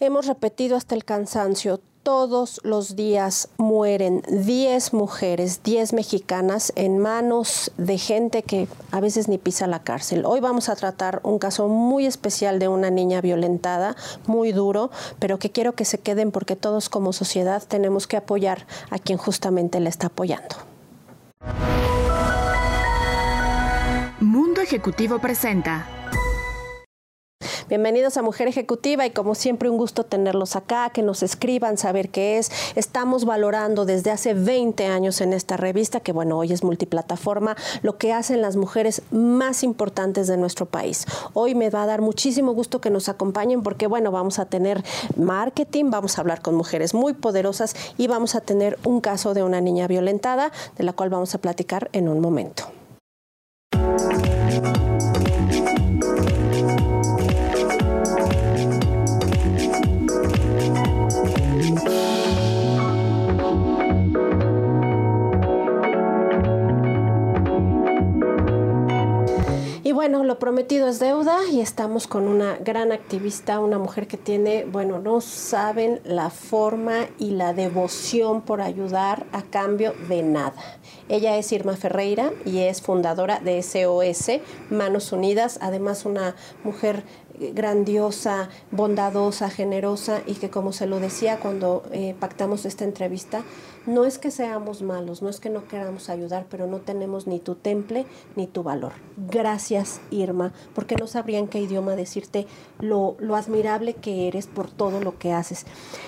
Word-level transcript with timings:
Hemos 0.00 0.26
repetido 0.26 0.76
hasta 0.76 0.94
el 0.94 1.04
cansancio, 1.04 1.80
todos 2.04 2.60
los 2.62 2.94
días 2.94 3.48
mueren 3.58 4.22
10 4.28 4.92
mujeres, 4.92 5.64
10 5.64 5.92
mexicanas 5.92 6.72
en 6.76 6.98
manos 6.98 7.72
de 7.78 7.98
gente 7.98 8.44
que 8.44 8.68
a 8.92 9.00
veces 9.00 9.26
ni 9.26 9.38
pisa 9.38 9.66
la 9.66 9.82
cárcel. 9.82 10.24
Hoy 10.24 10.38
vamos 10.38 10.68
a 10.68 10.76
tratar 10.76 11.20
un 11.24 11.40
caso 11.40 11.66
muy 11.66 12.06
especial 12.06 12.60
de 12.60 12.68
una 12.68 12.90
niña 12.90 13.20
violentada, 13.20 13.96
muy 14.28 14.52
duro, 14.52 14.92
pero 15.18 15.40
que 15.40 15.50
quiero 15.50 15.72
que 15.72 15.84
se 15.84 15.98
queden 15.98 16.30
porque 16.30 16.54
todos 16.54 16.88
como 16.88 17.12
sociedad 17.12 17.64
tenemos 17.66 18.06
que 18.06 18.18
apoyar 18.18 18.68
a 18.90 19.00
quien 19.00 19.18
justamente 19.18 19.80
le 19.80 19.88
está 19.90 20.06
apoyando. 20.06 20.54
Mundo 24.20 24.60
Ejecutivo 24.60 25.18
presenta 25.18 25.97
Bienvenidos 27.68 28.16
a 28.16 28.22
Mujer 28.22 28.48
Ejecutiva 28.48 29.04
y 29.04 29.10
como 29.10 29.34
siempre 29.34 29.68
un 29.68 29.76
gusto 29.76 30.02
tenerlos 30.02 30.56
acá, 30.56 30.88
que 30.88 31.02
nos 31.02 31.22
escriban, 31.22 31.76
saber 31.76 32.08
qué 32.08 32.38
es. 32.38 32.50
Estamos 32.76 33.26
valorando 33.26 33.84
desde 33.84 34.10
hace 34.10 34.32
20 34.32 34.86
años 34.86 35.20
en 35.20 35.34
esta 35.34 35.58
revista, 35.58 36.00
que 36.00 36.12
bueno, 36.12 36.38
hoy 36.38 36.54
es 36.54 36.64
multiplataforma, 36.64 37.58
lo 37.82 37.98
que 37.98 38.14
hacen 38.14 38.40
las 38.40 38.56
mujeres 38.56 39.02
más 39.10 39.62
importantes 39.62 40.28
de 40.28 40.38
nuestro 40.38 40.64
país. 40.64 41.04
Hoy 41.34 41.54
me 41.54 41.68
va 41.68 41.82
a 41.82 41.86
dar 41.86 42.00
muchísimo 42.00 42.54
gusto 42.54 42.80
que 42.80 42.88
nos 42.88 43.10
acompañen 43.10 43.62
porque 43.62 43.86
bueno, 43.86 44.10
vamos 44.12 44.38
a 44.38 44.46
tener 44.46 44.82
marketing, 45.16 45.90
vamos 45.90 46.16
a 46.16 46.22
hablar 46.22 46.40
con 46.40 46.54
mujeres 46.54 46.94
muy 46.94 47.12
poderosas 47.12 47.76
y 47.98 48.06
vamos 48.06 48.34
a 48.34 48.40
tener 48.40 48.78
un 48.86 49.02
caso 49.02 49.34
de 49.34 49.42
una 49.42 49.60
niña 49.60 49.86
violentada, 49.88 50.52
de 50.78 50.84
la 50.84 50.94
cual 50.94 51.10
vamos 51.10 51.34
a 51.34 51.38
platicar 51.38 51.90
en 51.92 52.08
un 52.08 52.20
momento. 52.20 52.64
Bueno, 70.08 70.24
lo 70.24 70.38
prometido 70.38 70.88
es 70.88 71.00
deuda 71.00 71.36
y 71.52 71.60
estamos 71.60 72.06
con 72.06 72.28
una 72.28 72.56
gran 72.56 72.92
activista, 72.92 73.60
una 73.60 73.76
mujer 73.76 74.06
que 74.06 74.16
tiene, 74.16 74.64
bueno, 74.64 75.00
no 75.00 75.20
saben 75.20 76.00
la 76.02 76.30
forma 76.30 77.08
y 77.18 77.32
la 77.32 77.52
devoción 77.52 78.40
por 78.40 78.62
ayudar 78.62 79.26
a 79.32 79.42
cambio 79.42 79.92
de 80.08 80.22
nada. 80.22 80.54
Ella 81.10 81.36
es 81.36 81.52
Irma 81.52 81.76
Ferreira 81.76 82.32
y 82.46 82.60
es 82.60 82.80
fundadora 82.80 83.40
de 83.40 83.62
SOS, 83.62 84.40
Manos 84.70 85.12
Unidas, 85.12 85.58
además 85.60 86.06
una 86.06 86.34
mujer 86.64 87.02
grandiosa, 87.54 88.48
bondadosa, 88.70 89.50
generosa 89.50 90.22
y 90.26 90.34
que 90.34 90.50
como 90.50 90.72
se 90.72 90.86
lo 90.86 91.00
decía 91.00 91.38
cuando 91.38 91.82
eh, 91.92 92.14
pactamos 92.18 92.64
esta 92.64 92.84
entrevista, 92.84 93.42
no 93.86 94.04
es 94.04 94.18
que 94.18 94.30
seamos 94.30 94.82
malos, 94.82 95.22
no 95.22 95.28
es 95.28 95.40
que 95.40 95.50
no 95.50 95.66
queramos 95.66 96.10
ayudar, 96.10 96.46
pero 96.50 96.66
no 96.66 96.78
tenemos 96.78 97.26
ni 97.26 97.40
tu 97.40 97.54
temple 97.54 98.06
ni 98.36 98.46
tu 98.46 98.62
valor. 98.62 98.92
Gracias 99.16 100.00
Irma, 100.10 100.52
porque 100.74 100.96
no 100.96 101.06
sabría 101.06 101.38
en 101.38 101.48
qué 101.48 101.60
idioma 101.60 101.96
decirte 101.96 102.46
lo, 102.80 103.16
lo 103.18 103.36
admirable 103.36 103.94
que 103.94 104.28
eres 104.28 104.46
por 104.46 104.70
todo 104.70 105.00
lo 105.00 105.18
que 105.18 105.32
haces. 105.32 105.66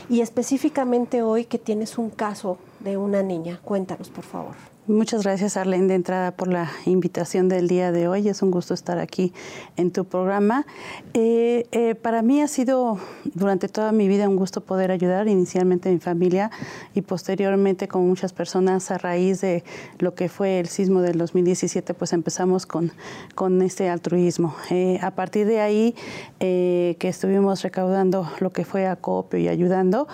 Y 0.08 0.20
específicamente 0.20 1.23
hoy 1.23 1.45
que 1.45 1.58
tienes 1.58 1.98
un 1.98 2.11
caso 2.11 2.58
de 2.81 2.97
una 2.97 3.23
niña, 3.23 3.61
cuéntanos 3.64 4.11
por 4.11 4.25
favor. 4.25 4.70
Muchas 4.86 5.25
gracias, 5.25 5.59
Arlene, 5.59 5.89
de 5.89 5.95
entrada 5.95 6.31
por 6.31 6.48
la 6.48 6.70
invitación 6.86 7.48
del 7.50 7.69
día 7.69 7.92
de 7.92 8.09
hoy. 8.09 8.27
Es 8.28 8.41
un 8.41 8.50
gusto 8.50 8.73
estar 8.73 8.98
aquí 8.98 9.34
en 9.77 9.91
tu 9.91 10.06
programa. 10.06 10.67
Eh, 11.12 11.67
eh, 11.70 11.95
para 11.95 12.23
mí 12.23 12.41
ha 12.41 12.48
sido 12.48 12.98
durante 13.34 13.69
toda 13.69 13.92
mi 13.92 14.08
vida 14.08 14.27
un 14.27 14.36
gusto 14.36 14.62
poder 14.62 14.91
ayudar, 14.91 15.28
inicialmente 15.28 15.91
mi 15.91 15.98
familia 15.98 16.51
y 16.95 17.03
posteriormente 17.03 17.89
con 17.89 18.08
muchas 18.08 18.33
personas 18.33 18.91
a 18.91 18.97
raíz 18.97 19.42
de 19.42 19.64
lo 19.98 20.14
que 20.14 20.30
fue 20.30 20.58
el 20.58 20.67
sismo 20.67 21.02
del 21.02 21.18
2017, 21.18 21.92
pues 21.92 22.14
empezamos 22.14 22.64
con, 22.64 22.91
con 23.35 23.61
este 23.61 23.91
altruismo. 23.91 24.57
Eh, 24.70 24.98
a 25.02 25.11
partir 25.11 25.47
de 25.47 25.61
ahí 25.61 25.95
que 26.39 26.97
estuvimos 27.02 27.62
recaudando 27.62 28.27
lo 28.41 28.51
que 28.51 28.64
fue 28.64 28.86
acopio 28.86 29.39
y 29.39 29.48
ayudando, 29.48 30.08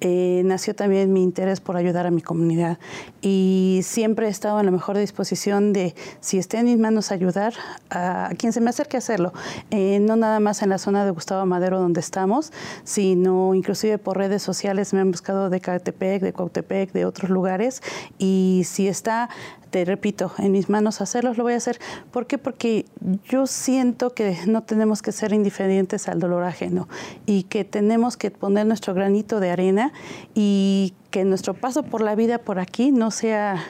eh, 0.00 0.42
nació 0.44 0.74
también 0.74 1.12
mi 1.12 1.22
interés 1.22 1.60
por 1.60 1.76
ayudar 1.76 2.06
a 2.06 2.10
mi 2.10 2.20
comunidad 2.20 2.78
y 3.22 3.80
siempre 3.82 4.26
he 4.26 4.30
estado 4.30 4.60
en 4.60 4.66
la 4.66 4.72
mejor 4.72 4.98
disposición 4.98 5.72
de, 5.72 5.94
si 6.20 6.38
esté 6.38 6.58
en 6.58 6.66
mis 6.66 6.78
manos, 6.78 7.12
ayudar 7.12 7.54
a, 7.90 8.30
quien 8.38 8.52
se 8.52 8.60
me 8.60 8.70
acerque 8.70 8.96
a 8.96 8.98
hacerlo. 8.98 9.32
Eh, 9.70 9.98
no 10.00 10.16
nada 10.16 10.38
más 10.38 10.62
en 10.62 10.68
la 10.68 10.78
zona 10.78 11.04
de 11.04 11.10
Gustavo 11.10 11.46
Madero 11.46 11.80
donde 11.80 12.00
estamos, 12.00 12.52
sino 12.84 13.54
inclusive 13.54 13.98
por 13.98 14.18
redes 14.18 14.42
sociales 14.42 14.92
me 14.92 15.00
han 15.00 15.10
buscado 15.10 15.48
de 15.48 15.60
Catepec, 15.60 16.22
de 16.22 16.32
Cuautepec, 16.32 16.92
de 16.92 17.06
otros 17.06 17.30
lugares 17.30 17.82
y 18.18 18.62
si 18.66 18.88
está 18.88 19.30
te 19.76 19.84
repito, 19.84 20.32
en 20.38 20.52
mis 20.52 20.70
manos 20.70 21.02
hacerlos, 21.02 21.36
lo 21.36 21.42
voy 21.42 21.52
a 21.52 21.58
hacer. 21.58 21.78
¿Por 22.10 22.26
qué? 22.26 22.38
Porque 22.38 22.86
yo 23.28 23.46
siento 23.46 24.14
que 24.14 24.38
no 24.46 24.62
tenemos 24.62 25.02
que 25.02 25.12
ser 25.12 25.34
indiferentes 25.34 26.08
al 26.08 26.18
dolor 26.18 26.44
ajeno 26.44 26.88
y 27.26 27.42
que 27.42 27.66
tenemos 27.66 28.16
que 28.16 28.30
poner 28.30 28.64
nuestro 28.64 28.94
granito 28.94 29.38
de 29.38 29.50
arena 29.50 29.92
y 30.34 30.94
que 31.10 31.24
nuestro 31.24 31.54
paso 31.54 31.82
por 31.82 32.00
la 32.00 32.14
vida 32.14 32.38
por 32.38 32.58
aquí 32.58 32.92
no 32.92 33.10
sea 33.10 33.64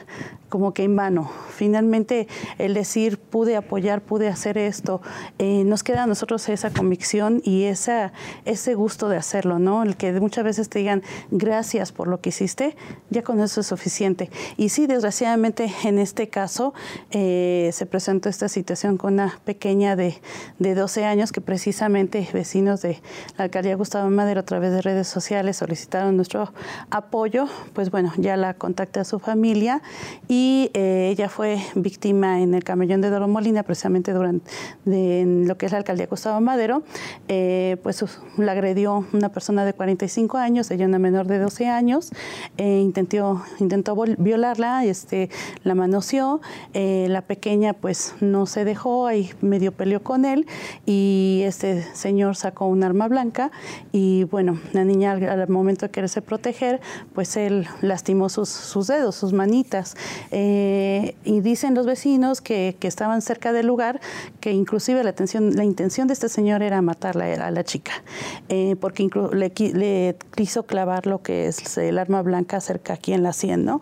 como 0.49 0.73
que 0.73 0.83
en 0.83 0.95
vano. 0.95 1.29
Finalmente, 1.49 2.27
el 2.57 2.73
decir, 2.73 3.17
pude 3.17 3.55
apoyar, 3.55 4.01
pude 4.01 4.27
hacer 4.27 4.57
esto, 4.57 5.01
eh, 5.39 5.63
nos 5.65 5.83
queda 5.83 6.03
a 6.03 6.07
nosotros 6.07 6.47
esa 6.49 6.71
convicción 6.71 7.41
y 7.43 7.63
esa, 7.63 8.13
ese 8.45 8.75
gusto 8.75 9.09
de 9.09 9.17
hacerlo, 9.17 9.59
¿no? 9.59 9.83
El 9.83 9.97
que 9.97 10.11
muchas 10.13 10.43
veces 10.43 10.69
te 10.69 10.79
digan, 10.79 11.03
gracias 11.31 11.91
por 11.91 12.07
lo 12.07 12.21
que 12.21 12.29
hiciste, 12.29 12.75
ya 13.09 13.23
con 13.23 13.41
eso 13.41 13.61
es 13.61 13.67
suficiente. 13.67 14.29
Y 14.55 14.69
sí, 14.69 14.87
desgraciadamente, 14.87 15.71
en 15.83 15.99
este 15.99 16.29
caso, 16.29 16.73
eh, 17.11 17.69
se 17.73 17.85
presentó 17.85 18.29
esta 18.29 18.47
situación 18.47 18.97
con 18.97 19.15
una 19.15 19.39
pequeña 19.43 19.95
de, 19.95 20.19
de 20.59 20.75
12 20.75 21.05
años 21.05 21.31
que 21.31 21.41
precisamente 21.41 22.27
vecinos 22.33 22.81
de 22.81 23.01
la 23.37 23.45
alcaldía 23.45 23.75
Gustavo 23.75 24.09
Madero 24.09 24.41
a 24.41 24.43
través 24.43 24.71
de 24.71 24.81
redes 24.81 25.07
sociales 25.07 25.57
solicitaron 25.57 26.15
nuestro 26.15 26.53
apoyo, 26.89 27.26
pues 27.73 27.91
bueno, 27.91 28.13
ya 28.17 28.37
la 28.37 28.53
contacté 28.53 28.99
a 28.99 29.03
su 29.03 29.19
familia 29.19 29.81
y 30.27 30.69
eh, 30.73 31.09
ella 31.11 31.29
fue 31.29 31.59
víctima 31.75 32.41
en 32.41 32.53
el 32.53 32.63
camellón 32.63 33.01
de 33.01 33.09
Doro 33.09 33.27
Molina, 33.27 33.63
precisamente 33.63 34.13
durante 34.13 34.49
lo 34.85 35.57
que 35.57 35.65
es 35.65 35.71
la 35.71 35.79
alcaldía 35.79 36.07
Gustavo 36.07 36.39
Madero, 36.41 36.83
eh, 37.27 37.77
pues 37.83 38.03
la 38.37 38.53
agredió 38.53 39.05
una 39.13 39.29
persona 39.29 39.65
de 39.65 39.73
45 39.73 40.37
años, 40.37 40.71
ella 40.71 40.85
una 40.85 40.99
menor 40.99 41.27
de 41.27 41.39
12 41.39 41.67
años, 41.67 42.11
eh, 42.57 42.79
intentó, 42.79 43.43
intentó 43.59 43.95
violarla, 44.17 44.85
este, 44.85 45.29
la 45.63 45.75
manoseó, 45.75 46.41
la 46.73 47.21
pequeña 47.21 47.73
pues 47.73 48.15
no 48.21 48.45
se 48.45 48.63
dejó, 48.63 49.07
ahí 49.07 49.31
medio 49.41 49.71
peleó 49.71 50.03
con 50.03 50.25
él 50.25 50.45
y 50.85 51.41
este 51.45 51.83
señor 51.93 52.35
sacó 52.35 52.67
un 52.67 52.83
arma 52.83 53.07
blanca 53.07 53.51
y 53.91 54.23
bueno, 54.25 54.59
la 54.73 54.83
niña 54.83 55.11
al, 55.11 55.47
momento 55.49 55.85
de 55.85 55.91
quererse 55.91 56.21
proteger, 56.21 56.79
pues 57.17 57.35
él 57.35 57.67
lastimó 57.81 58.29
sus, 58.29 58.47
sus 58.47 58.85
dedos, 58.85 59.15
sus 59.15 59.33
manitas. 59.33 59.95
Eh, 60.29 61.15
y 61.25 61.39
dicen 61.41 61.73
los 61.73 61.87
vecinos 61.87 62.41
que, 62.41 62.75
que, 62.79 62.87
estaban 62.87 63.23
cerca 63.23 63.53
del 63.53 63.65
lugar 63.65 63.99
que 64.39 64.51
inclusive 64.51 65.03
la, 65.03 65.15
la 65.15 65.63
intención 65.63 66.07
de 66.07 66.13
este 66.13 66.29
señor 66.29 66.61
era 66.61 66.79
matarla 66.83 67.25
a 67.43 67.49
la 67.49 67.63
chica, 67.63 68.03
eh, 68.49 68.75
porque 68.79 69.09
le, 69.33 69.51
le, 69.73 70.15
quiso 70.35 70.67
clavar 70.67 71.07
lo 71.07 71.23
que 71.23 71.47
es 71.47 71.79
el 71.79 71.97
arma 71.97 72.21
blanca 72.21 72.61
cerca 72.61 72.93
aquí 72.93 73.13
en 73.13 73.23
la 73.23 73.33
sien, 73.33 73.65
¿no? 73.65 73.81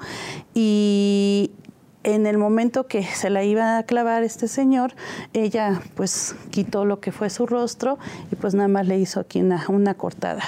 Y 0.53 1.52
en 2.06 2.28
el 2.28 2.38
momento 2.38 2.86
que 2.86 3.04
se 3.04 3.32
la 3.32 3.44
iba 3.44 3.80
a 3.80 3.84
clavar 3.84 4.22
este 4.22 4.48
señor, 4.48 4.94
ella 5.34 5.82
pues 5.96 6.36
quitó 6.52 6.86
lo 6.86 7.00
que 7.00 7.12
fue 7.12 7.32
su 7.32 7.48
rostro 7.48 7.98
y 8.32 8.36
pues 8.36 8.54
nada 8.54 8.68
más 8.68 8.88
le 8.88 9.00
hizo 9.00 9.20
aquí 9.20 9.42
una, 9.42 9.94
cortada. 9.96 10.44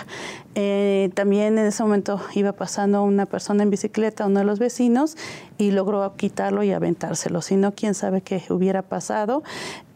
Eh, 0.54 1.10
también 1.16 1.58
en 1.58 1.66
ese 1.66 1.82
momento 1.82 2.22
iba 2.36 2.52
pasando 2.52 3.04
una 3.04 3.26
persona 3.26 3.64
en 3.64 3.72
bicicleta, 3.72 4.28
uno 4.28 4.40
de 4.40 4.46
los 4.46 4.60
vecinos, 4.60 5.18
y 5.58 5.72
logró 5.72 6.16
quitarlo 6.16 6.62
y 6.62 6.72
aventárselo. 6.72 7.42
Si 7.42 7.56
no, 7.56 7.74
quién 7.74 7.96
sabe 7.96 8.22
qué 8.22 8.44
hubiera 8.50 8.84
pasado. 8.84 9.42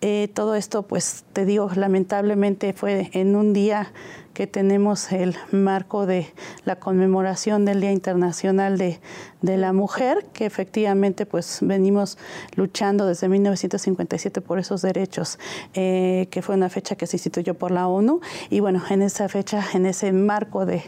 Eh, 0.01 0.29
todo 0.33 0.55
esto, 0.55 0.81
pues 0.81 1.25
te 1.31 1.45
digo, 1.45 1.69
lamentablemente 1.75 2.73
fue 2.73 3.11
en 3.13 3.35
un 3.35 3.53
día 3.53 3.93
que 4.41 4.47
tenemos 4.47 5.11
el 5.11 5.35
marco 5.51 6.07
de 6.07 6.33
la 6.65 6.75
conmemoración 6.77 7.63
del 7.63 7.79
Día 7.79 7.91
Internacional 7.91 8.75
de, 8.75 8.99
la 9.43 9.71
Mujer, 9.71 10.25
que 10.33 10.47
efectivamente 10.47 11.27
pues 11.27 11.59
venimos 11.61 12.17
luchando 12.55 13.05
desde 13.05 13.29
1957 13.29 14.41
por 14.41 14.57
esos 14.57 14.81
derechos, 14.81 15.37
eh, 15.75 16.27
que 16.31 16.41
fue 16.41 16.55
una 16.55 16.69
fecha 16.69 16.95
que 16.95 17.05
se 17.05 17.17
instituyó 17.17 17.53
por 17.53 17.69
la 17.69 17.87
ONU. 17.87 18.19
Y 18.49 18.61
bueno, 18.61 18.81
en 18.89 19.03
esa 19.03 19.29
fecha, 19.29 19.63
en 19.75 19.85
ese 19.85 20.11
marco 20.11 20.65
de, 20.65 20.81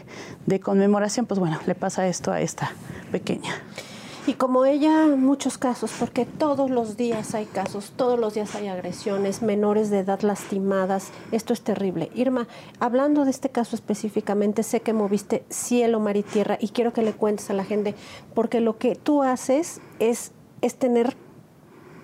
de 0.46 0.58
conmemoración, 0.58 1.26
pues 1.26 1.38
bueno, 1.38 1.60
le 1.64 1.76
pasa 1.76 2.08
esto 2.08 2.32
a 2.32 2.40
esta 2.40 2.72
pequeña. 3.12 3.54
Y 4.26 4.34
como 4.34 4.64
ella, 4.64 5.08
muchos 5.16 5.58
casos, 5.58 5.92
porque 5.98 6.24
todos 6.24 6.70
los 6.70 6.96
días 6.96 7.34
hay 7.34 7.44
casos, 7.44 7.92
todos 7.94 8.18
los 8.18 8.32
días 8.32 8.54
hay 8.54 8.68
agresiones, 8.68 9.42
menores 9.42 9.90
de 9.90 9.98
edad 9.98 10.22
lastimadas, 10.22 11.10
esto 11.30 11.52
es 11.52 11.60
terrible. 11.60 12.10
Irma, 12.14 12.48
hablando 12.80 13.26
de 13.26 13.30
este 13.30 13.50
caso 13.50 13.76
específicamente, 13.76 14.62
sé 14.62 14.80
que 14.80 14.94
moviste 14.94 15.44
cielo, 15.50 16.00
mar 16.00 16.16
y 16.16 16.22
tierra 16.22 16.56
y 16.58 16.68
quiero 16.68 16.94
que 16.94 17.02
le 17.02 17.12
cuentes 17.12 17.50
a 17.50 17.52
la 17.52 17.64
gente, 17.64 17.94
porque 18.34 18.60
lo 18.60 18.78
que 18.78 18.96
tú 18.96 19.22
haces 19.22 19.82
es, 19.98 20.32
es 20.62 20.76
tener 20.76 21.16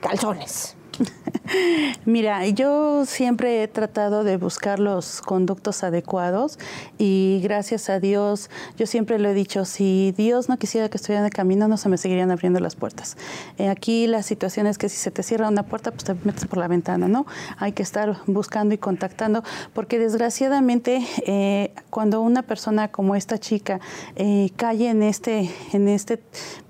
calzones. 0.02 0.76
Mira, 2.05 2.47
yo 2.49 3.05
siempre 3.06 3.62
he 3.62 3.69
tratado 3.69 4.25
de 4.25 4.37
buscar 4.37 4.79
los 4.79 5.20
conductos 5.20 5.82
adecuados 5.82 6.58
y 6.99 7.41
gracias 7.43 7.91
a 7.91 8.00
Dios, 8.00 8.50
yo 8.76 8.87
siempre 8.87 9.19
lo 9.19 9.29
he 9.29 9.35
dicho, 9.35 9.64
si 9.64 10.14
Dios 10.17 10.49
no 10.49 10.58
quisiera 10.58 10.88
que 10.88 10.97
estuviera 10.97 11.25
el 11.25 11.32
camino, 11.32 11.69
no 11.69 11.76
se 11.76 11.88
me 11.88 11.99
seguirían 11.99 12.31
abriendo 12.31 12.61
las 12.61 12.76
puertas. 12.76 13.17
Eh, 13.58 13.69
aquí 13.69 14.06
la 14.06 14.23
situación 14.23 14.67
es 14.67 14.79
que 14.79 14.88
si 14.88 14.97
se 14.97 15.11
te 15.11 15.23
cierra 15.23 15.49
una 15.49 15.64
puerta, 15.64 15.91
pues 15.91 16.05
te 16.05 16.14
metes 16.25 16.47
por 16.47 16.58
la 16.58 16.69
ventana, 16.69 17.08
¿no? 17.08 17.26
Hay 17.58 17.73
que 17.73 17.82
estar 17.82 18.19
buscando 18.26 18.75
y 18.75 18.79
contactando, 18.79 19.43
porque 19.75 19.99
desgraciadamente 19.99 21.05
eh, 21.26 21.73
cuando 21.91 22.20
una 22.20 22.43
persona 22.43 22.88
como 22.88 23.17
esta 23.17 23.38
chica 23.38 23.81
eh, 24.17 24.50
cae 24.56 24.88
en 24.88 25.03
este, 25.03 25.50
en 25.73 25.88
este 25.88 26.20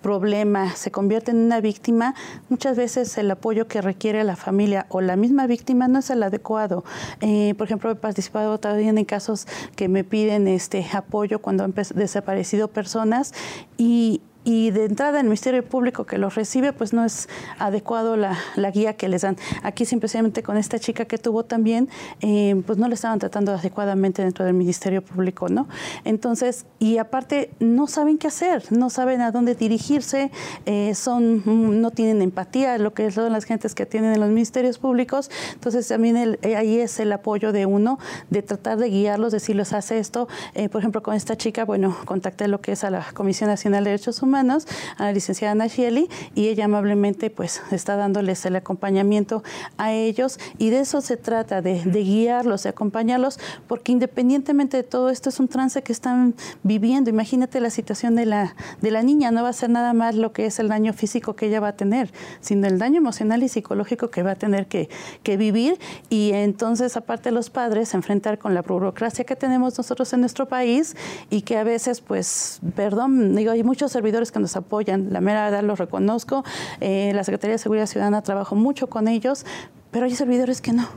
problema, 0.02 0.74
se 0.74 0.90
convierte 0.90 1.30
en 1.30 1.38
una 1.38 1.60
víctima, 1.60 2.14
muchas 2.48 2.76
veces 2.76 3.16
el 3.18 3.30
apoyo 3.30 3.66
que 3.66 3.82
requiere 3.82 4.19
la 4.24 4.36
familia 4.36 4.86
o 4.88 5.00
la 5.00 5.16
misma 5.16 5.46
víctima 5.46 5.88
no 5.88 5.98
es 5.98 6.10
el 6.10 6.22
adecuado. 6.22 6.84
Eh, 7.20 7.54
por 7.56 7.66
ejemplo, 7.66 7.90
he 7.90 7.96
participado 7.96 8.58
también 8.58 8.98
en 8.98 9.04
casos 9.04 9.46
que 9.76 9.88
me 9.88 10.04
piden 10.04 10.48
este 10.48 10.86
apoyo 10.92 11.40
cuando 11.40 11.64
han 11.64 11.74
desaparecido 11.94 12.68
personas 12.68 13.32
y, 13.76 14.20
y 14.44 14.70
de 14.70 14.86
entrada 14.86 15.20
el 15.20 15.24
Ministerio 15.26 15.64
Público 15.64 16.06
que 16.06 16.16
los 16.16 16.34
recibe, 16.34 16.72
pues 16.72 16.92
no 16.92 17.04
es 17.04 17.28
adecuado 17.58 18.16
la, 18.16 18.36
guía 18.70 18.94
que 18.94 19.08
les 19.08 19.22
dan. 19.22 19.36
Aquí 19.62 19.84
simplemente 19.84 20.42
con 20.42 20.56
esta 20.56 20.78
chica 20.78 21.04
que 21.04 21.18
tuvo 21.18 21.44
también, 21.44 21.88
eh, 22.20 22.62
pues 22.66 22.78
no 22.78 22.88
le 22.88 22.94
estaban 22.94 23.18
tratando 23.18 23.52
adecuadamente 23.52 24.22
dentro 24.22 24.44
del 24.44 24.54
Ministerio 24.54 25.02
Público, 25.02 25.48
¿no? 25.48 25.68
Entonces, 26.04 26.66
y 26.78 26.98
aparte 26.98 27.50
no 27.58 27.86
saben 27.86 28.16
qué 28.16 28.28
hacer, 28.28 28.64
no 28.70 28.88
saben 28.88 29.20
a 29.20 29.30
dónde 29.30 29.54
dirigirse, 29.54 30.30
eh, 30.66 30.94
son, 30.94 31.80
no 31.80 31.90
tienen 31.90 32.22
empatía, 32.22 32.78
lo 32.78 32.94
que 32.94 33.10
son 33.10 33.32
las 33.32 33.44
gentes 33.44 33.74
que 33.74 33.86
tienen 33.86 34.14
en 34.14 34.20
los 34.20 34.30
ministerios 34.30 34.78
públicos. 34.78 35.30
Entonces 35.52 35.88
también 35.88 36.38
eh, 36.42 36.56
ahí 36.56 36.78
es 36.78 36.98
el 37.00 37.12
apoyo 37.12 37.52
de 37.52 37.66
uno, 37.66 37.98
de 38.30 38.42
tratar 38.42 38.78
de 38.78 38.88
guiarlos, 38.88 39.32
decirles, 39.32 39.72
hace 39.72 39.98
esto. 39.98 40.28
por 40.70 40.80
ejemplo, 40.80 41.02
con 41.02 41.14
esta 41.14 41.36
chica, 41.36 41.64
bueno, 41.64 41.96
contacté 42.04 42.48
lo 42.48 42.60
que 42.60 42.72
es 42.72 42.84
a 42.84 42.90
la 42.90 43.04
Comisión 43.12 43.50
Nacional 43.50 43.84
de 43.84 43.90
Derechos 43.90 44.22
Humanos, 44.22 44.29
Humanos, 44.30 44.68
a 44.96 45.06
la 45.06 45.12
licenciada 45.12 45.56
Nashieli, 45.56 46.08
y 46.36 46.48
ella 46.48 46.66
amablemente 46.66 47.30
pues 47.30 47.60
está 47.72 47.96
dándoles 47.96 48.46
el 48.46 48.54
acompañamiento 48.54 49.42
a 49.76 49.92
ellos 49.92 50.38
y 50.56 50.70
de 50.70 50.80
eso 50.80 51.00
se 51.00 51.16
trata, 51.16 51.62
de, 51.62 51.82
guiarlos, 51.82 52.62
de 52.62 52.68
acompañarlos, 52.68 53.40
porque 53.66 53.90
independientemente 53.90 54.76
de 54.76 54.82
todo 54.84 55.10
esto 55.10 55.30
es 55.30 55.40
un 55.40 55.48
trance 55.48 55.82
que 55.82 55.92
están 55.92 56.36
viviendo. 56.62 57.10
Imagínate 57.10 57.58
la 57.60 57.70
situación 57.70 58.14
de 58.14 58.26
la, 58.26 58.54
de 58.80 58.90
la 58.92 59.02
niña, 59.02 59.32
no 59.32 59.42
va 59.42 59.48
a 59.48 59.52
ser 59.52 59.70
nada 59.70 59.94
más 59.94 60.14
lo 60.14 60.32
que 60.32 60.46
es 60.46 60.60
el 60.60 60.68
daño 60.68 60.92
físico 60.92 61.34
que 61.34 61.46
ella 61.46 61.58
va 61.58 61.68
a 61.68 61.76
tener, 61.76 62.12
sino 62.40 62.68
el 62.68 62.78
daño 62.78 62.98
emocional 62.98 63.42
y 63.42 63.48
psicológico 63.48 64.10
que 64.10 64.22
va 64.22 64.32
a 64.32 64.36
tener 64.36 64.68
que, 64.68 64.88
que 65.24 65.36
vivir 65.36 65.80
y 66.08 66.30
entonces 66.34 66.96
aparte 66.96 67.32
los 67.32 67.50
padres 67.50 67.94
enfrentar 67.94 68.38
con 68.38 68.54
la 68.54 68.62
burocracia 68.62 69.24
que 69.24 69.34
tenemos 69.34 69.76
nosotros 69.76 70.12
en 70.12 70.20
nuestro 70.20 70.46
país 70.46 70.94
y 71.30 71.42
que 71.42 71.56
a 71.56 71.64
veces 71.64 72.00
pues, 72.00 72.60
perdón, 72.76 73.34
digo, 73.34 73.52
hay 73.52 73.64
muchos 73.64 73.92
servidores 73.92 74.19
que 74.32 74.40
nos 74.40 74.56
apoyan, 74.56 75.12
la 75.12 75.20
mera 75.20 75.44
verdad 75.44 75.62
lo 75.62 75.76
reconozco, 75.76 76.44
eh, 76.80 77.12
la 77.14 77.24
Secretaría 77.24 77.54
de 77.54 77.58
Seguridad 77.58 77.86
Ciudadana 77.86 78.22
trabajo 78.22 78.54
mucho 78.54 78.88
con 78.88 79.08
ellos, 79.08 79.46
pero 79.90 80.06
hay 80.06 80.14
servidores 80.14 80.60
que 80.60 80.72
no. 80.72 80.88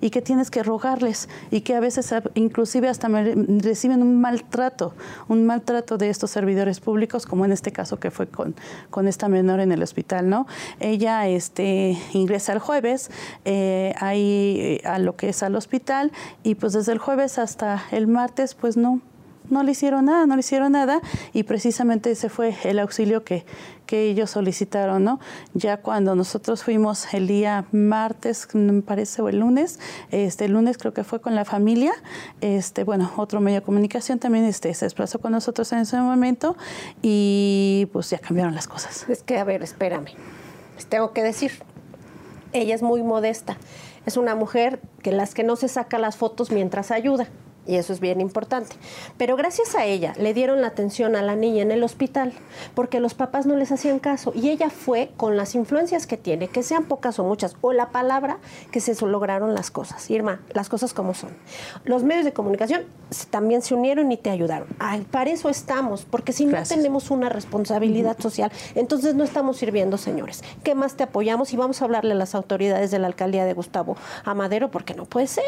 Y 0.00 0.10
que 0.10 0.20
tienes 0.20 0.50
que 0.50 0.64
rogarles. 0.64 1.28
Y 1.52 1.60
que 1.60 1.76
a 1.76 1.80
veces 1.80 2.12
inclusive 2.34 2.88
hasta 2.88 3.08
reciben 3.08 4.02
un 4.02 4.20
maltrato, 4.20 4.92
un 5.28 5.46
maltrato 5.46 5.98
de 5.98 6.10
estos 6.10 6.32
servidores 6.32 6.80
públicos, 6.80 7.26
como 7.26 7.44
en 7.44 7.52
este 7.52 7.70
caso 7.70 8.00
que 8.00 8.10
fue 8.10 8.26
con, 8.26 8.56
con 8.90 9.06
esta 9.06 9.28
menor 9.28 9.60
en 9.60 9.70
el 9.70 9.80
hospital, 9.80 10.28
¿no? 10.28 10.48
Ella 10.80 11.28
este, 11.28 11.96
ingresa 12.12 12.52
el 12.54 12.58
jueves 12.58 13.12
eh, 13.44 13.94
ahí 14.00 14.80
a 14.84 14.98
lo 14.98 15.14
que 15.14 15.28
es 15.28 15.44
al 15.44 15.54
hospital 15.54 16.10
y 16.42 16.56
pues 16.56 16.72
desde 16.72 16.90
el 16.90 16.98
jueves 16.98 17.38
hasta 17.38 17.84
el 17.92 18.08
martes 18.08 18.56
pues 18.56 18.76
no, 18.76 19.00
no 19.50 19.62
le 19.62 19.72
hicieron 19.72 20.06
nada, 20.06 20.26
no 20.26 20.34
le 20.34 20.40
hicieron 20.40 20.72
nada 20.72 21.00
y 21.32 21.44
precisamente 21.44 22.10
ese 22.10 22.28
fue 22.28 22.54
el 22.64 22.78
auxilio 22.78 23.24
que, 23.24 23.44
que 23.86 24.02
ellos 24.10 24.30
solicitaron, 24.30 25.02
¿no? 25.02 25.18
Ya 25.54 25.78
cuando 25.78 26.14
nosotros 26.14 26.62
fuimos 26.62 27.12
el 27.14 27.26
día 27.26 27.64
martes, 27.72 28.46
me 28.54 28.82
parece, 28.82 29.22
o 29.22 29.28
el 29.28 29.38
lunes, 29.40 29.80
este 30.10 30.44
el 30.44 30.52
lunes 30.52 30.76
creo 30.76 30.92
que 30.92 31.04
fue 31.04 31.20
con 31.20 31.34
la 31.34 31.44
familia, 31.44 31.92
este, 32.40 32.84
bueno, 32.84 33.10
otro 33.16 33.40
medio 33.40 33.60
de 33.60 33.64
comunicación 33.64 34.18
también 34.18 34.44
este, 34.44 34.72
se 34.74 34.84
desplazó 34.84 35.20
con 35.20 35.32
nosotros 35.32 35.72
en 35.72 35.78
ese 35.80 35.96
momento 35.96 36.56
y 37.00 37.88
pues 37.92 38.10
ya 38.10 38.18
cambiaron 38.18 38.54
las 38.54 38.68
cosas. 38.68 39.08
Es 39.08 39.22
que, 39.22 39.38
a 39.38 39.44
ver, 39.44 39.62
espérame, 39.62 40.08
les 40.76 40.86
tengo 40.86 41.12
que 41.12 41.22
decir, 41.22 41.52
ella 42.52 42.74
es 42.74 42.82
muy 42.82 43.02
modesta, 43.02 43.56
es 44.04 44.18
una 44.18 44.34
mujer 44.34 44.80
que 45.02 45.12
las 45.12 45.34
que 45.34 45.44
no 45.44 45.56
se 45.56 45.68
saca 45.68 45.98
las 45.98 46.16
fotos 46.16 46.50
mientras 46.50 46.90
ayuda 46.90 47.28
y 47.68 47.76
eso 47.76 47.92
es 47.92 48.00
bien 48.00 48.20
importante. 48.20 48.74
Pero 49.16 49.36
gracias 49.36 49.74
a 49.74 49.84
ella 49.84 50.14
le 50.18 50.34
dieron 50.34 50.60
la 50.60 50.68
atención 50.68 51.14
a 51.14 51.22
la 51.22 51.36
niña 51.36 51.62
en 51.62 51.70
el 51.70 51.84
hospital 51.84 52.32
porque 52.74 52.98
los 52.98 53.14
papás 53.14 53.46
no 53.46 53.54
les 53.56 53.70
hacían 53.70 53.98
caso 53.98 54.32
y 54.34 54.48
ella 54.48 54.70
fue 54.70 55.10
con 55.16 55.36
las 55.36 55.54
influencias 55.54 56.06
que 56.06 56.16
tiene, 56.16 56.48
que 56.48 56.62
sean 56.62 56.84
pocas 56.84 57.18
o 57.18 57.24
muchas, 57.24 57.56
o 57.60 57.72
la 57.72 57.90
palabra 57.90 58.38
que 58.72 58.80
se 58.80 58.94
lograron 59.06 59.54
las 59.54 59.70
cosas. 59.70 60.10
Irma, 60.10 60.40
las 60.54 60.68
cosas 60.68 60.94
como 60.94 61.14
son. 61.14 61.30
Los 61.84 62.02
medios 62.02 62.24
de 62.24 62.32
comunicación 62.32 62.82
también 63.30 63.62
se 63.62 63.74
unieron 63.74 64.10
y 64.10 64.16
te 64.16 64.30
ayudaron. 64.30 64.68
para 65.10 65.30
eso 65.30 65.48
estamos, 65.50 66.04
porque 66.04 66.32
si 66.32 66.46
no 66.46 66.62
tenemos 66.62 67.10
una 67.10 67.28
responsabilidad 67.28 68.18
social, 68.18 68.50
entonces 68.74 69.14
no 69.14 69.24
estamos 69.24 69.58
sirviendo, 69.58 69.98
señores. 69.98 70.42
¿Qué 70.62 70.74
más 70.74 70.94
te 70.94 71.04
apoyamos? 71.04 71.52
Y 71.52 71.56
vamos 71.56 71.82
a 71.82 71.84
hablarle 71.84 72.12
a 72.12 72.16
las 72.16 72.34
autoridades 72.34 72.90
de 72.90 72.98
la 72.98 73.06
alcaldía 73.06 73.44
de 73.44 73.52
Gustavo 73.52 73.96
Amadero 74.24 74.70
porque 74.70 74.94
no 74.94 75.04
puede 75.04 75.26
ser. 75.26 75.44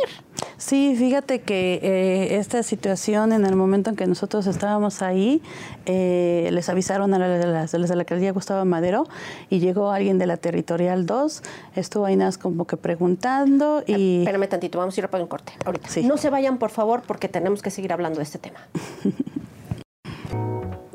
Sí, 0.58 0.94
fíjate 0.96 1.40
que... 1.40 1.80
Eh, 1.82 2.09
esta 2.38 2.62
situación, 2.62 3.32
en 3.32 3.44
el 3.44 3.56
momento 3.56 3.90
en 3.90 3.96
que 3.96 4.06
nosotros 4.06 4.46
estábamos 4.46 5.02
ahí, 5.02 5.42
eh, 5.86 6.48
les 6.52 6.68
avisaron 6.68 7.12
a 7.14 7.18
las 7.18 7.72
de 7.72 7.78
la 7.78 7.94
alcaldía 7.94 8.32
Gustavo 8.32 8.64
Madero 8.64 9.06
y 9.48 9.60
llegó 9.60 9.90
alguien 9.90 10.18
de 10.18 10.26
la 10.26 10.36
Territorial 10.36 11.06
2, 11.06 11.42
estuvo 11.76 12.04
ahí 12.04 12.16
nada 12.16 12.30
como 12.40 12.66
que 12.66 12.76
preguntando 12.76 13.82
y... 13.86 14.20
Espérame 14.20 14.48
tantito, 14.48 14.78
vamos 14.78 14.96
a 14.96 15.00
ir 15.00 15.08
para 15.08 15.22
un 15.22 15.28
corte 15.28 15.52
ahorita. 15.64 15.88
No 16.04 16.16
se 16.16 16.30
vayan, 16.30 16.58
por 16.58 16.70
favor, 16.70 17.02
porque 17.06 17.28
tenemos 17.28 17.62
que 17.62 17.70
seguir 17.70 17.92
hablando 17.92 18.18
de 18.18 18.24
este 18.24 18.38
tema. 18.38 18.60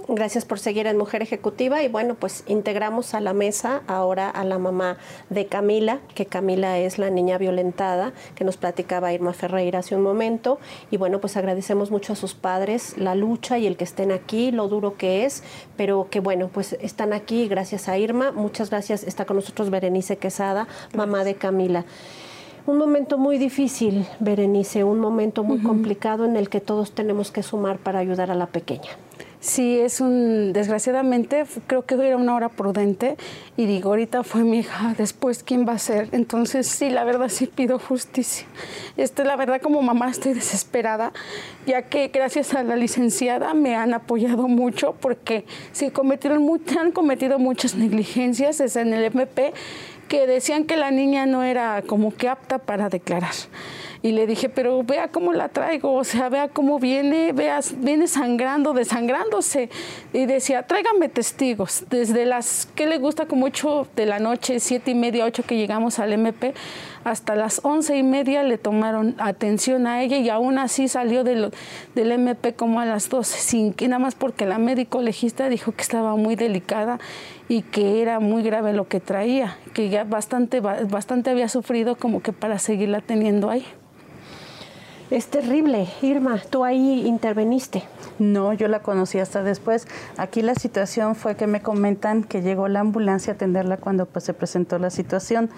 Gracias 0.07 0.45
por 0.45 0.59
seguir 0.59 0.85
en 0.85 0.97
Mujer 0.97 1.23
Ejecutiva 1.23 1.81
y 1.81 1.87
bueno, 1.87 2.13
pues 2.13 2.43
integramos 2.45 3.15
a 3.15 3.21
la 3.21 3.33
mesa 3.33 3.81
ahora 3.87 4.29
a 4.29 4.43
la 4.43 4.59
mamá 4.59 4.97
de 5.31 5.47
Camila, 5.47 5.99
que 6.13 6.27
Camila 6.27 6.77
es 6.77 6.99
la 6.99 7.09
niña 7.09 7.39
violentada 7.39 8.13
que 8.35 8.43
nos 8.43 8.55
platicaba 8.55 9.13
Irma 9.13 9.33
Ferreira 9.33 9.79
hace 9.79 9.95
un 9.95 10.03
momento 10.03 10.59
y 10.91 10.97
bueno, 10.97 11.19
pues 11.19 11.37
agradecemos 11.37 11.89
mucho 11.89 12.13
a 12.13 12.15
sus 12.15 12.35
padres 12.35 12.99
la 12.99 13.15
lucha 13.15 13.57
y 13.57 13.65
el 13.65 13.77
que 13.77 13.83
estén 13.83 14.11
aquí, 14.11 14.51
lo 14.51 14.67
duro 14.67 14.95
que 14.95 15.25
es, 15.25 15.41
pero 15.75 16.07
que 16.11 16.19
bueno, 16.19 16.49
pues 16.53 16.73
están 16.81 17.11
aquí 17.11 17.47
gracias 17.47 17.89
a 17.89 17.97
Irma. 17.97 18.31
Muchas 18.31 18.69
gracias. 18.69 19.03
Está 19.03 19.25
con 19.25 19.37
nosotros 19.37 19.71
Berenice 19.71 20.17
Quesada, 20.17 20.67
mamá 20.93 21.23
de 21.23 21.33
Camila. 21.33 21.83
Un 22.67 22.77
momento 22.77 23.17
muy 23.17 23.39
difícil, 23.39 24.07
Berenice, 24.19 24.83
un 24.83 24.99
momento 24.99 25.43
muy 25.43 25.61
complicado 25.61 26.25
en 26.25 26.35
el 26.35 26.49
que 26.49 26.61
todos 26.61 26.93
tenemos 26.93 27.31
que 27.31 27.43
sumar 27.43 27.77
para 27.77 27.99
ayudar 27.99 28.29
a 28.29 28.35
la 28.35 28.47
pequeña. 28.47 28.89
Sí, 29.45 29.77
es 29.79 30.01
un, 30.01 30.53
desgraciadamente, 30.53 31.45
creo 31.67 31.85
que 31.85 31.93
era 31.93 32.17
una 32.17 32.33
hora 32.33 32.49
prudente 32.49 33.15
y 33.55 33.67
digo, 33.67 33.89
ahorita 33.89 34.23
fue 34.23 34.43
mi 34.43 34.57
hija, 34.57 34.95
después 34.97 35.43
quién 35.43 35.67
va 35.67 35.73
a 35.73 35.77
ser. 35.77 36.09
Entonces, 36.13 36.65
sí, 36.65 36.89
la 36.89 37.03
verdad 37.03 37.29
sí 37.29 37.45
pido 37.45 37.77
justicia. 37.77 38.47
Este, 38.97 39.23
la 39.23 39.35
verdad 39.35 39.61
como 39.61 39.83
mamá 39.83 40.09
estoy 40.09 40.33
desesperada, 40.33 41.13
ya 41.67 41.83
que 41.83 42.07
gracias 42.07 42.55
a 42.55 42.63
la 42.63 42.75
licenciada 42.75 43.53
me 43.53 43.75
han 43.75 43.93
apoyado 43.93 44.47
mucho 44.47 44.95
porque 44.99 45.45
sí 45.73 45.91
cometieron, 45.91 46.49
han 46.79 46.91
cometido 46.91 47.37
muchas 47.37 47.75
negligencias 47.75 48.57
desde 48.57 48.81
en 48.81 48.95
el 48.95 49.03
MP 49.03 49.53
que 50.07 50.25
decían 50.25 50.63
que 50.63 50.75
la 50.75 50.89
niña 50.89 51.27
no 51.27 51.43
era 51.43 51.83
como 51.83 52.11
que 52.15 52.29
apta 52.29 52.57
para 52.57 52.89
declarar 52.89 53.33
Y 54.05 54.11
le 54.11 54.27
dije, 54.27 54.49
pero 54.49 54.83
vea 54.83 55.07
cómo 55.07 55.33
la 55.33 55.49
traigo, 55.49 55.95
o 55.95 56.03
sea, 56.03 56.29
vea 56.29 56.47
cómo 56.47 56.77
viene, 56.77 57.31
vea, 57.31 57.59
viene 57.77 58.05
sangrando, 58.05 58.73
desangrándose. 58.73 59.71
Y 60.13 60.27
decía, 60.27 60.61
tráigame 60.61 61.09
testigos. 61.09 61.85
Desde 61.89 62.27
las, 62.27 62.67
¿qué 62.75 62.85
le 62.85 62.99
gusta? 62.99 63.25
Como 63.25 63.47
8 63.47 63.87
de 63.95 64.05
la 64.05 64.19
noche, 64.19 64.59
siete 64.59 64.91
y 64.91 64.93
media, 64.93 65.25
8 65.25 65.41
que 65.47 65.57
llegamos 65.57 65.97
al 65.97 66.13
MP, 66.13 66.53
hasta 67.03 67.35
las 67.35 67.61
once 67.63 67.97
y 67.97 68.03
media 68.03 68.43
le 68.43 68.59
tomaron 68.59 69.15
atención 69.17 69.87
a 69.87 70.03
ella 70.03 70.17
y 70.17 70.29
aún 70.29 70.59
así 70.59 70.87
salió 70.87 71.23
del, 71.23 71.51
del 71.95 72.11
MP 72.11 72.53
como 72.53 72.79
a 72.81 72.85
las 72.85 73.09
12, 73.09 73.39
sin 73.39 73.73
que 73.73 73.87
nada 73.87 73.97
más 73.97 74.13
porque 74.13 74.45
la 74.45 74.59
médico 74.59 75.01
legista 75.01 75.49
dijo 75.49 75.71
que 75.71 75.81
estaba 75.81 76.15
muy 76.15 76.35
delicada 76.35 76.99
y 77.49 77.63
que 77.63 78.03
era 78.03 78.19
muy 78.19 78.43
grave 78.43 78.71
lo 78.71 78.87
que 78.87 78.99
traía, 78.99 79.57
que 79.73 79.89
ya 79.89 80.03
bastante, 80.03 80.59
bastante 80.59 81.31
había 81.31 81.49
sufrido 81.49 81.95
como 81.95 82.21
que 82.21 82.33
para 82.33 82.59
seguirla 82.59 83.01
teniendo 83.01 83.49
ahí. 83.49 83.65
Es 85.11 85.27
terrible, 85.27 85.87
Irma, 86.01 86.41
tú 86.49 86.63
ahí 86.63 87.05
interveniste. 87.05 87.83
No, 88.17 88.53
yo 88.53 88.67
la 88.67 88.79
conocí 88.79 89.19
hasta 89.19 89.43
después. 89.43 89.87
Aquí 90.17 90.41
la 90.41 90.55
situación 90.55 91.15
fue 91.15 91.35
que 91.35 91.45
me 91.45 91.61
comentan 91.61 92.23
que 92.23 92.41
llegó 92.41 92.67
la 92.67 92.79
ambulancia 92.79 93.33
a 93.33 93.35
atenderla 93.35 93.77
cuando 93.77 94.07
pues, 94.07 94.25
se 94.25 94.33
presentó 94.33 94.79
la 94.79 94.89
situación 94.89 95.51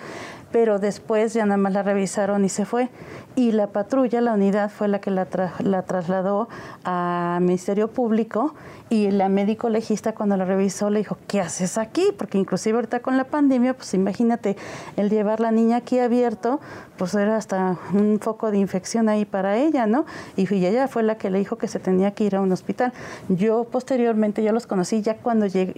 pero 0.51 0.80
después 0.80 1.34
ya 1.34 1.46
nada 1.46 1.58
más 1.58 1.74
la 1.74 1.84
revisaron 1.84 2.46
y 2.46 2.50
se 2.50 2.66
fue. 2.66 2.89
Y 3.38 3.51
la 3.51 3.67
patrulla, 3.67 4.20
la 4.20 4.34
unidad, 4.34 4.72
fue 4.72 4.88
la 4.88 5.00
que 5.00 5.12
la, 5.12 5.27
la 5.60 5.84
trasladó 5.84 6.50
a 6.84 7.38
Ministerio 7.39 7.88
Público 7.88 8.56
y 8.89 9.12
la 9.12 9.29
médico 9.29 9.70
legista 9.70 10.15
cuando 10.15 10.38
la 10.38 10.46
revisó 10.46 10.89
le 10.89 11.00
dijo, 11.00 11.20
¿qué 11.27 11.39
haces 11.39 11.77
aquí? 11.77 12.03
Porque 12.17 12.39
inclusive 12.39 12.77
ahorita 12.77 13.01
con 13.01 13.15
la 13.15 13.25
pandemia, 13.25 13.75
pues 13.75 13.94
imagínate, 13.94 14.58
el 14.96 15.12
llevar 15.12 15.39
la 15.39 15.51
niña 15.51 15.77
aquí 15.77 16.00
abierto, 16.00 16.60
pues 16.98 17.13
era 17.13 17.36
hasta 17.36 17.77
un 17.94 18.17
foco 18.20 18.50
de 18.50 18.58
infección 18.58 19.08
ahí 19.08 19.24
para 19.24 19.58
ella, 19.58 19.86
¿no? 19.86 20.06
Y 20.36 20.51
ella 20.51 20.88
fue 20.88 21.03
la 21.03 21.20
que 21.20 21.29
le 21.29 21.38
dijo 21.38 21.60
que 21.60 21.67
se 21.67 21.77
tenía 21.77 22.15
que 22.15 22.24
ir 22.24 22.36
a 22.36 22.41
un 22.41 22.51
hospital. 22.51 22.91
Yo 23.29 23.65
posteriormente, 23.65 24.41
yo 24.41 24.51
los 24.51 24.65
conocí 24.65 25.03
ya 25.03 25.17
cuando 25.17 25.46
llegué, 25.46 25.75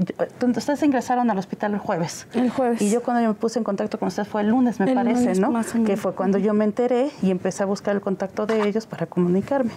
ustedes 0.56 0.82
ingresaron 0.84 1.30
al 1.30 1.38
hospital 1.38 1.74
el 1.74 1.80
jueves. 1.80 2.26
El 2.34 2.52
jueves. 2.52 2.82
Y 2.82 2.90
yo 2.90 3.04
cuando 3.04 3.22
yo 3.22 3.28
me 3.28 3.34
puse 3.34 3.60
en 3.60 3.66
contacto 3.66 4.00
con 4.00 4.08
ustedes 4.08 4.30
fue 4.30 4.44
el 4.44 4.48
lunes 4.48 4.80
me 4.80 4.96
parece, 4.96 5.34
¿no? 5.42 5.52
Que 5.86 5.98
fue 5.98 6.14
cuando 6.14 6.38
yo 6.38 6.54
me 6.54 6.64
enteré 6.64 7.12
y 7.22 7.32
empecé 7.32 7.49
a 7.50 7.66
buscar 7.66 7.96
el 7.96 8.02
contacto 8.02 8.46
de 8.46 8.68
ellos 8.68 8.86
para 8.86 9.06
comunicarme. 9.08 9.72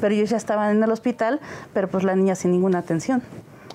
Pero 0.00 0.14
ellos 0.14 0.30
ya 0.30 0.36
estaban 0.36 0.76
en 0.76 0.82
el 0.82 0.90
hospital, 0.90 1.40
pero 1.74 1.88
pues 1.88 2.04
la 2.04 2.14
niña 2.14 2.34
sin 2.34 2.52
ninguna 2.52 2.78
atención. 2.78 3.22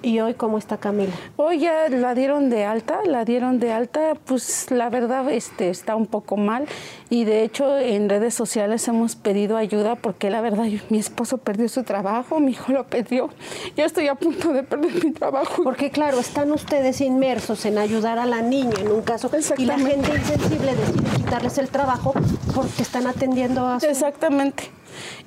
¿Y 0.04 0.20
hoy 0.20 0.34
cómo 0.34 0.58
está 0.58 0.78
Camila? 0.78 1.14
Hoy 1.38 1.60
ya 1.60 1.88
la 1.88 2.14
dieron 2.14 2.50
de 2.50 2.66
alta, 2.66 3.00
la 3.06 3.24
dieron 3.24 3.62
de 3.62 3.72
alta, 3.72 4.16
pues 4.26 4.70
la 4.70 4.90
verdad 4.90 5.32
este, 5.32 5.70
está 5.70 5.96
un 5.96 6.08
poco 6.08 6.36
mal 6.36 6.66
y 7.10 7.24
de 7.24 7.44
hecho 7.44 7.78
en 7.80 8.10
redes 8.10 8.34
sociales 8.34 8.86
hemos 8.90 9.16
pedido 9.16 9.56
ayuda 9.56 9.96
porque 9.96 10.30
la 10.30 10.42
verdad 10.42 10.66
mi 10.90 11.00
esposo 11.00 11.38
perdió 11.38 11.70
su 11.70 11.84
trabajo, 11.84 12.42
mi 12.42 12.52
hijo 12.52 12.74
lo 12.74 12.84
perdió, 12.84 13.30
yo 13.78 13.86
estoy 13.86 14.10
a 14.10 14.16
punto 14.16 14.52
de 14.52 14.64
perder 14.64 15.06
mi 15.06 15.12
trabajo. 15.12 15.64
Porque 15.64 15.90
claro, 15.90 16.20
están 16.20 16.52
ustedes 16.52 17.00
inmersos 17.00 17.66
en 17.66 17.78
ayudar 17.78 18.20
a 18.20 18.26
la 18.26 18.42
niña 18.42 18.76
en 18.82 18.92
un 18.92 19.04
caso 19.04 19.32
y 19.58 19.66
la 19.66 19.80
gente 19.80 20.14
insensible 20.14 20.76
decide 20.76 21.16
quitarles 21.16 21.58
el 21.58 21.70
trabajo 21.70 22.14
porque 22.54 22.82
están 22.82 23.08
atendiendo 23.08 23.66
a 23.66 23.80
su... 23.80 23.86
Exactamente. 23.86 24.70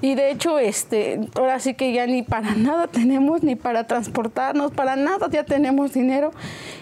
Y 0.01 0.15
de 0.15 0.31
hecho, 0.31 0.59
este, 0.59 1.21
ahora 1.35 1.61
sí 1.61 1.75
que 1.75 1.93
ya 1.93 2.07
ni 2.07 2.23
para 2.23 2.55
nada 2.57 2.87
tenemos, 2.87 3.43
ni 3.43 3.57
para 3.57 3.87
transportarnos, 3.87 4.73
para 4.73 4.97
nada 4.97 5.29
ya 5.31 5.45
tenemos 5.45 5.93
dinero. 5.93 6.33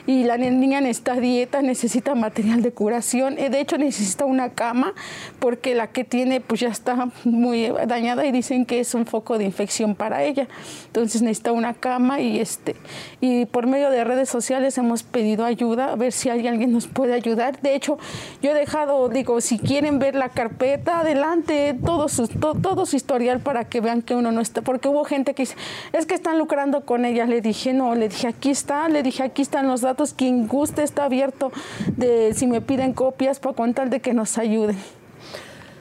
Y 0.06 0.24
la 0.24 0.36
niña 0.36 0.80
necesita 0.80 1.14
dieta, 1.14 1.62
necesita 1.62 2.14
material 2.14 2.62
de 2.62 2.72
curación. 2.72 3.38
Eh, 3.38 3.50
de 3.50 3.60
hecho, 3.60 3.78
necesita 3.78 4.24
una 4.24 4.50
cama 4.50 4.94
porque 5.38 5.74
la 5.74 5.88
que 5.88 6.04
tiene 6.04 6.40
pues 6.40 6.60
ya 6.60 6.68
está 6.68 7.08
muy 7.24 7.72
dañada 7.86 8.26
y 8.26 8.32
dicen 8.32 8.66
que 8.66 8.80
es 8.80 8.94
un 8.94 9.06
foco 9.06 9.38
de 9.38 9.44
infección 9.44 9.94
para 9.94 10.22
ella. 10.22 10.48
Entonces 10.86 11.22
necesita 11.22 11.52
una 11.52 11.74
cama 11.74 12.20
y 12.20 12.40
este 12.40 12.76
y 13.20 13.46
por 13.46 13.66
medio 13.66 13.90
de 13.90 14.04
redes 14.04 14.28
sociales 14.28 14.76
hemos 14.78 15.02
pedido 15.02 15.44
ayuda 15.44 15.92
a 15.92 15.96
ver 15.96 16.12
si 16.12 16.28
alguien 16.28 16.72
nos 16.72 16.86
puede 16.86 17.14
ayudar. 17.14 17.60
De 17.60 17.74
hecho, 17.74 17.98
yo 18.42 18.50
he 18.50 18.54
dejado, 18.54 19.08
digo, 19.08 19.40
si 19.40 19.58
quieren 19.58 19.98
ver 19.98 20.14
la 20.14 20.28
carpeta, 20.28 21.00
adelante, 21.00 21.76
todo 21.84 22.08
su, 22.08 22.28
todo 22.28 22.86
su 22.86 22.96
historial 22.96 23.40
para 23.40 23.64
que 23.64 23.80
vean 23.80 24.02
que 24.02 24.14
uno 24.14 24.32
no 24.32 24.40
está, 24.40 24.62
porque 24.62 24.88
hubo 24.88 25.04
gente 25.04 25.34
que 25.34 25.42
dice, 25.44 25.56
es 25.92 26.06
que 26.06 26.14
están 26.14 26.38
lucrando 26.38 26.84
con 26.84 27.04
ella. 27.04 27.26
Le 27.26 27.40
dije, 27.40 27.72
no, 27.72 27.94
le 27.94 28.08
dije, 28.08 28.28
aquí 28.28 28.50
está, 28.50 28.88
le 28.88 29.02
dije, 29.02 29.22
aquí 29.22 29.42
están 29.42 29.66
los 29.66 29.80
datos, 29.80 29.93
quien 30.16 30.48
guste 30.48 30.82
está 30.82 31.04
abierto 31.04 31.52
de 31.96 32.34
si 32.34 32.46
me 32.46 32.60
piden 32.60 32.92
copias 32.92 33.38
para 33.38 33.54
contar 33.54 33.90
de 33.90 34.00
que 34.00 34.14
nos 34.14 34.38
ayuden. 34.38 34.78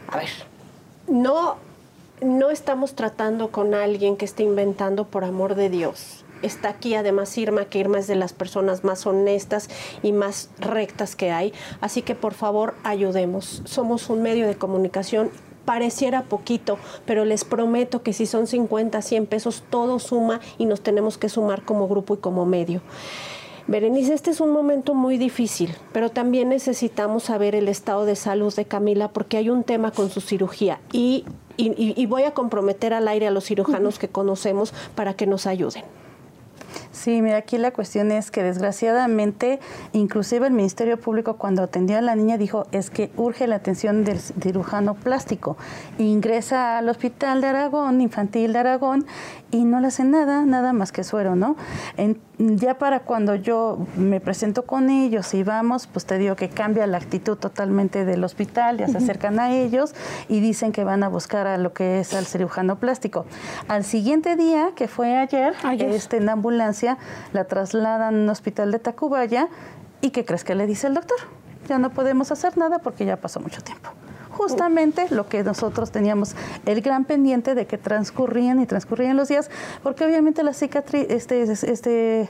A 0.07 0.17
ver, 0.17 0.29
no, 1.07 1.55
no 2.21 2.49
estamos 2.51 2.95
tratando 2.95 3.49
con 3.51 3.73
alguien 3.73 4.17
que 4.17 4.25
esté 4.25 4.43
inventando 4.43 5.05
por 5.05 5.23
amor 5.23 5.55
de 5.55 5.69
Dios 5.69 6.23
está 6.43 6.69
aquí 6.69 6.93
además 6.93 7.37
Irma, 7.37 7.65
que 7.65 7.79
Irma 7.79 7.99
es 7.99 8.07
de 8.07 8.15
las 8.15 8.33
personas 8.33 8.83
más 8.83 9.05
honestas 9.05 9.69
y 10.03 10.11
más 10.11 10.49
rectas 10.59 11.15
que 11.15 11.31
hay. 11.31 11.53
Así 11.81 12.01
que 12.01 12.15
por 12.15 12.33
favor 12.33 12.75
ayudemos. 12.83 13.61
Somos 13.65 14.09
un 14.09 14.21
medio 14.21 14.45
de 14.45 14.55
comunicación 14.55 15.31
pareciera 15.65 16.23
poquito, 16.23 16.77
pero 17.05 17.23
les 17.23 17.45
prometo 17.45 18.03
que 18.03 18.11
si 18.11 18.25
son 18.25 18.47
50, 18.47 19.01
100 19.01 19.25
pesos, 19.27 19.63
todo 19.69 19.97
suma 19.99 20.41
y 20.57 20.65
nos 20.65 20.81
tenemos 20.81 21.17
que 21.17 21.29
sumar 21.29 21.63
como 21.63 21.87
grupo 21.87 22.15
y 22.15 22.17
como 22.17 22.45
medio. 22.45 22.81
Berenice, 23.67 24.13
este 24.13 24.31
es 24.31 24.41
un 24.41 24.51
momento 24.51 24.93
muy 24.93 25.17
difícil, 25.17 25.73
pero 25.93 26.09
también 26.09 26.49
necesitamos 26.49 27.23
saber 27.23 27.55
el 27.55 27.69
estado 27.69 28.05
de 28.05 28.15
salud 28.15 28.53
de 28.53 28.65
Camila 28.65 29.07
porque 29.07 29.37
hay 29.37 29.49
un 29.49 29.63
tema 29.63 29.91
con 29.91 30.09
su 30.09 30.19
cirugía 30.19 30.79
y, 30.91 31.25
y 31.55 32.05
voy 32.05 32.23
a 32.23 32.33
comprometer 32.33 32.93
al 32.93 33.07
aire 33.07 33.27
a 33.27 33.31
los 33.31 33.45
cirujanos 33.45 33.99
que 33.99 34.09
conocemos 34.09 34.73
para 34.95 35.13
que 35.13 35.27
nos 35.27 35.47
ayuden. 35.47 35.83
Sí, 36.93 37.23
mira, 37.23 37.37
aquí 37.37 37.57
la 37.57 37.71
cuestión 37.71 38.11
es 38.11 38.29
que 38.29 38.43
desgraciadamente, 38.43 39.59
inclusive 39.93 40.45
el 40.45 40.53
Ministerio 40.53 40.99
Público 40.99 41.37
cuando 41.37 41.63
atendió 41.63 41.97
a 41.97 42.01
la 42.01 42.15
niña 42.15 42.37
dijo 42.37 42.67
es 42.71 42.91
que 42.91 43.11
urge 43.17 43.47
la 43.47 43.55
atención 43.55 44.03
del 44.03 44.19
cirujano 44.19 44.93
plástico. 44.93 45.57
Ingresa 45.97 46.77
al 46.77 46.87
Hospital 46.87 47.41
de 47.41 47.47
Aragón, 47.47 47.99
Infantil 47.99 48.53
de 48.53 48.59
Aragón, 48.59 49.07
y 49.49 49.65
no 49.65 49.79
le 49.79 49.87
hacen 49.87 50.11
nada, 50.11 50.45
nada 50.45 50.71
más 50.71 50.91
que 50.91 51.03
suero, 51.03 51.35
¿no? 51.35 51.55
ya 52.39 52.79
para 52.79 53.01
cuando 53.01 53.35
yo 53.35 53.77
me 53.95 54.19
presento 54.19 54.65
con 54.65 54.89
ellos 54.89 55.33
y 55.35 55.43
vamos, 55.43 55.85
pues 55.85 56.05
te 56.05 56.17
digo 56.17 56.35
que 56.35 56.49
cambia 56.49 56.87
la 56.87 56.97
actitud 56.97 57.37
totalmente 57.37 58.05
del 58.05 58.23
hospital, 58.23 58.79
ya 58.79 58.87
se 58.87 58.97
acercan 58.97 59.39
a 59.39 59.51
ellos 59.51 59.93
y 60.27 60.39
dicen 60.39 60.71
que 60.71 60.83
van 60.83 61.03
a 61.03 61.09
buscar 61.09 61.45
a 61.45 61.57
lo 61.57 61.73
que 61.73 61.99
es 61.99 62.13
al 62.15 62.25
cirujano 62.25 62.79
plástico. 62.79 63.25
Al 63.67 63.83
siguiente 63.83 64.35
día, 64.35 64.71
que 64.75 64.87
fue 64.87 65.15
ayer, 65.15 65.53
Este, 65.79 66.17
en 66.17 66.29
ambulancia 66.29 66.82
la 67.33 67.43
trasladan 67.45 68.15
a 68.15 68.17
un 68.17 68.29
hospital 68.29 68.71
de 68.71 68.79
Tacubaya 68.79 69.47
y 70.01 70.11
¿qué 70.11 70.25
crees 70.25 70.43
que 70.43 70.55
le 70.55 70.67
dice 70.67 70.87
el 70.87 70.93
doctor? 70.93 71.17
Ya 71.67 71.77
no 71.77 71.91
podemos 71.91 72.31
hacer 72.31 72.57
nada 72.57 72.79
porque 72.79 73.05
ya 73.05 73.17
pasó 73.17 73.39
mucho 73.39 73.61
tiempo 73.61 73.89
justamente 74.33 75.07
lo 75.09 75.27
que 75.27 75.43
nosotros 75.43 75.91
teníamos 75.91 76.35
el 76.65 76.81
gran 76.81 77.05
pendiente 77.05 77.55
de 77.55 77.65
que 77.65 77.77
transcurrían 77.77 78.59
y 78.59 78.65
transcurrían 78.65 79.17
los 79.17 79.29
días, 79.29 79.49
porque 79.81 80.05
obviamente 80.05 80.43
la 80.43 80.53
cicatriz, 80.53 81.05
este, 81.09 81.43
este, 81.43 82.29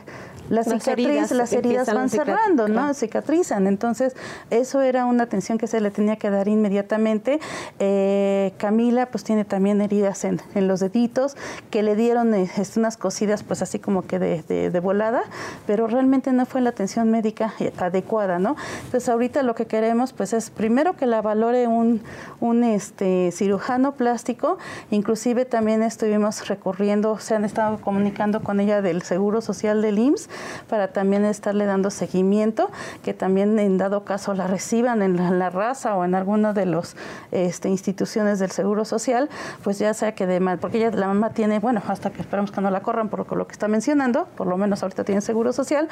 la 0.50 0.64
cicatriz, 0.64 1.32
las 1.32 1.54
heridas 1.54 1.94
van 1.94 2.10
cerrando, 2.10 2.68
¿no? 2.68 2.94
Cicatrizan. 2.94 3.66
Entonces, 3.68 4.16
eso 4.50 4.82
era 4.82 5.06
una 5.06 5.24
atención 5.24 5.58
que 5.58 5.68
se 5.68 5.80
le 5.80 5.90
tenía 5.90 6.18
que 6.18 6.30
dar 6.30 6.48
inmediatamente. 6.48 7.40
Eh, 7.80 8.54
Camila, 8.58 9.08
pues 9.08 9.24
tiene 9.24 9.46
también 9.46 9.82
heridas 9.82 10.26
en, 10.26 10.42
en, 10.54 10.68
los 10.68 10.82
deditos, 10.82 11.38
que 11.72 11.82
le 11.82 11.96
dieron 11.96 12.34
eh, 12.34 12.50
este, 12.58 12.80
unas 12.80 12.98
cosidas, 12.98 13.44
pues 13.44 13.62
así 13.62 13.80
como 13.80 14.06
que 14.06 14.20
de, 14.20 14.44
de, 14.44 14.80
volada, 14.80 15.24
pero 15.66 15.88
realmente 15.88 16.34
no 16.34 16.46
fue 16.46 16.62
la 16.62 16.72
atención 16.72 17.10
médica 17.10 17.54
eh, 17.60 17.72
adecuada, 17.78 18.38
¿no? 18.38 18.56
Entonces, 18.86 19.08
ahorita 19.10 19.44
lo 19.44 19.56
que 19.56 19.66
queremos, 19.66 20.12
pues 20.14 20.34
es 20.34 20.50
primero 20.50 20.96
que 20.96 21.06
la 21.06 21.22
valore 21.22 21.68
un, 21.68 21.93
un 22.40 22.64
este, 22.64 23.32
cirujano 23.32 23.94
plástico, 23.94 24.58
inclusive 24.92 25.46
también 25.46 25.84
estuvimos 25.84 26.48
recurriendo, 26.48 27.18
se 27.20 27.36
han 27.36 27.46
estado 27.46 27.78
comunicando 27.80 28.42
con 28.42 28.60
ella 28.60 28.82
del 28.82 29.02
Seguro 29.02 29.42
Social 29.42 29.82
del 29.82 30.00
IMSS, 30.00 30.30
para 30.68 30.90
también 30.90 31.26
estarle 31.26 31.66
dando 31.66 31.90
seguimiento, 31.90 32.70
que 33.04 33.14
también 33.14 33.58
en 33.60 33.78
dado 33.78 34.04
caso 34.04 34.34
la 34.34 34.48
reciban 34.48 35.02
en 35.02 35.40
la, 35.40 35.50
raza 35.50 35.96
o 35.96 36.06
en 36.06 36.16
alguna 36.16 36.54
de 36.54 36.66
las 36.66 36.96
este, 37.32 37.70
instituciones 37.70 38.40
del 38.40 38.52
Seguro 38.52 38.86
Social, 38.86 39.30
pues 39.64 39.80
ya 39.80 39.94
sea 39.94 40.16
que 40.16 40.26
de 40.26 40.40
mal, 40.40 40.58
porque 40.60 40.78
ella, 40.78 40.92
la 40.92 41.08
mamá 41.08 41.32
tiene, 41.32 41.60
bueno, 41.60 41.82
hasta 41.88 42.10
que 42.10 42.22
esperamos 42.22 42.52
que 42.52 42.62
no 42.62 42.72
la 42.72 42.82
corran 42.82 43.10
por 43.10 43.38
lo 43.38 43.48
que 43.48 43.52
está 43.54 43.68
mencionando, 43.68 44.28
por 44.36 44.48
lo 44.48 44.58
menos 44.58 44.84
ahorita 44.84 45.04
tiene 45.04 45.22
Seguro 45.22 45.54
Social, 45.54 45.88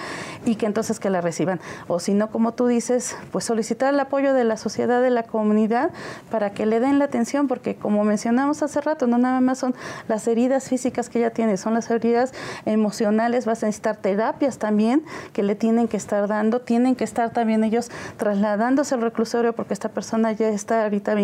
y 0.46 0.55
que 0.55 0.65
entonces 0.65 1.00
que 1.00 1.10
la 1.10 1.22
reciban. 1.22 1.60
O 1.88 2.00
si 2.00 2.13
no, 2.13 2.29
como 2.29 2.53
tú 2.53 2.67
dices, 2.67 3.15
pues 3.31 3.46
solicitar 3.46 3.93
el 3.93 4.00
apoyo 4.00 4.34
de 4.34 4.43
la 4.43 4.58
sociedad, 4.58 5.01
de 5.01 5.10
la 5.10 5.24
comunidad, 5.24 5.90
para 6.29 6.51
que 6.51 6.65
le 6.65 6.79
den 6.79 7.00
la 7.00 7.05
atención, 7.05 7.48
porque 7.48 7.75
como 7.75 8.03
mencionamos 8.03 8.63
hace 8.63 8.81
rato, 8.81 9.07
no 9.07 9.17
nada 9.17 9.41
más 9.41 9.60
son 9.60 9.75
las 10.07 10.27
heridas 10.27 10.69
físicas 10.69 11.10
que 11.10 11.19
ella 11.19 11.31
tiene, 11.31 11.57
son 11.57 11.74
las 11.74 11.89
heridas 11.89 12.33
emocionales, 12.65 13.45
vas 13.45 13.63
a 13.63 13.67
necesitar 13.67 13.98
terapias 13.98 14.57
también 14.57 15.03
que 15.33 15.43
le 15.43 15.55
tienen 15.55 15.88
que 15.88 15.98
estar 15.98 16.27
dando, 16.27 16.62
tienen 16.62 16.95
que 16.95 17.03
estar 17.03 17.31
también 17.31 17.63
ellos 17.63 17.91
trasladándose 18.17 18.95
al 18.95 19.01
reclusorio 19.01 19.53
porque 19.53 19.74
esta 19.74 19.89
persona 19.89 20.31
ya 20.31 20.50
está 20.50 20.83
ahorita 20.83 21.15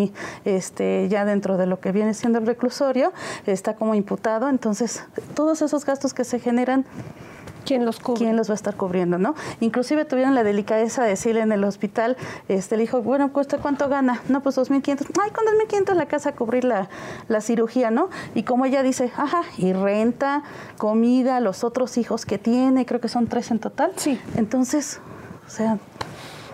este, 0.46 1.08
ya 1.10 1.26
dentro 1.26 1.58
de 1.58 1.66
lo 1.66 1.80
que 1.80 1.92
viene 1.92 2.14
siendo 2.14 2.40
el 2.40 2.46
reclusorio, 2.46 3.14
está 3.46 3.76
como 3.76 3.96
imputado, 3.96 4.50
entonces 4.50 5.04
todos 5.34 5.62
esos 5.62 5.86
gastos 5.86 6.14
que 6.14 6.24
se 6.24 6.40
generan 6.40 6.86
¿Quién 7.68 7.86
los 7.86 8.00
cubre? 8.00 8.20
¿Quién 8.20 8.38
los 8.38 8.50
va 8.50 8.54
a 8.54 8.56
estar 8.56 8.76
cubriendo, 8.76 9.18
no? 9.18 9.36
Inclusive 9.60 10.06
tuvieron 10.06 10.36
la 10.36 10.44
delicadeza 10.44 11.04
de 11.04 11.10
decirle 11.10 11.42
en 11.42 11.52
el 11.52 11.66
hospital, 11.66 12.16
este, 12.48 12.78
le 12.78 12.84
dijo, 12.84 13.02
bueno, 13.02 13.34
¿cuesta 13.34 13.58
cuánto 13.58 13.90
gana? 13.90 14.22
No, 14.30 14.42
pues 14.42 14.58
2.500. 14.58 15.08
Ay, 15.22 15.32
con 15.32 15.46
2.500 15.46 15.94
la 15.96 16.06
casa 16.06 16.30
a 16.30 16.36
cubrir 16.36 16.64
la, 16.64 16.88
la 17.28 17.42
cirugía, 17.42 17.92
¿no? 17.92 18.10
Y 18.36 18.44
como 18.44 18.66
ella 18.66 18.84
dice, 18.84 19.12
ajá, 19.18 19.42
y 19.58 19.74
renta, 19.74 20.44
comida, 20.78 21.42
los 21.42 21.66
otros 21.66 21.98
hijos 21.98 22.26
que 22.26 22.38
tiene, 22.38 22.86
creo 22.86 23.02
que 23.02 23.10
son 23.10 23.28
tres 23.28 23.52
en 23.52 23.60
total. 23.60 23.92
Sí. 23.98 24.18
Entonces, 24.36 25.02
o 25.46 25.50
sea, 25.50 25.78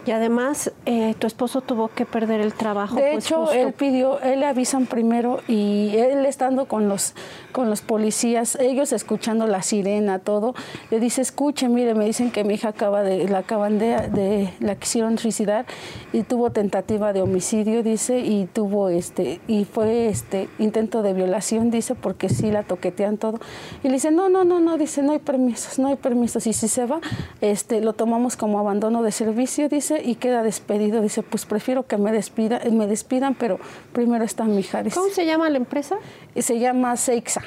y 0.06 0.12
además, 0.12 0.72
eh, 0.86 1.16
tu 1.18 1.28
esposo 1.28 1.62
tuvo 1.62 1.88
que 1.88 2.06
perder 2.06 2.42
el 2.42 2.54
trabajo. 2.54 2.96
De 2.96 3.12
pues, 3.14 3.26
hecho, 3.26 3.52
él 3.54 3.74
pidió, 3.74 4.20
él 4.22 4.42
le 4.42 4.46
avisan 4.46 4.86
primero 4.86 5.40
y 5.48 5.96
él 5.96 6.26
estando 6.26 6.66
con 6.66 6.90
los, 6.90 7.14
con 7.52 7.70
los 7.70 7.82
policías, 7.82 8.58
ellos 8.60 8.92
escuchando 8.92 9.48
la 9.48 9.62
sirena, 9.62 10.20
todo, 10.20 10.56
le 10.92 11.00
dice, 11.00 11.22
escuche, 11.22 11.70
mire, 11.70 11.94
me 11.96 12.06
dicen 12.06 12.32
que 12.32 12.44
mi 12.44 12.56
hija 12.56 12.70
acaba 12.70 13.02
de, 13.04 13.30
la 13.30 13.40
acaban 13.40 13.80
de, 13.80 13.96
de, 14.10 14.54
la 14.60 14.76
quisieron 14.76 15.18
suicidar 15.18 15.66
y 16.12 16.24
tuvo 16.24 16.52
tentativa 16.52 17.14
de 17.14 17.22
homicidio, 17.22 17.82
dice, 17.82 18.20
y 18.20 18.46
tuvo 18.46 18.90
este, 18.90 19.40
y 19.48 19.64
fue 19.64 20.08
este 20.08 20.50
intento 20.60 21.02
de 21.02 21.14
violación, 21.14 21.72
dice, 21.72 21.96
porque 21.96 22.28
sí 22.28 22.52
la 22.52 22.64
toquetean 22.64 23.18
todo. 23.18 23.40
Y 23.84 23.88
le 23.88 23.94
dice, 23.94 24.12
no, 24.12 24.28
no, 24.28 24.44
no, 24.44 24.60
no, 24.60 24.78
dice, 24.78 25.02
no 25.02 25.14
hay 25.14 25.20
permisos, 25.20 25.80
no 25.80 25.88
hay 25.88 25.96
permisos. 25.96 26.46
Y 26.48 26.54
si 26.54 26.68
se 26.68 26.86
va, 26.86 27.00
este, 27.40 27.80
lo 27.80 27.94
tomamos 27.94 28.36
como 28.36 28.60
abandono 28.60 29.02
de 29.02 29.12
servicio, 29.12 29.70
dice 29.70 29.93
y 30.02 30.16
queda 30.16 30.44
despedido. 30.44 31.02
Dice, 31.02 31.24
pues 31.24 31.46
prefiero 31.46 31.86
que 31.86 31.98
me, 31.98 32.12
despida, 32.12 32.62
me 32.72 32.88
despidan, 32.88 33.36
pero 33.36 33.60
primero 33.92 34.24
está 34.24 34.44
mi 34.46 34.60
hija. 34.60 34.84
¿Cómo 34.94 35.10
se 35.10 35.26
llama 35.26 35.50
la 35.50 35.58
empresa? 35.58 35.98
Se 36.36 36.60
llama 36.60 36.96
Seixa. 36.98 37.42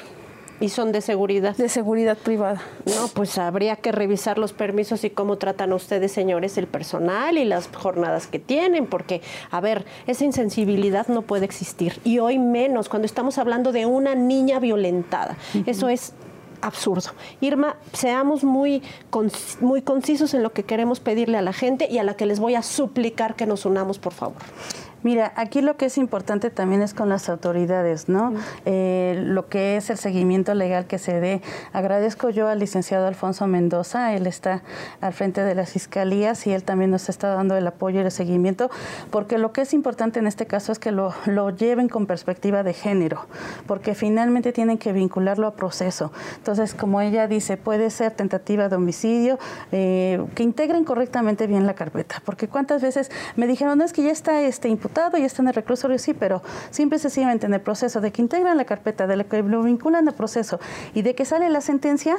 ¿Y 0.59 0.69
son 0.69 0.91
de 0.91 1.01
seguridad? 1.01 1.55
De 1.55 1.69
seguridad 1.69 2.17
privada. 2.17 2.61
No, 2.85 3.07
pues 3.13 3.37
habría 3.37 3.75
que 3.75 3.91
revisar 3.91 4.39
los 4.39 4.53
permisos 4.53 5.03
y 5.03 5.11
cómo 5.11 5.37
tratan 5.37 5.71
ustedes, 5.71 6.11
señores, 6.11 6.57
el 6.57 6.65
personal 6.65 7.37
y 7.37 7.45
las 7.45 7.67
jornadas 7.67 8.25
que 8.25 8.39
tienen, 8.39 8.87
porque, 8.87 9.21
a 9.51 9.61
ver, 9.61 9.85
esa 10.07 10.25
insensibilidad 10.25 11.07
no 11.09 11.21
puede 11.21 11.45
existir. 11.45 11.99
Y 12.03 12.17
hoy 12.17 12.39
menos, 12.39 12.89
cuando 12.89 13.05
estamos 13.05 13.37
hablando 13.37 13.71
de 13.71 13.85
una 13.85 14.15
niña 14.15 14.59
violentada. 14.59 15.37
Eso 15.67 15.89
es 15.89 16.13
absurdo. 16.61 17.11
Irma, 17.41 17.77
seamos 17.93 18.43
muy, 18.43 18.81
muy 19.61 19.81
concisos 19.81 20.33
en 20.33 20.43
lo 20.43 20.51
que 20.51 20.63
queremos 20.63 20.99
pedirle 20.99 21.37
a 21.37 21.41
la 21.41 21.53
gente 21.53 21.87
y 21.89 21.97
a 21.97 22.03
la 22.03 22.15
que 22.15 22.25
les 22.25 22.39
voy 22.39 22.55
a 22.55 22.63
suplicar 22.63 23.35
que 23.35 23.45
nos 23.45 23.65
unamos, 23.65 23.99
por 23.99 24.13
favor. 24.13 24.41
Mira, 25.03 25.31
aquí 25.35 25.61
lo 25.61 25.77
que 25.77 25.85
es 25.85 25.97
importante 25.97 26.49
también 26.49 26.81
es 26.81 26.93
con 26.93 27.07
las 27.07 27.29
autoridades, 27.29 28.09
¿no? 28.09 28.33
Eh, 28.65 29.21
lo 29.23 29.47
que 29.47 29.77
es 29.77 29.89
el 29.89 29.97
seguimiento 29.97 30.53
legal 30.55 30.87
que 30.87 30.97
se 30.97 31.19
dé. 31.19 31.41
Agradezco 31.71 32.29
yo 32.29 32.47
al 32.47 32.59
licenciado 32.59 33.07
Alfonso 33.07 33.45
Mendoza, 33.47 34.15
él 34.15 34.25
está 34.25 34.63
al 34.99 35.13
frente 35.13 35.41
de 35.41 35.53
las 35.55 35.71
fiscalías 35.71 36.47
y 36.47 36.53
él 36.53 36.63
también 36.63 36.91
nos 36.91 37.09
está 37.09 37.29
dando 37.29 37.55
el 37.55 37.67
apoyo 37.67 38.01
y 38.01 38.05
el 38.05 38.11
seguimiento, 38.11 38.71
porque 39.11 39.37
lo 39.37 39.53
que 39.53 39.61
es 39.61 39.73
importante 39.73 40.19
en 40.19 40.27
este 40.27 40.47
caso 40.47 40.71
es 40.71 40.79
que 40.79 40.91
lo, 40.91 41.13
lo 41.25 41.51
lleven 41.51 41.89
con 41.89 42.07
perspectiva 42.07 42.63
de 42.63 42.73
género, 42.73 43.27
porque 43.67 43.93
finalmente 43.93 44.51
tienen 44.51 44.77
que 44.77 44.93
vincularlo 44.93 45.47
a 45.47 45.53
proceso. 45.55 46.11
Entonces, 46.37 46.73
como 46.73 47.01
ella 47.01 47.27
dice, 47.27 47.57
puede 47.57 47.91
ser 47.91 48.11
tentativa 48.13 48.67
de 48.67 48.75
homicidio, 48.75 49.37
eh, 49.71 50.25
que 50.33 50.43
integren 50.43 50.83
correctamente 50.83 51.45
bien 51.45 51.67
la 51.67 51.75
carpeta, 51.75 52.21
porque 52.25 52.47
cuántas 52.47 52.81
veces 52.81 53.11
me 53.35 53.45
dijeron, 53.47 53.77
no 53.77 53.85
es 53.85 53.93
que 53.93 54.03
ya 54.03 54.11
está 54.11 54.41
este 54.41 54.69
y 55.17 55.23
está 55.23 55.41
en 55.41 55.49
el 55.49 55.53
reclusorio, 55.53 55.97
sí, 55.99 56.13
pero 56.13 56.41
siempre 56.71 56.99
se 56.99 57.09
sigue 57.09 57.29
en 57.31 57.53
el 57.53 57.61
proceso 57.61 58.01
de 58.01 58.11
que 58.11 58.21
integran 58.21 58.57
la 58.57 58.65
carpeta, 58.65 59.07
de 59.07 59.25
que 59.25 59.43
lo 59.43 59.63
vinculan 59.63 60.07
al 60.07 60.13
proceso 60.13 60.59
y 60.93 61.01
de 61.01 61.15
que 61.15 61.25
sale 61.25 61.49
la 61.49 61.61
sentencia, 61.61 62.17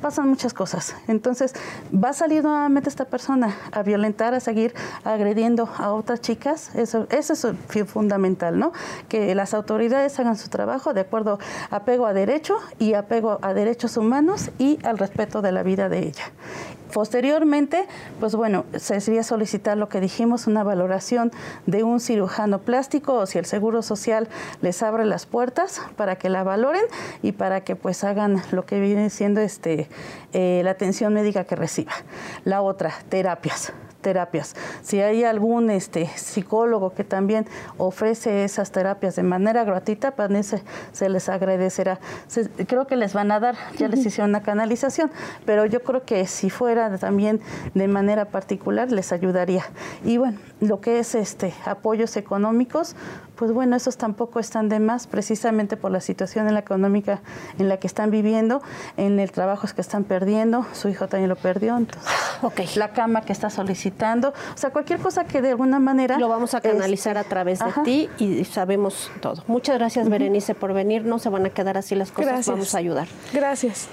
pasan 0.00 0.28
muchas 0.28 0.54
cosas. 0.54 0.94
Entonces, 1.08 1.54
va 1.92 2.10
a 2.10 2.12
salir 2.12 2.42
nuevamente 2.42 2.88
esta 2.88 3.04
persona 3.04 3.56
a 3.72 3.82
violentar, 3.82 4.34
a 4.34 4.40
seguir 4.40 4.74
agrediendo 5.04 5.68
a 5.76 5.92
otras 5.92 6.20
chicas. 6.20 6.74
Eso, 6.74 7.06
eso 7.10 7.32
es 7.32 7.88
fundamental, 7.88 8.58
¿no? 8.58 8.72
Que 9.08 9.34
las 9.34 9.54
autoridades 9.54 10.18
hagan 10.18 10.36
su 10.36 10.48
trabajo 10.48 10.92
de 10.94 11.00
acuerdo 11.02 11.38
a 11.70 11.82
apego 11.82 12.06
a 12.06 12.12
derecho 12.12 12.58
y 12.78 12.94
apego 12.94 13.38
a 13.42 13.54
derechos 13.54 13.96
humanos 13.96 14.50
y 14.58 14.78
al 14.84 14.98
respeto 14.98 15.42
de 15.42 15.52
la 15.52 15.62
vida 15.62 15.88
de 15.88 15.98
ella. 15.98 16.24
Posteriormente, 16.92 17.86
pues 18.20 18.34
bueno, 18.34 18.64
se 18.76 19.00
sería 19.00 19.22
solicitar 19.22 19.76
lo 19.78 19.88
que 19.88 20.00
dijimos, 20.00 20.46
una 20.46 20.62
valoración 20.62 21.32
de 21.66 21.82
un 21.82 22.00
cirujano 22.00 22.58
plástico 22.60 23.14
o 23.14 23.26
si 23.26 23.38
el 23.38 23.46
Seguro 23.46 23.82
Social 23.82 24.28
les 24.60 24.82
abre 24.82 25.04
las 25.04 25.26
puertas 25.26 25.80
para 25.96 26.16
que 26.16 26.28
la 26.28 26.42
valoren 26.42 26.84
y 27.22 27.32
para 27.32 27.62
que 27.62 27.76
pues 27.76 28.04
hagan 28.04 28.42
lo 28.50 28.66
que 28.66 28.80
viene 28.80 29.10
siendo 29.10 29.40
este 29.40 29.88
eh, 30.32 30.60
la 30.64 30.72
atención 30.72 31.14
médica 31.14 31.44
que 31.44 31.56
reciba. 31.56 31.92
La 32.44 32.62
otra, 32.62 32.92
terapias 33.08 33.72
terapias. 34.02 34.54
Si 34.82 35.00
hay 35.00 35.24
algún 35.24 35.70
este, 35.70 36.06
psicólogo 36.16 36.92
que 36.92 37.04
también 37.04 37.46
ofrece 37.78 38.44
esas 38.44 38.70
terapias 38.72 39.16
de 39.16 39.22
manera 39.22 39.64
gratuita, 39.64 40.10
pues 40.10 40.54
se 40.92 41.08
les 41.08 41.28
agradecerá. 41.28 41.98
creo 42.66 42.86
que 42.86 42.96
les 42.96 43.14
van 43.14 43.30
a 43.30 43.40
dar, 43.40 43.56
ya 43.78 43.88
les 43.88 44.04
hicieron 44.04 44.30
una 44.30 44.42
canalización, 44.42 45.10
pero 45.46 45.64
yo 45.66 45.82
creo 45.82 46.04
que 46.04 46.26
si 46.26 46.50
fuera 46.50 46.98
también 46.98 47.40
de 47.74 47.88
manera 47.88 48.26
particular 48.26 48.90
les 48.90 49.12
ayudaría. 49.12 49.64
Y 50.04 50.18
bueno, 50.18 50.38
lo 50.60 50.80
que 50.80 50.98
es 50.98 51.14
este 51.14 51.54
apoyos 51.64 52.16
económicos, 52.16 52.96
pues 53.36 53.52
bueno, 53.52 53.76
esos 53.76 53.96
tampoco 53.96 54.40
están 54.40 54.68
de 54.68 54.80
más, 54.80 55.06
precisamente 55.06 55.76
por 55.76 55.90
la 55.90 56.00
situación 56.00 56.48
en 56.48 56.54
la 56.54 56.60
económica 56.60 57.20
en 57.58 57.68
la 57.68 57.78
que 57.78 57.86
están 57.86 58.10
viviendo, 58.10 58.62
en 58.96 59.18
el 59.20 59.32
trabajo 59.32 59.66
que 59.74 59.80
están 59.80 60.04
perdiendo, 60.04 60.66
su 60.72 60.88
hijo 60.88 61.08
también 61.08 61.28
lo 61.28 61.36
perdió, 61.36 61.76
entonces, 61.76 62.76
la 62.76 62.88
cama 62.92 63.22
que 63.22 63.32
está 63.32 63.50
solicitando, 63.50 64.30
o 64.30 64.56
sea, 64.56 64.70
cualquier 64.70 65.00
cosa 65.00 65.24
que 65.24 65.42
de 65.42 65.50
alguna 65.50 65.78
manera... 65.78 66.18
Lo 66.18 66.28
vamos 66.28 66.54
a 66.54 66.60
canalizar 66.60 67.18
a 67.18 67.24
través 67.24 67.60
de 67.60 67.72
ti 67.84 68.10
y 68.18 68.44
sabemos 68.44 69.10
todo. 69.20 69.42
Muchas 69.46 69.78
gracias, 69.78 70.08
Berenice, 70.08 70.54
por 70.54 70.72
venir, 70.72 71.04
no 71.04 71.18
se 71.18 71.28
van 71.28 71.46
a 71.46 71.50
quedar 71.50 71.78
así 71.78 71.94
las 71.94 72.12
cosas, 72.12 72.46
vamos 72.46 72.74
a 72.74 72.78
ayudar. 72.78 73.08
Gracias. 73.32 73.88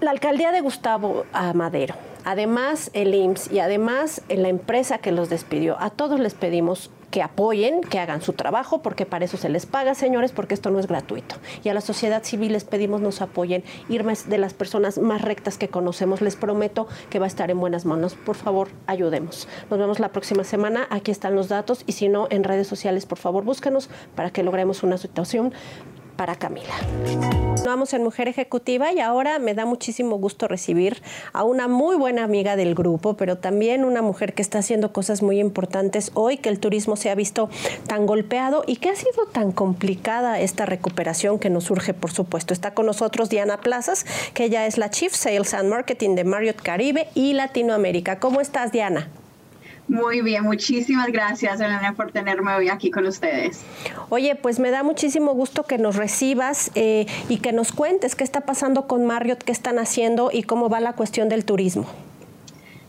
La 0.00 0.10
alcaldía 0.10 0.52
de 0.52 0.60
Gustavo 0.60 1.24
Amadero 1.32 1.94
además 2.24 2.90
el 2.94 3.14
IMSS 3.14 3.52
y 3.52 3.60
además 3.60 4.22
la 4.28 4.48
empresa 4.48 4.98
que 4.98 5.12
los 5.12 5.28
despidió, 5.28 5.80
a 5.80 5.90
todos 5.90 6.18
les 6.18 6.34
pedimos 6.34 6.90
que 7.14 7.22
apoyen, 7.22 7.80
que 7.80 8.00
hagan 8.00 8.22
su 8.22 8.32
trabajo, 8.32 8.82
porque 8.82 9.06
para 9.06 9.24
eso 9.24 9.36
se 9.36 9.48
les 9.48 9.66
paga, 9.66 9.94
señores, 9.94 10.32
porque 10.32 10.52
esto 10.52 10.70
no 10.70 10.80
es 10.80 10.88
gratuito. 10.88 11.36
Y 11.62 11.68
a 11.68 11.74
la 11.74 11.80
sociedad 11.80 12.24
civil 12.24 12.54
les 12.54 12.64
pedimos 12.64 13.00
nos 13.00 13.22
apoyen. 13.22 13.62
Irma 13.88 14.12
es 14.12 14.28
de 14.28 14.36
las 14.36 14.52
personas 14.52 14.98
más 14.98 15.22
rectas 15.22 15.56
que 15.56 15.68
conocemos. 15.68 16.22
Les 16.22 16.34
prometo 16.34 16.88
que 17.10 17.20
va 17.20 17.26
a 17.26 17.28
estar 17.28 17.52
en 17.52 17.60
buenas 17.60 17.84
manos. 17.84 18.16
Por 18.16 18.34
favor, 18.34 18.66
ayudemos. 18.88 19.46
Nos 19.70 19.78
vemos 19.78 20.00
la 20.00 20.08
próxima 20.08 20.42
semana. 20.42 20.88
Aquí 20.90 21.12
están 21.12 21.36
los 21.36 21.48
datos 21.48 21.84
y 21.86 21.92
si 21.92 22.08
no, 22.08 22.26
en 22.30 22.42
redes 22.42 22.66
sociales, 22.66 23.06
por 23.06 23.18
favor, 23.18 23.44
búscanos 23.44 23.90
para 24.16 24.30
que 24.30 24.42
logremos 24.42 24.82
una 24.82 24.98
situación 24.98 25.54
para 26.16 26.36
Camila. 26.36 26.74
Vamos 27.64 27.94
en 27.94 28.02
Mujer 28.04 28.28
Ejecutiva 28.28 28.92
y 28.92 29.00
ahora 29.00 29.38
me 29.38 29.54
da 29.54 29.64
muchísimo 29.64 30.16
gusto 30.16 30.48
recibir 30.48 31.02
a 31.32 31.44
una 31.44 31.66
muy 31.66 31.96
buena 31.96 32.22
amiga 32.22 32.56
del 32.56 32.74
grupo, 32.74 33.16
pero 33.16 33.38
también 33.38 33.84
una 33.84 34.02
mujer 34.02 34.34
que 34.34 34.42
está 34.42 34.58
haciendo 34.58 34.92
cosas 34.92 35.22
muy 35.22 35.40
importantes 35.40 36.10
hoy, 36.14 36.36
que 36.36 36.50
el 36.50 36.60
turismo 36.60 36.96
se 36.96 37.10
ha 37.10 37.14
visto 37.14 37.48
tan 37.86 38.06
golpeado 38.06 38.64
y 38.66 38.76
que 38.76 38.90
ha 38.90 38.96
sido 38.96 39.26
tan 39.32 39.50
complicada 39.50 40.40
esta 40.40 40.66
recuperación 40.66 41.38
que 41.38 41.48
nos 41.48 41.64
surge, 41.64 41.94
por 41.94 42.10
supuesto. 42.10 42.52
Está 42.52 42.74
con 42.74 42.86
nosotros 42.86 43.30
Diana 43.30 43.60
Plazas, 43.60 44.04
que 44.34 44.44
ella 44.44 44.66
es 44.66 44.76
la 44.76 44.90
Chief 44.90 45.14
Sales 45.14 45.54
and 45.54 45.70
Marketing 45.70 46.16
de 46.16 46.24
Marriott 46.24 46.60
Caribe 46.60 47.08
y 47.14 47.32
Latinoamérica. 47.32 48.18
¿Cómo 48.20 48.40
estás, 48.40 48.72
Diana? 48.72 49.08
Muy 49.88 50.22
bien, 50.22 50.44
muchísimas 50.44 51.08
gracias 51.08 51.60
Elena 51.60 51.92
por 51.94 52.10
tenerme 52.10 52.54
hoy 52.54 52.68
aquí 52.68 52.90
con 52.90 53.06
ustedes. 53.06 53.60
Oye, 54.08 54.34
pues 54.34 54.58
me 54.58 54.70
da 54.70 54.82
muchísimo 54.82 55.34
gusto 55.34 55.64
que 55.64 55.78
nos 55.78 55.96
recibas 55.96 56.70
eh, 56.74 57.06
y 57.28 57.38
que 57.38 57.52
nos 57.52 57.72
cuentes 57.72 58.14
qué 58.14 58.24
está 58.24 58.42
pasando 58.42 58.86
con 58.86 59.04
Marriott, 59.04 59.42
qué 59.42 59.52
están 59.52 59.78
haciendo 59.78 60.30
y 60.32 60.44
cómo 60.44 60.68
va 60.68 60.80
la 60.80 60.94
cuestión 60.94 61.28
del 61.28 61.44
turismo. 61.44 61.86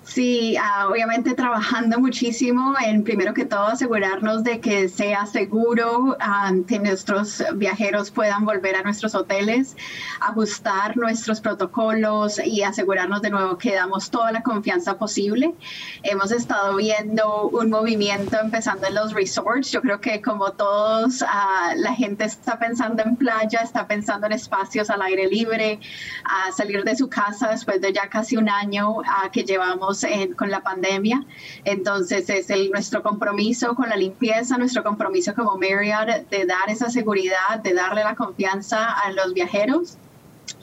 Sí, 0.05 0.55
ah, 0.61 0.87
obviamente 0.87 1.33
trabajando 1.33 1.99
muchísimo 1.99 2.75
en 2.79 3.03
primero 3.03 3.33
que 3.33 3.43
todo 3.43 3.63
asegurarnos 3.63 4.43
de 4.43 4.59
que 4.59 4.87
sea 4.87 5.25
seguro, 5.25 6.15
ah, 6.19 6.51
que 6.67 6.77
nuestros 6.77 7.43
viajeros 7.55 8.11
puedan 8.11 8.45
volver 8.45 8.75
a 8.75 8.83
nuestros 8.83 9.15
hoteles, 9.15 9.75
ajustar 10.21 10.95
nuestros 10.95 11.41
protocolos 11.41 12.39
y 12.39 12.61
asegurarnos 12.61 13.23
de 13.23 13.31
nuevo 13.31 13.57
que 13.57 13.73
damos 13.73 14.11
toda 14.11 14.31
la 14.31 14.43
confianza 14.43 14.95
posible. 14.95 15.55
Hemos 16.03 16.31
estado 16.31 16.75
viendo 16.75 17.47
un 17.47 17.71
movimiento 17.71 18.37
empezando 18.39 18.85
en 18.85 18.93
los 18.93 19.11
resorts. 19.11 19.71
Yo 19.71 19.81
creo 19.81 19.99
que 20.01 20.21
como 20.21 20.51
todos, 20.51 21.23
ah, 21.27 21.73
la 21.77 21.95
gente 21.95 22.25
está 22.25 22.59
pensando 22.59 23.01
en 23.01 23.15
playa, 23.15 23.61
está 23.63 23.87
pensando 23.87 24.27
en 24.27 24.33
espacios 24.33 24.91
al 24.91 25.01
aire 25.01 25.27
libre, 25.27 25.79
a 26.25 26.51
salir 26.51 26.83
de 26.83 26.95
su 26.95 27.09
casa 27.09 27.49
después 27.49 27.81
de 27.81 27.91
ya 27.91 28.07
casi 28.07 28.37
un 28.37 28.49
año 28.49 28.97
que 29.31 29.43
llevamos 29.43 29.94
con 30.35 30.49
la 30.49 30.61
pandemia. 30.61 31.23
Entonces 31.63 32.29
es 32.29 32.49
el, 32.49 32.71
nuestro 32.71 33.03
compromiso 33.03 33.75
con 33.75 33.89
la 33.89 33.95
limpieza, 33.95 34.57
nuestro 34.57 34.83
compromiso 34.83 35.33
como 35.35 35.57
Marriott 35.57 36.29
de 36.29 36.45
dar 36.45 36.69
esa 36.69 36.89
seguridad, 36.89 37.59
de 37.63 37.73
darle 37.73 38.03
la 38.03 38.15
confianza 38.15 38.91
a 38.91 39.11
los 39.11 39.33
viajeros 39.33 39.97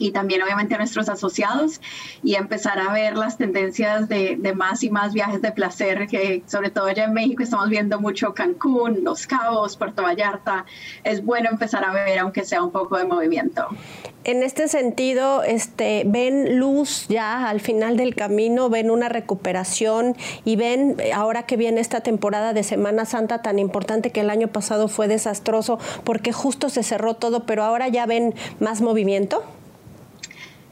y 0.02 0.10
también 0.10 0.42
obviamente 0.42 0.74
a 0.74 0.78
nuestros 0.78 1.08
asociados 1.08 1.80
y 2.24 2.34
empezar 2.34 2.80
a 2.80 2.92
ver 2.92 3.16
las 3.16 3.38
tendencias 3.38 4.08
de, 4.08 4.36
de, 4.36 4.52
más 4.52 4.82
y 4.82 4.90
más 4.90 5.14
viajes 5.14 5.40
de 5.40 5.52
placer 5.52 6.08
que 6.08 6.42
sobre 6.46 6.70
todo 6.70 6.86
allá 6.86 7.04
en 7.04 7.12
México 7.12 7.44
estamos 7.44 7.68
viendo 7.68 8.00
mucho 8.00 8.34
Cancún, 8.34 9.04
Los 9.04 9.28
Cabos, 9.28 9.76
Puerto 9.76 10.02
Vallarta. 10.02 10.66
Es 11.04 11.24
bueno 11.24 11.50
empezar 11.50 11.84
a 11.84 11.92
ver 11.92 12.18
aunque 12.18 12.44
sea 12.44 12.64
un 12.64 12.72
poco 12.72 12.98
de 12.98 13.04
movimiento. 13.04 13.68
En 14.24 14.42
este 14.42 14.66
sentido, 14.66 15.44
este, 15.44 16.02
ven 16.04 16.58
luz 16.58 17.06
ya 17.08 17.48
al 17.48 17.60
final 17.60 17.96
del 17.96 18.16
camino, 18.16 18.70
ven 18.70 18.90
una 18.90 19.08
recuperación 19.08 20.16
y 20.44 20.56
ven 20.56 20.96
ahora 21.14 21.44
que 21.44 21.56
viene 21.56 21.80
esta 21.80 22.00
temporada 22.00 22.52
de 22.52 22.64
Semana 22.64 23.04
Santa 23.04 23.42
tan 23.42 23.60
importante 23.60 24.10
que 24.10 24.20
el 24.20 24.30
año 24.30 24.48
pasado 24.48 24.88
fue 24.88 25.06
desastroso 25.06 25.78
porque 26.02 26.32
justo 26.32 26.70
se 26.70 26.82
cerró 26.82 27.14
todo, 27.14 27.46
pero 27.46 27.62
ahora 27.62 27.86
ya 27.86 28.06
ven 28.06 28.34
más 28.58 28.80
movimiento. 28.80 29.44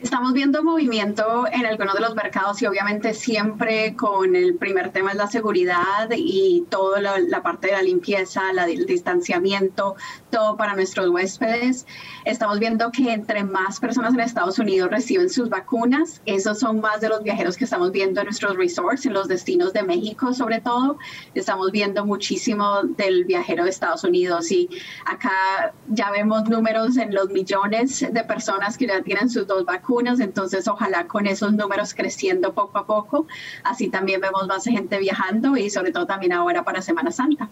Estamos 0.02 0.32
viendo 0.32 0.64
movimiento 0.64 1.44
en 1.52 1.66
algunos 1.66 1.92
de 1.92 2.00
los 2.00 2.14
mercados 2.14 2.62
y 2.62 2.66
obviamente 2.66 3.12
siempre 3.12 3.94
con 3.96 4.34
el 4.34 4.54
primer 4.54 4.92
tema 4.92 5.10
es 5.10 5.18
la 5.18 5.26
seguridad 5.26 6.08
y 6.16 6.64
toda 6.70 7.02
la, 7.02 7.42
parte 7.42 7.66
de 7.66 7.74
la 7.74 7.82
limpieza, 7.82 8.44
el 8.66 8.86
distanciamiento, 8.86 9.96
todo 10.30 10.56
para 10.56 10.74
nuestros 10.74 11.10
huéspedes. 11.10 11.86
Estamos 12.24 12.58
viendo 12.60 12.90
que 12.90 13.12
entre 13.12 13.44
más 13.44 13.78
personas 13.78 14.14
en 14.14 14.20
Estados 14.20 14.58
Unidos 14.58 14.90
reciben 14.90 15.28
sus 15.28 15.50
vacunas, 15.50 16.22
esos 16.24 16.58
son 16.58 16.80
más 16.80 17.02
de 17.02 17.10
los 17.10 17.22
viajeros 17.22 17.58
que 17.58 17.64
estamos 17.64 17.92
viendo 17.92 18.20
en 18.20 18.26
nuestros 18.26 18.56
resorts, 18.56 19.04
en 19.04 19.12
los 19.12 19.28
destinos 19.28 19.74
de 19.74 19.82
México 19.82 20.32
sobre 20.32 20.62
todo. 20.62 20.96
Estamos 21.34 21.72
viendo 21.72 22.06
muchísimo 22.06 22.84
del 22.84 23.26
viajero 23.26 23.64
de 23.64 23.70
Estados 23.70 24.02
Unidos 24.04 24.50
y 24.50 24.70
acá 25.04 25.74
ya 25.88 26.10
vemos 26.10 26.48
números 26.48 26.96
en 26.96 27.14
los 27.14 27.28
millones 27.28 28.00
de 28.10 28.24
personas 28.24 28.78
que 28.78 28.86
ya 28.86 29.02
tienen 29.02 29.28
sus 29.28 29.46
dos 29.46 29.66
vacunas 29.66 29.89
entonces 30.20 30.68
ojalá 30.68 31.07
con 31.07 31.26
esos 31.26 31.53
números 31.53 31.94
creciendo 31.94 32.53
poco 32.55 32.79
a 32.79 32.87
poco, 32.87 33.26
así 33.64 33.88
también 33.88 34.20
vemos 34.20 34.46
más 34.46 34.64
gente 34.64 34.98
viajando 34.98 35.57
y 35.57 35.68
sobre 35.68 35.90
todo 35.90 36.07
también 36.07 36.33
ahora 36.33 36.62
para 36.62 36.81
Semana 36.81 37.11
Santa. 37.11 37.48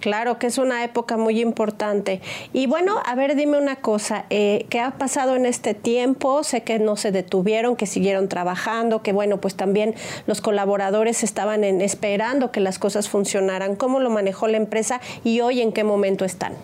Claro, 0.00 0.38
que 0.38 0.48
es 0.48 0.58
una 0.58 0.82
época 0.84 1.16
muy 1.16 1.40
importante. 1.40 2.20
Y 2.52 2.66
bueno, 2.66 3.00
a 3.04 3.14
ver, 3.14 3.36
dime 3.36 3.56
una 3.56 3.76
cosa, 3.76 4.26
eh, 4.28 4.66
¿qué 4.68 4.80
ha 4.80 4.90
pasado 4.92 5.36
en 5.36 5.46
este 5.46 5.74
tiempo? 5.74 6.42
Sé 6.42 6.62
que 6.62 6.78
no 6.78 6.96
se 6.96 7.12
detuvieron, 7.12 7.76
que 7.76 7.86
siguieron 7.86 8.28
trabajando, 8.28 9.02
que 9.02 9.12
bueno, 9.12 9.40
pues 9.40 9.54
también 9.54 9.94
los 10.26 10.40
colaboradores 10.40 11.22
estaban 11.22 11.64
en, 11.64 11.80
esperando 11.80 12.50
que 12.50 12.60
las 12.60 12.78
cosas 12.78 13.08
funcionaran. 13.08 13.76
¿Cómo 13.76 14.00
lo 14.00 14.10
manejó 14.10 14.48
la 14.48 14.56
empresa 14.56 15.00
y 15.24 15.40
hoy 15.40 15.62
en 15.62 15.72
qué 15.72 15.84
momento 15.84 16.24
están? 16.24 16.54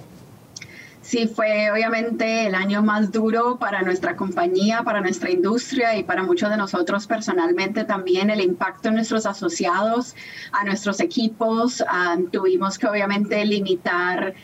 Sí, 1.06 1.28
fue 1.28 1.70
obviamente 1.70 2.48
el 2.48 2.56
año 2.56 2.82
más 2.82 3.12
duro 3.12 3.58
para 3.60 3.80
nuestra 3.82 4.16
compañía, 4.16 4.82
para 4.82 5.00
nuestra 5.00 5.30
industria 5.30 5.96
y 5.96 6.02
para 6.02 6.24
muchos 6.24 6.50
de 6.50 6.56
nosotros 6.56 7.06
personalmente 7.06 7.84
también 7.84 8.28
el 8.28 8.40
impacto 8.40 8.88
en 8.88 8.96
nuestros 8.96 9.24
asociados, 9.24 10.16
a 10.50 10.64
nuestros 10.64 10.98
equipos. 10.98 11.80
Ah, 11.88 12.16
tuvimos 12.32 12.76
que 12.76 12.88
obviamente 12.88 13.44
limitar 13.44 14.34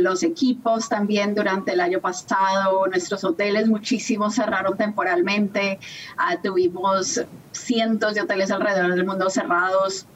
los 0.00 0.24
equipos 0.24 0.88
también 0.88 1.36
durante 1.36 1.74
el 1.74 1.80
año 1.80 2.00
pasado. 2.00 2.84
Nuestros 2.88 3.22
hoteles 3.22 3.68
muchísimos 3.68 4.34
cerraron 4.34 4.76
temporalmente. 4.76 5.78
Ah, 6.16 6.36
tuvimos 6.42 7.22
cientos 7.52 8.14
de 8.14 8.22
hoteles 8.22 8.50
alrededor 8.50 8.92
del 8.92 9.06
mundo 9.06 9.30
cerrados 9.30 10.08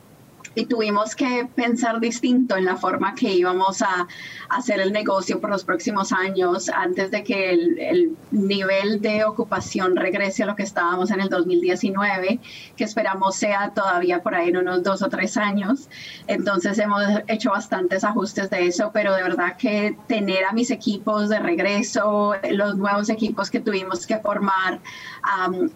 y 0.55 0.67
tuvimos 0.67 1.15
que 1.15 1.49
pensar 1.55 2.01
distinto 2.01 2.57
en 2.57 2.65
la 2.65 2.77
forma 2.77 3.15
que 3.15 3.33
íbamos 3.33 3.83
a 3.83 4.09
hacer 4.49 4.81
el 4.81 4.93
negocio 4.93 5.41
por 5.41 5.51
los 5.51 5.65
próximos 5.65 6.13
años 6.13 6.69
antes 6.69 7.11
de 7.11 7.23
que 7.23 7.51
el, 7.51 8.17
nivel 8.33 9.01
de 9.01 9.25
ocupación 9.25 9.97
regrese 9.97 10.43
a 10.43 10.47
lo 10.47 10.57
que 10.57 10.63
estábamos 10.63 11.11
en 11.11 11.21
el 11.21 11.29
2019, 11.29 12.41
que 12.77 12.85
esperamos 12.85 13.37
sea 13.37 13.73
todavía 13.75 14.23
por 14.23 14.35
ahí 14.35 14.49
en 14.49 14.57
unos 14.57 14.83
dos 14.83 15.03
o 15.03 15.09
tres 15.09 15.37
años. 15.37 15.89
Entonces 16.27 16.79
hemos 16.79 17.03
hecho 17.29 17.51
bastantes 17.51 18.05
ajustes 18.05 18.51
de 18.51 18.67
eso, 18.67 18.91
pero 18.93 19.15
de 19.15 19.23
verdad 19.23 19.57
que 19.57 19.97
tener 20.07 20.45
a 20.45 20.53
mis 20.53 20.71
equipos 20.71 21.29
de 21.29 21.39
regreso, 21.39 22.35
los 22.51 22.77
nuevos 22.77 23.09
equipos 23.09 23.51
que 23.51 23.61
tuvimos 23.61 24.07
que 24.07 24.19
formar, 24.19 24.81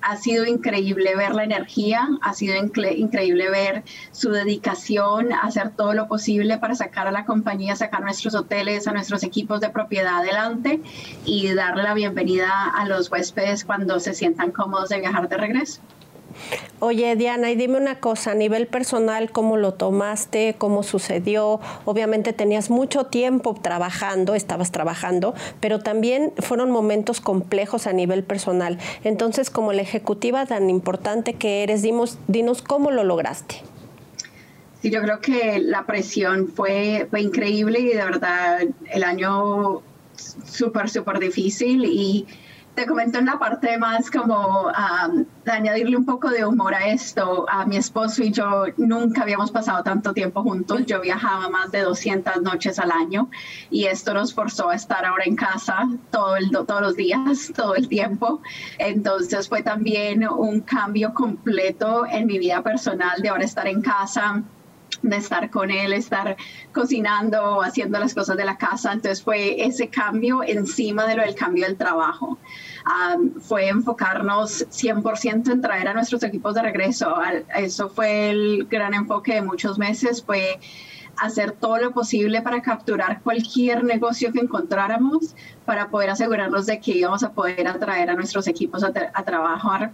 ha 0.00 0.16
sido 0.16 0.46
increíble 0.46 1.14
ver 1.16 1.34
la 1.34 1.44
energía, 1.44 2.08
ha 2.22 2.32
sido 2.32 2.56
increíble 2.56 3.50
ver 3.50 3.84
su 4.12 4.30
dedicación 4.30 4.63
hacer 4.70 5.70
todo 5.70 5.94
lo 5.94 6.08
posible 6.08 6.58
para 6.58 6.74
sacar 6.74 7.06
a 7.06 7.10
la 7.10 7.24
compañía, 7.24 7.76
sacar 7.76 8.02
nuestros 8.02 8.34
hoteles, 8.34 8.86
a 8.86 8.92
nuestros 8.92 9.22
equipos 9.22 9.60
de 9.60 9.70
propiedad 9.70 10.18
adelante 10.18 10.80
y 11.24 11.52
darle 11.54 11.82
la 11.82 11.94
bienvenida 11.94 12.70
a 12.74 12.86
los 12.86 13.10
huéspedes 13.10 13.64
cuando 13.64 14.00
se 14.00 14.14
sientan 14.14 14.50
cómodos 14.50 14.88
de 14.88 15.00
viajar 15.00 15.28
de 15.28 15.36
regreso. 15.36 15.80
Oye, 16.80 17.16
Diana, 17.16 17.50
y 17.50 17.56
dime 17.56 17.78
una 17.78 18.00
cosa, 18.00 18.32
a 18.32 18.34
nivel 18.34 18.66
personal, 18.66 19.30
¿cómo 19.30 19.56
lo 19.56 19.74
tomaste? 19.74 20.54
¿Cómo 20.58 20.82
sucedió? 20.82 21.60
Obviamente 21.84 22.32
tenías 22.32 22.70
mucho 22.70 23.06
tiempo 23.06 23.54
trabajando, 23.54 24.34
estabas 24.34 24.72
trabajando, 24.72 25.34
pero 25.60 25.78
también 25.78 26.32
fueron 26.38 26.70
momentos 26.70 27.20
complejos 27.20 27.86
a 27.86 27.92
nivel 27.92 28.24
personal. 28.24 28.78
Entonces, 29.04 29.48
como 29.48 29.72
la 29.72 29.82
ejecutiva 29.82 30.44
tan 30.46 30.68
importante 30.70 31.34
que 31.34 31.62
eres, 31.62 31.82
dimos, 31.82 32.18
dinos 32.26 32.62
cómo 32.62 32.90
lo 32.90 33.04
lograste. 33.04 33.62
Sí, 34.84 34.90
yo 34.90 35.00
creo 35.00 35.18
que 35.18 35.60
la 35.60 35.86
presión 35.86 36.46
fue, 36.46 37.06
fue 37.08 37.22
increíble 37.22 37.80
y 37.80 37.88
de 37.94 38.04
verdad 38.04 38.60
el 38.92 39.02
año 39.02 39.80
súper, 40.44 40.90
súper 40.90 41.18
difícil 41.20 41.86
y 41.86 42.26
te 42.74 42.84
comento 42.84 43.18
en 43.18 43.24
la 43.24 43.38
parte 43.38 43.78
más 43.78 44.10
como 44.10 44.70
de 45.46 45.50
añadirle 45.50 45.96
un 45.96 46.04
poco 46.04 46.28
de 46.28 46.44
humor 46.44 46.74
a 46.74 46.88
esto. 46.88 47.46
A 47.48 47.64
mi 47.64 47.78
esposo 47.78 48.22
y 48.22 48.30
yo 48.30 48.64
nunca 48.76 49.22
habíamos 49.22 49.50
pasado 49.50 49.82
tanto 49.82 50.12
tiempo 50.12 50.42
juntos. 50.42 50.84
Yo 50.84 51.00
viajaba 51.00 51.48
más 51.48 51.72
de 51.72 51.80
200 51.80 52.42
noches 52.42 52.78
al 52.78 52.90
año 52.90 53.30
y 53.70 53.86
esto 53.86 54.12
nos 54.12 54.34
forzó 54.34 54.68
a 54.68 54.74
estar 54.74 55.06
ahora 55.06 55.24
en 55.24 55.36
casa 55.36 55.88
todo 56.10 56.36
el, 56.36 56.50
todos 56.50 56.82
los 56.82 56.94
días, 56.94 57.52
todo 57.56 57.74
el 57.74 57.88
tiempo. 57.88 58.42
Entonces 58.76 59.48
fue 59.48 59.62
también 59.62 60.28
un 60.28 60.60
cambio 60.60 61.14
completo 61.14 62.04
en 62.04 62.26
mi 62.26 62.38
vida 62.38 62.62
personal 62.62 63.22
de 63.22 63.30
ahora 63.30 63.44
estar 63.44 63.66
en 63.66 63.80
casa 63.80 64.44
de 65.02 65.16
estar 65.16 65.50
con 65.50 65.70
él, 65.70 65.92
estar 65.92 66.36
cocinando, 66.72 67.62
haciendo 67.62 67.98
las 67.98 68.14
cosas 68.14 68.36
de 68.36 68.44
la 68.44 68.56
casa. 68.56 68.92
Entonces 68.92 69.22
fue 69.22 69.64
ese 69.64 69.88
cambio 69.88 70.42
encima 70.42 71.06
de 71.06 71.16
lo 71.16 71.22
del 71.22 71.34
cambio 71.34 71.66
del 71.66 71.76
trabajo. 71.76 72.38
fue 73.40 73.68
enfocarnos 73.68 74.66
100% 74.68 75.50
en 75.52 75.60
traer 75.60 75.88
a 75.88 75.94
nuestros 75.94 76.22
equipos 76.22 76.54
de 76.54 76.62
regreso. 76.62 77.14
Eso 77.56 77.88
fue 77.88 78.30
el 78.30 78.66
gran 78.70 78.94
enfoque 78.94 79.34
de 79.34 79.42
muchos 79.42 79.78
meses, 79.78 80.22
fue 80.22 80.58
hacer 81.16 81.52
todo 81.52 81.78
lo 81.78 81.92
posible 81.92 82.42
para 82.42 82.60
capturar 82.60 83.20
cualquier 83.22 83.84
negocio 83.84 84.32
que 84.32 84.40
encontráramos 84.40 85.36
para 85.64 85.88
poder 85.88 86.10
asegurarnos 86.10 86.66
de 86.66 86.80
que 86.80 86.92
íbamos 86.92 87.22
a 87.22 87.32
poder 87.32 87.68
atraer 87.68 88.10
a 88.10 88.14
nuestros 88.14 88.48
equipos 88.48 88.82
a 88.82 88.92
trabajar 88.92 89.92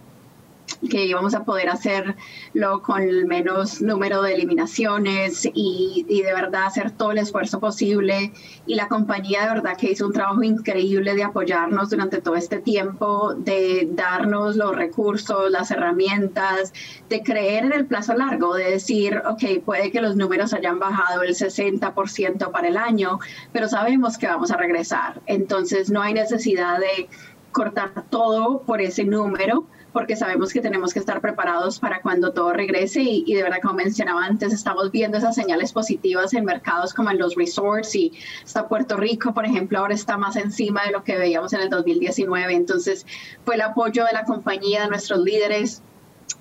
que 0.89 1.05
íbamos 1.05 1.33
a 1.33 1.43
poder 1.43 1.69
hacerlo 1.69 2.81
con 2.81 3.27
menos 3.27 3.81
número 3.81 4.21
de 4.21 4.33
eliminaciones 4.33 5.45
y, 5.45 6.05
y, 6.07 6.21
de 6.21 6.33
verdad 6.33 6.65
hacer 6.65 6.91
todo 6.91 7.11
el 7.11 7.17
esfuerzo 7.17 7.59
posible. 7.59 8.33
Y 8.65 8.75
la 8.75 8.87
compañía 8.87 9.41
de 9.41 9.53
verdad 9.53 9.77
que 9.77 9.91
hizo 9.91 10.07
un 10.07 10.13
trabajo 10.13 10.43
increíble 10.43 11.15
de 11.15 11.23
apoyarnos 11.23 11.89
durante 11.89 12.21
todo 12.21 12.35
este 12.35 12.59
tiempo, 12.59 13.33
de 13.35 13.87
darnos 13.91 14.55
los 14.55 14.75
recursos, 14.75 15.51
las 15.51 15.71
herramientas, 15.71 16.73
de 17.09 17.23
creer 17.23 17.65
en 17.65 17.73
el 17.73 17.85
plazo 17.85 18.13
largo, 18.13 18.55
de 18.55 18.71
decir, 18.71 19.21
ok, 19.25 19.63
puede 19.63 19.91
que 19.91 20.01
los 20.01 20.15
números 20.15 20.53
hayan 20.53 20.79
bajado 20.79 21.23
el 21.23 21.35
60% 21.35 22.51
para 22.51 22.67
el 22.67 22.77
año, 22.77 23.19
pero 23.51 23.67
sabemos 23.67 24.17
que 24.17 24.27
vamos 24.27 24.51
a 24.51 24.57
regresar. 24.57 25.21
Entonces 25.25 25.89
no 25.91 26.01
hay 26.01 26.13
necesidad 26.13 26.79
de 26.79 27.09
cortar 27.51 27.91
todo 28.09 28.61
por 28.61 28.81
ese 28.81 29.03
número 29.03 29.65
porque 29.93 30.15
sabemos 30.15 30.53
que 30.53 30.61
tenemos 30.61 30.93
que 30.93 30.99
estar 30.99 31.21
preparados 31.21 31.79
para 31.79 32.01
cuando 32.01 32.33
todo 32.33 32.53
regrese 32.53 33.01
y, 33.01 33.23
y, 33.25 33.33
de 33.33 33.43
verdad, 33.43 33.59
como 33.61 33.75
mencionaba 33.75 34.25
antes, 34.25 34.53
estamos 34.53 34.91
viendo 34.91 35.17
esas 35.17 35.35
señales 35.35 35.73
positivas 35.73 36.33
en 36.33 36.45
mercados 36.45 36.93
como 36.93 37.11
en 37.11 37.17
los 37.17 37.35
resorts 37.35 37.95
y 37.95 38.13
hasta 38.43 38.67
Puerto 38.67 38.97
Rico, 38.97 39.33
por 39.33 39.45
ejemplo, 39.45 39.79
ahora 39.79 39.93
está 39.93 40.17
más 40.17 40.35
encima 40.35 40.83
de 40.85 40.91
lo 40.91 41.03
que 41.03 41.17
veíamos 41.17 41.53
en 41.53 41.61
el 41.61 41.69
2019. 41.69 42.53
Entonces, 42.53 43.05
fue 43.45 43.55
el 43.55 43.61
apoyo 43.61 44.05
de 44.05 44.13
la 44.13 44.23
compañía, 44.23 44.83
de 44.83 44.89
nuestros 44.89 45.19
líderes, 45.19 45.81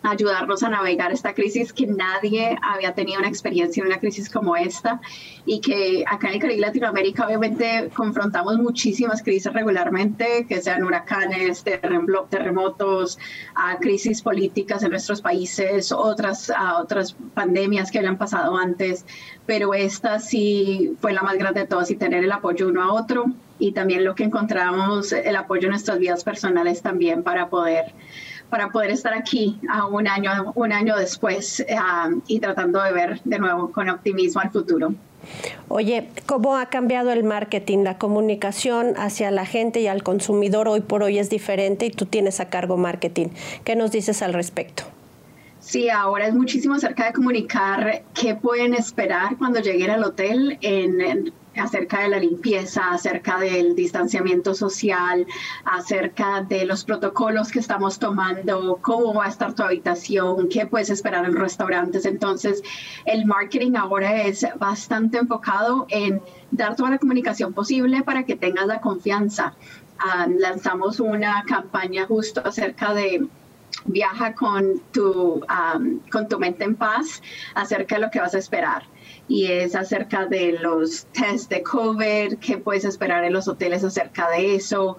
ayudarnos 0.02 0.62
a 0.62 0.70
navegar 0.70 1.12
esta 1.12 1.34
crisis 1.34 1.72
que 1.72 1.86
nadie 1.86 2.58
había 2.62 2.94
tenido 2.94 3.18
una 3.18 3.28
experiencia 3.28 3.80
en 3.82 3.88
una 3.88 3.98
crisis 3.98 4.30
como 4.30 4.56
esta 4.56 5.00
y 5.44 5.60
que 5.60 6.04
acá 6.06 6.28
en 6.28 6.34
el 6.34 6.40
Caribe 6.40 6.60
Latinoamérica 6.60 7.26
obviamente 7.26 7.90
confrontamos 7.94 8.58
muchísimas 8.58 9.22
crisis 9.22 9.52
regularmente, 9.52 10.46
que 10.48 10.60
sean 10.62 10.84
huracanes, 10.84 11.64
terremotos, 11.64 13.18
a 13.54 13.76
crisis 13.78 14.22
políticas 14.22 14.82
en 14.82 14.90
nuestros 14.90 15.20
países, 15.20 15.92
otras, 15.92 16.50
a 16.50 16.78
otras 16.78 17.14
pandemias 17.34 17.90
que 17.90 17.98
habían 17.98 18.16
pasado 18.18 18.56
antes, 18.56 19.04
pero 19.46 19.74
esta 19.74 20.18
sí 20.18 20.96
fue 21.00 21.12
la 21.12 21.22
más 21.22 21.36
grande 21.36 21.60
de 21.60 21.66
todas 21.66 21.90
y 21.90 21.96
tener 21.96 22.24
el 22.24 22.32
apoyo 22.32 22.68
uno 22.68 22.82
a 22.82 22.92
otro 22.92 23.26
y 23.58 23.72
también 23.72 24.04
lo 24.04 24.14
que 24.14 24.24
encontramos, 24.24 25.12
el 25.12 25.36
apoyo 25.36 25.64
en 25.64 25.70
nuestras 25.70 25.98
vidas 25.98 26.24
personales 26.24 26.80
también 26.80 27.22
para 27.22 27.50
poder 27.50 27.92
para 28.50 28.70
poder 28.70 28.90
estar 28.90 29.14
aquí 29.14 29.58
a 29.68 29.86
un 29.86 30.08
año, 30.08 30.52
un 30.54 30.72
año 30.72 30.96
después 30.96 31.60
eh, 31.60 31.76
y 32.26 32.40
tratando 32.40 32.82
de 32.82 32.92
ver 32.92 33.20
de 33.24 33.38
nuevo 33.38 33.70
con 33.70 33.88
optimismo 33.88 34.40
al 34.40 34.50
futuro. 34.50 34.92
Oye, 35.68 36.08
¿cómo 36.26 36.56
ha 36.56 36.66
cambiado 36.66 37.12
el 37.12 37.24
marketing? 37.24 37.84
La 37.84 37.98
comunicación 37.98 38.94
hacia 38.96 39.30
la 39.30 39.46
gente 39.46 39.80
y 39.80 39.86
al 39.86 40.02
consumidor 40.02 40.68
hoy 40.68 40.80
por 40.80 41.02
hoy 41.02 41.18
es 41.18 41.30
diferente 41.30 41.86
y 41.86 41.90
tú 41.90 42.06
tienes 42.06 42.40
a 42.40 42.48
cargo 42.48 42.76
marketing. 42.76 43.28
¿Qué 43.64 43.76
nos 43.76 43.92
dices 43.92 44.22
al 44.22 44.32
respecto? 44.32 44.84
Sí, 45.60 45.90
ahora 45.90 46.26
es 46.26 46.34
muchísimo 46.34 46.74
acerca 46.74 47.06
de 47.06 47.12
comunicar 47.12 48.02
qué 48.14 48.34
pueden 48.34 48.74
esperar 48.74 49.36
cuando 49.36 49.60
lleguen 49.60 49.90
al 49.90 50.02
hotel 50.04 50.58
en, 50.62 51.32
acerca 51.56 52.00
de 52.00 52.08
la 52.08 52.18
limpieza, 52.18 52.92
acerca 52.92 53.38
del 53.38 53.74
distanciamiento 53.74 54.54
social, 54.54 55.26
acerca 55.64 56.42
de 56.42 56.64
los 56.64 56.84
protocolos 56.84 57.50
que 57.50 57.58
estamos 57.58 57.98
tomando, 57.98 58.78
cómo 58.80 59.14
va 59.14 59.26
a 59.26 59.28
estar 59.28 59.54
tu 59.54 59.62
habitación, 59.62 60.48
qué 60.48 60.66
puedes 60.66 60.90
esperar 60.90 61.24
en 61.24 61.36
restaurantes. 61.36 62.04
Entonces, 62.04 62.62
el 63.04 63.26
marketing 63.26 63.72
ahora 63.76 64.22
es 64.22 64.46
bastante 64.58 65.18
enfocado 65.18 65.86
en 65.88 66.22
dar 66.50 66.76
toda 66.76 66.90
la 66.90 66.98
comunicación 66.98 67.52
posible 67.52 68.02
para 68.02 68.24
que 68.24 68.36
tengas 68.36 68.66
la 68.66 68.80
confianza. 68.80 69.54
Ah, 69.98 70.26
lanzamos 70.28 71.00
una 71.00 71.44
campaña 71.46 72.06
justo 72.06 72.40
acerca 72.44 72.94
de 72.94 73.26
viaja 73.84 74.34
con 74.34 74.80
tu, 74.92 75.42
ah, 75.48 75.78
con 76.10 76.28
tu 76.28 76.38
mente 76.38 76.64
en 76.64 76.74
paz 76.74 77.22
acerca 77.54 77.96
de 77.96 78.02
lo 78.02 78.10
que 78.10 78.20
vas 78.20 78.34
a 78.34 78.38
esperar 78.38 78.82
y 79.30 79.46
es 79.46 79.76
acerca 79.76 80.26
de 80.26 80.58
los 80.60 81.06
test 81.12 81.48
de 81.50 81.62
COVID, 81.62 82.38
qué 82.40 82.58
puedes 82.58 82.84
esperar 82.84 83.22
en 83.22 83.32
los 83.32 83.46
hoteles 83.46 83.84
acerca 83.84 84.28
de 84.28 84.56
eso, 84.56 84.98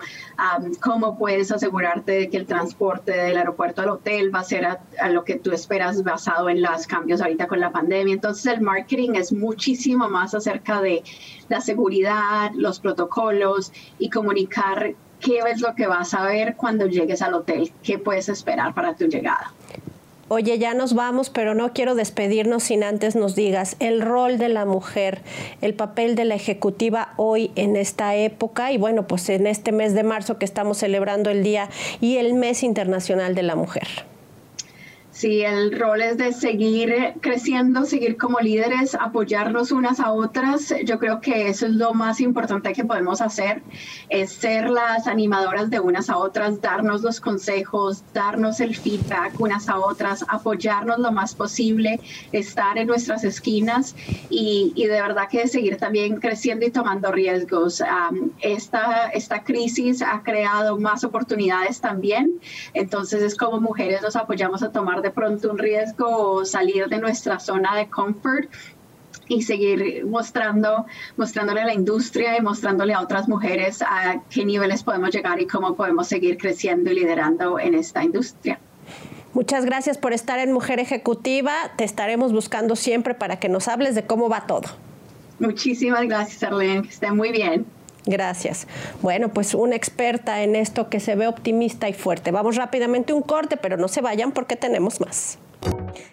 cómo 0.80 1.18
puedes 1.18 1.52
asegurarte 1.52 2.14
de 2.14 2.30
que 2.30 2.38
el 2.38 2.46
transporte 2.46 3.12
del 3.12 3.36
aeropuerto 3.36 3.82
al 3.82 3.90
hotel 3.90 4.34
va 4.34 4.40
a 4.40 4.44
ser 4.46 4.66
a, 4.66 5.10
lo 5.10 5.26
que 5.26 5.36
tú 5.36 5.52
esperas 5.52 6.02
basado 6.04 6.50
en 6.50 6.62
los 6.62 6.88
cambios 6.88 7.20
ahorita 7.20 7.48
con 7.48 7.60
la 7.60 7.74
pandemia. 7.74 8.14
Entonces 8.14 8.46
el 8.46 8.62
marketing 8.62 9.16
es 9.16 9.34
muchísimo 9.34 10.08
más 10.08 10.34
acerca 10.34 10.82
de 10.82 11.04
la 11.50 11.60
seguridad, 11.60 12.52
los 12.56 12.80
protocolos 12.80 13.74
y 14.00 14.10
comunicar 14.10 14.96
qué 15.20 15.40
es 15.40 15.60
lo 15.60 15.76
que 15.76 15.88
vas 15.88 16.14
a 16.14 16.24
ver 16.24 16.56
cuando 16.56 16.88
llegues 16.88 17.22
al 17.22 17.34
hotel, 17.34 17.74
qué 17.84 18.00
puedes 18.00 18.30
esperar 18.30 18.74
para 18.74 18.96
tu 18.96 19.08
llegada 19.08 19.52
oye, 20.32 20.58
ya 20.58 20.74
nos 20.74 20.94
vamos, 20.94 21.30
pero 21.30 21.54
no 21.54 21.74
quiero 21.74 21.94
despedirnos 21.94 22.64
sin 22.64 22.86
antes 22.86 23.18
nos 23.18 23.36
digas 23.36 23.76
el 23.80 24.00
rol 24.00 24.38
de 24.38 24.48
la 24.48 24.66
mujer, 24.66 25.24
el 25.60 25.74
papel 25.74 26.16
de 26.16 26.24
la 26.24 26.36
ejecutiva 26.36 27.10
hoy 27.18 27.52
en 27.56 27.76
esta 27.76 28.16
época 28.16 28.72
y 28.72 28.78
bueno, 28.78 29.08
pues 29.08 29.28
en 29.28 29.46
este 29.46 29.74
mes 29.74 29.94
de 29.94 30.04
marzo 30.04 30.40
que 30.40 30.46
estamos 30.46 30.78
celebrando 30.78 31.30
el 31.32 31.44
Día 31.44 31.70
y 32.00 32.16
el 32.16 32.34
Mes 32.34 32.64
Internacional 32.64 33.36
de 33.36 33.44
la 33.44 33.58
Mujer. 33.58 34.11
Sí, 35.12 35.42
el 35.42 35.78
rol 35.78 36.02
es 36.02 36.18
de 36.18 36.32
seguir 36.32 37.16
creciendo, 37.20 37.84
seguir 37.84 38.16
como 38.16 38.40
líderes, 38.40 38.96
apoyarnos 38.96 39.74
unas 39.74 40.00
a 40.00 40.14
otras. 40.14 40.74
Yo 40.86 41.00
creo 41.00 41.20
que 41.20 41.50
eso 41.50 41.66
es 41.66 41.74
lo 41.74 41.94
más 41.94 42.22
importante 42.22 42.72
que 42.72 42.86
podemos 42.86 43.20
hacer, 43.20 43.62
es 44.08 44.32
ser 44.32 44.70
las 44.70 45.08
animadoras 45.08 45.70
de 45.70 45.82
unas 45.82 46.10
a 46.10 46.18
otras, 46.18 46.62
darnos 46.62 47.02
los 47.02 47.20
consejos, 47.20 48.06
darnos 48.14 48.62
el 48.62 48.74
feedback 48.74 49.38
unas 49.38 49.68
a 49.68 49.80
otras, 49.80 50.24
apoyarnos 50.30 50.98
lo 51.00 51.12
más 51.12 51.36
posible, 51.36 52.00
estar 52.32 52.78
en 52.78 52.88
nuestras 52.88 53.26
esquinas 53.26 53.96
y, 54.30 54.74
de 54.78 55.02
verdad 55.02 55.28
que 55.30 55.46
seguir 55.50 55.76
también 55.76 56.22
creciendo 56.22 56.66
y 56.66 56.72
tomando 56.72 57.12
riesgos. 57.12 57.84
esta, 58.40 59.10
esta 59.10 59.44
crisis 59.44 60.02
ha 60.02 60.24
creado 60.24 60.78
más 60.78 61.04
oportunidades 61.04 61.82
también, 61.82 62.40
entonces 62.74 63.22
es 63.22 63.36
como 63.36 63.60
mujeres 63.60 64.02
nos 64.02 64.16
apoyamos 64.16 64.64
a 64.64 64.72
tomar 64.72 65.01
de 65.02 65.12
pronto 65.12 65.52
un 65.52 65.58
riesgo 65.58 66.46
salir 66.46 66.88
de 66.88 66.98
nuestra 66.98 67.40
zona 67.40 67.76
de 67.76 67.90
comfort 67.90 68.50
y 69.28 69.42
seguir 69.44 70.06
mostrando, 70.06 70.86
mostrándole 71.16 71.62
a 71.62 71.66
la 71.66 71.74
industria 71.74 72.38
y 72.38 72.42
mostrándole 72.42 72.94
a 72.94 73.02
otras 73.02 73.28
mujeres 73.28 73.82
a 73.82 74.22
qué 74.30 74.46
niveles 74.46 74.84
podemos 74.84 75.12
llegar 75.12 75.40
y 75.42 75.48
cómo 75.48 75.76
podemos 75.76 76.08
seguir 76.08 76.38
creciendo 76.38 76.92
y 76.92 76.96
liderando 76.96 77.58
en 77.60 77.76
esta 77.76 78.04
industria. 78.04 78.60
Muchas 79.34 79.64
gracias 79.64 79.98
por 79.98 80.12
estar 80.12 80.40
en 80.40 80.52
Mujer 80.52 80.80
Ejecutiva. 80.80 81.54
Te 81.78 81.86
estaremos 81.86 82.34
buscando 82.34 82.76
siempre 82.76 83.14
para 83.14 83.40
que 83.40 83.48
nos 83.48 83.70
hables 83.70 83.96
de 83.96 84.06
cómo 84.06 84.28
va 84.28 84.46
todo. 84.46 84.68
Muchísimas 85.40 86.06
gracias, 86.08 86.44
Arlene. 86.44 86.82
Que 86.82 86.90
esté 86.90 87.12
muy 87.12 87.32
bien. 87.32 87.66
Gracias. 88.06 88.68
Bueno, 89.02 89.30
pues 89.30 89.54
una 89.54 89.76
experta 89.76 90.42
en 90.42 90.56
esto 90.56 90.90
que 90.90 91.00
se 91.00 91.16
ve 91.16 91.28
optimista 91.28 91.88
y 91.88 91.94
fuerte. 91.94 92.32
Vamos 92.32 92.56
rápidamente 92.56 93.14
un 93.14 93.22
corte, 93.22 93.58
pero 93.58 93.78
no 93.78 93.88
se 93.88 94.02
vayan 94.02 94.32
porque 94.32 94.56
tenemos 94.56 95.00
más. 95.00 95.38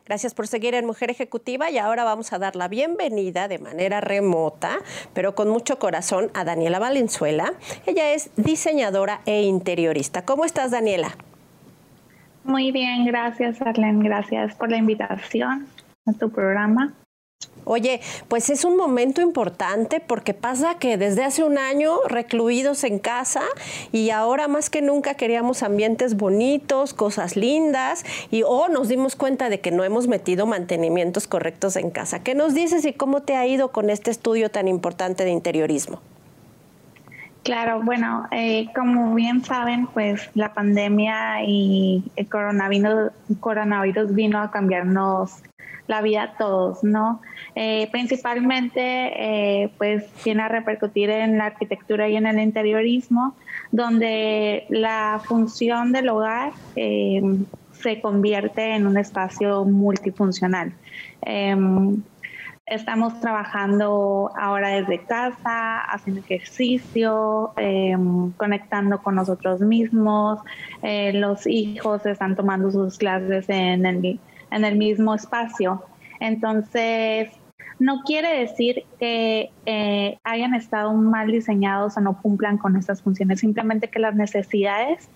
Gracias 0.04 0.34
por 0.34 0.46
seguir 0.46 0.74
en 0.74 0.84
Mujer 0.86 1.10
Ejecutiva 1.10 1.70
y 1.70 1.78
ahora 1.78 2.04
vamos 2.04 2.32
a 2.32 2.38
dar 2.38 2.56
la 2.56 2.68
bienvenida 2.68 3.48
de 3.48 3.58
manera 3.58 4.00
remota, 4.00 4.78
pero 5.14 5.34
con 5.34 5.48
mucho 5.48 5.78
corazón, 5.78 6.30
a 6.34 6.44
Daniela 6.44 6.78
Valenzuela. 6.78 7.54
Ella 7.86 8.12
es 8.12 8.30
diseñadora 8.36 9.20
e 9.24 9.42
interiorista. 9.42 10.22
¿Cómo 10.24 10.44
estás, 10.44 10.70
Daniela? 10.70 11.16
Muy 12.44 12.72
bien, 12.72 13.06
gracias, 13.06 13.60
Arlen. 13.62 14.00
Gracias 14.00 14.54
por 14.54 14.70
la 14.70 14.76
invitación 14.76 15.66
a 16.06 16.12
tu 16.12 16.30
programa. 16.30 16.94
Oye, 17.70 18.00
pues 18.28 18.48
es 18.48 18.64
un 18.64 18.78
momento 18.78 19.20
importante 19.20 20.00
porque 20.00 20.32
pasa 20.32 20.78
que 20.78 20.96
desde 20.96 21.22
hace 21.22 21.44
un 21.44 21.58
año 21.58 21.98
recluidos 22.08 22.82
en 22.82 22.98
casa 22.98 23.42
y 23.92 24.08
ahora 24.08 24.48
más 24.48 24.70
que 24.70 24.80
nunca 24.80 25.14
queríamos 25.14 25.62
ambientes 25.62 26.16
bonitos, 26.16 26.94
cosas 26.94 27.36
lindas 27.36 28.06
y 28.30 28.42
o 28.42 28.48
oh, 28.48 28.68
nos 28.68 28.88
dimos 28.88 29.16
cuenta 29.16 29.50
de 29.50 29.60
que 29.60 29.70
no 29.70 29.84
hemos 29.84 30.08
metido 30.08 30.46
mantenimientos 30.46 31.26
correctos 31.26 31.76
en 31.76 31.90
casa. 31.90 32.22
¿Qué 32.22 32.34
nos 32.34 32.54
dices 32.54 32.86
y 32.86 32.94
cómo 32.94 33.20
te 33.20 33.36
ha 33.36 33.46
ido 33.46 33.70
con 33.70 33.90
este 33.90 34.10
estudio 34.10 34.50
tan 34.50 34.66
importante 34.66 35.24
de 35.24 35.30
interiorismo? 35.30 36.00
Claro, 37.42 37.82
bueno, 37.82 38.28
eh, 38.30 38.68
como 38.74 39.14
bien 39.14 39.44
saben, 39.44 39.88
pues 39.88 40.30
la 40.34 40.54
pandemia 40.54 41.44
y 41.44 42.02
el 42.16 42.28
coronavirus, 42.30 43.12
coronavirus 43.40 44.14
vino 44.14 44.40
a 44.40 44.50
cambiarnos 44.50 45.42
la 45.88 46.02
vida 46.02 46.22
a 46.22 46.32
todos, 46.36 46.84
¿no? 46.84 47.20
Eh, 47.56 47.88
principalmente, 47.90 48.80
eh, 48.82 49.72
pues 49.78 50.04
viene 50.24 50.42
a 50.42 50.48
repercutir 50.48 51.10
en 51.10 51.38
la 51.38 51.46
arquitectura 51.46 52.08
y 52.08 52.16
en 52.16 52.26
el 52.26 52.38
interiorismo, 52.38 53.34
donde 53.72 54.66
la 54.68 55.20
función 55.24 55.90
del 55.92 56.10
hogar 56.10 56.52
eh, 56.76 57.22
se 57.72 58.00
convierte 58.00 58.74
en 58.74 58.86
un 58.86 58.98
espacio 58.98 59.64
multifuncional. 59.64 60.72
Em, 61.22 62.02
estamos 62.66 63.18
trabajando 63.20 64.30
ahora 64.38 64.68
desde 64.68 65.02
casa, 65.04 65.78
haciendo 65.80 66.20
ejercicio, 66.20 67.52
em, 67.56 68.30
conectando 68.32 69.02
con 69.02 69.14
nosotros 69.14 69.60
mismos. 69.60 70.40
los 71.14 71.46
hijos 71.46 72.06
están 72.06 72.36
tomando 72.36 72.70
sus 72.70 72.98
clases 72.98 73.48
en 73.48 73.86
el 73.86 74.20
en 74.50 74.64
el 74.64 74.76
mismo 74.76 75.14
espacio. 75.14 75.84
Entonces, 76.20 77.30
no 77.78 78.02
quiere 78.02 78.40
decir 78.40 78.84
que 78.98 79.50
eh, 79.66 80.18
hayan 80.24 80.54
estado 80.54 80.92
mal 80.94 81.30
diseñados 81.30 81.96
o 81.96 82.00
no 82.00 82.20
cumplan 82.20 82.58
con 82.58 82.76
estas 82.76 83.02
funciones, 83.02 83.40
simplemente 83.40 83.88
que 83.88 84.00
las 84.00 84.14
necesidades 84.14 85.08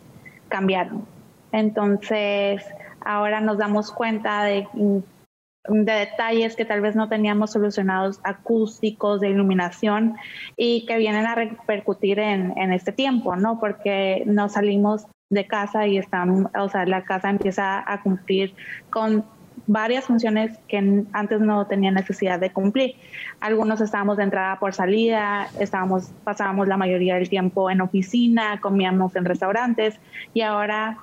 cambiaron. 0.48 1.04
Entonces, 1.50 2.64
ahora 3.00 3.40
nos 3.40 3.58
damos 3.58 3.90
cuenta 3.90 4.44
de, 4.44 4.66
de 4.74 5.92
detalles 5.92 6.54
que 6.54 6.64
tal 6.64 6.80
vez 6.80 6.94
no 6.94 7.08
teníamos 7.08 7.50
solucionados, 7.50 8.20
acústicos, 8.22 9.20
de 9.20 9.30
iluminación, 9.30 10.16
y 10.56 10.86
que 10.86 10.98
vienen 10.98 11.26
a 11.26 11.34
repercutir 11.34 12.20
en, 12.20 12.56
en 12.56 12.72
este 12.72 12.92
tiempo, 12.92 13.34
¿no? 13.34 13.58
Porque 13.58 14.22
no 14.26 14.48
salimos 14.48 15.06
de 15.32 15.46
casa 15.46 15.86
y 15.86 15.98
están, 15.98 16.48
o 16.56 16.68
sea, 16.68 16.84
la 16.86 17.02
casa 17.04 17.30
empieza 17.30 17.82
a 17.90 18.02
cumplir 18.02 18.54
con 18.90 19.24
varias 19.66 20.04
funciones 20.04 20.58
que 20.68 21.04
antes 21.12 21.40
no 21.40 21.66
tenía 21.66 21.90
necesidad 21.90 22.38
de 22.38 22.50
cumplir. 22.50 22.96
Algunos 23.40 23.80
estábamos 23.80 24.18
de 24.18 24.24
entrada 24.24 24.58
por 24.58 24.74
salida, 24.74 25.48
estábamos, 25.58 26.10
pasábamos 26.24 26.68
la 26.68 26.76
mayoría 26.76 27.14
del 27.14 27.28
tiempo 27.28 27.70
en 27.70 27.80
oficina, 27.80 28.60
comíamos 28.60 29.16
en 29.16 29.24
restaurantes 29.24 29.98
y 30.34 30.42
ahora 30.42 30.98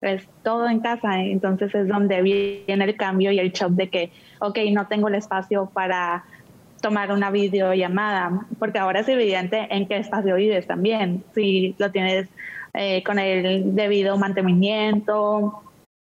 es 0.00 0.28
todo 0.42 0.68
en 0.68 0.80
casa. 0.80 1.20
Entonces 1.20 1.74
es 1.74 1.88
donde 1.88 2.22
viene 2.22 2.84
el 2.84 2.96
cambio 2.96 3.32
y 3.32 3.38
el 3.40 3.50
shock 3.50 3.72
de 3.72 3.88
que, 3.88 4.12
ok, 4.40 4.58
no 4.72 4.86
tengo 4.86 5.08
el 5.08 5.16
espacio 5.16 5.70
para 5.72 6.24
tomar 6.80 7.12
una 7.12 7.30
videollamada, 7.30 8.44
porque 8.58 8.78
ahora 8.78 9.00
es 9.00 9.08
evidente 9.08 9.68
en 9.70 9.86
qué 9.86 9.96
espacio 9.96 10.34
vives 10.34 10.66
también, 10.66 11.24
si 11.32 11.74
lo 11.78 11.90
tienes 11.92 12.28
eh, 12.74 13.02
con 13.04 13.18
el 13.18 13.74
debido 13.74 14.16
mantenimiento 14.16 15.62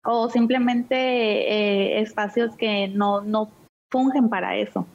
o 0.03 0.29
simplemente 0.29 0.95
eh, 0.95 2.01
espacios 2.01 2.55
que 2.55 2.87
no, 2.87 3.21
no 3.21 3.49
fungen 3.91 4.29
para 4.29 4.55
eso. 4.55 4.85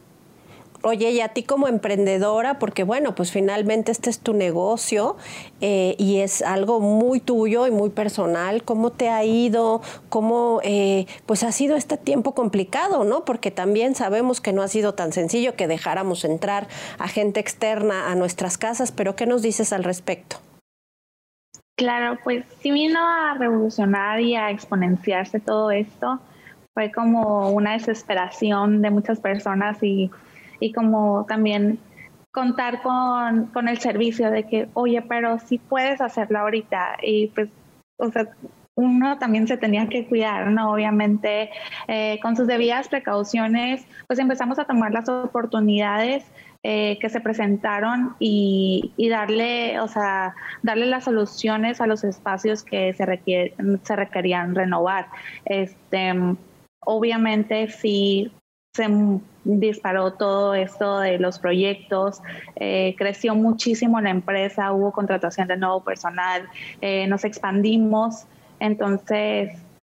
Oye, 0.82 1.10
y 1.10 1.20
a 1.20 1.28
ti 1.28 1.42
como 1.42 1.68
emprendedora, 1.68 2.58
porque 2.58 2.84
bueno, 2.84 3.14
pues 3.14 3.30
finalmente 3.30 3.92
este 3.92 4.08
es 4.08 4.18
tu 4.20 4.32
negocio 4.32 5.16
eh, 5.60 5.94
y 5.98 6.20
es 6.20 6.40
algo 6.40 6.80
muy 6.80 7.20
tuyo 7.20 7.66
y 7.66 7.70
muy 7.70 7.90
personal, 7.90 8.62
¿cómo 8.62 8.90
te 8.90 9.10
ha 9.10 9.22
ido? 9.22 9.82
¿Cómo 10.08 10.60
eh, 10.64 11.06
pues 11.26 11.42
ha 11.42 11.52
sido 11.52 11.76
este 11.76 11.98
tiempo 11.98 12.34
complicado, 12.34 13.04
no? 13.04 13.26
Porque 13.26 13.50
también 13.50 13.94
sabemos 13.94 14.40
que 14.40 14.54
no 14.54 14.62
ha 14.62 14.68
sido 14.68 14.94
tan 14.94 15.12
sencillo 15.12 15.54
que 15.54 15.68
dejáramos 15.68 16.24
entrar 16.24 16.66
a 16.98 17.08
gente 17.08 17.40
externa 17.40 18.10
a 18.10 18.14
nuestras 18.14 18.56
casas, 18.56 18.90
pero 18.90 19.16
¿qué 19.16 19.26
nos 19.26 19.42
dices 19.42 19.74
al 19.74 19.84
respecto? 19.84 20.38
Claro, 21.80 22.18
pues 22.22 22.44
sí 22.60 22.70
vino 22.70 23.00
a 23.00 23.32
revolucionar 23.38 24.20
y 24.20 24.36
a 24.36 24.50
exponenciarse 24.50 25.40
todo 25.40 25.70
esto. 25.70 26.20
Fue 26.74 26.92
como 26.92 27.48
una 27.50 27.72
desesperación 27.72 28.82
de 28.82 28.90
muchas 28.90 29.18
personas 29.18 29.82
y 29.82 30.10
y 30.60 30.72
como 30.72 31.24
también 31.26 31.78
contar 32.32 32.82
con, 32.82 33.46
con, 33.46 33.66
el 33.68 33.78
servicio 33.78 34.30
de 34.30 34.44
que, 34.44 34.68
oye, 34.74 35.02
pero 35.02 35.38
sí 35.40 35.58
puedes 35.58 36.00
hacerlo 36.00 36.38
ahorita. 36.38 36.98
Y 37.02 37.28
pues, 37.28 37.48
o 37.96 38.10
sea, 38.12 38.28
uno 38.76 39.18
también 39.18 39.48
se 39.48 39.56
tenía 39.56 39.88
que 39.88 40.06
cuidar, 40.06 40.48
¿no? 40.48 40.72
Obviamente, 40.72 41.50
eh, 41.88 42.20
con 42.22 42.36
sus 42.36 42.46
debidas 42.46 42.88
precauciones, 42.88 43.84
pues 44.06 44.18
empezamos 44.18 44.58
a 44.58 44.64
tomar 44.64 44.92
las 44.92 45.08
oportunidades 45.08 46.24
eh, 46.62 46.98
que 47.00 47.08
se 47.08 47.20
presentaron 47.20 48.16
y, 48.18 48.92
y, 48.96 49.08
darle, 49.08 49.80
o 49.80 49.88
sea, 49.88 50.34
darle 50.62 50.86
las 50.86 51.04
soluciones 51.04 51.80
a 51.80 51.86
los 51.86 52.04
espacios 52.04 52.62
que 52.62 52.92
se, 52.92 53.06
requiere, 53.06 53.54
se 53.82 53.96
requerían 53.96 54.54
renovar. 54.54 55.06
Este, 55.46 56.12
obviamente, 56.80 57.68
sí 57.68 58.32
se 58.74 58.86
disparó 59.44 60.12
todo 60.12 60.54
esto 60.54 61.00
de 61.00 61.18
los 61.18 61.38
proyectos, 61.38 62.22
eh, 62.56 62.94
creció 62.96 63.34
muchísimo 63.34 64.00
la 64.00 64.10
empresa, 64.10 64.72
hubo 64.72 64.92
contratación 64.92 65.48
de 65.48 65.56
nuevo 65.56 65.82
personal, 65.82 66.48
eh, 66.80 67.06
nos 67.08 67.24
expandimos, 67.24 68.26
entonces 68.60 69.50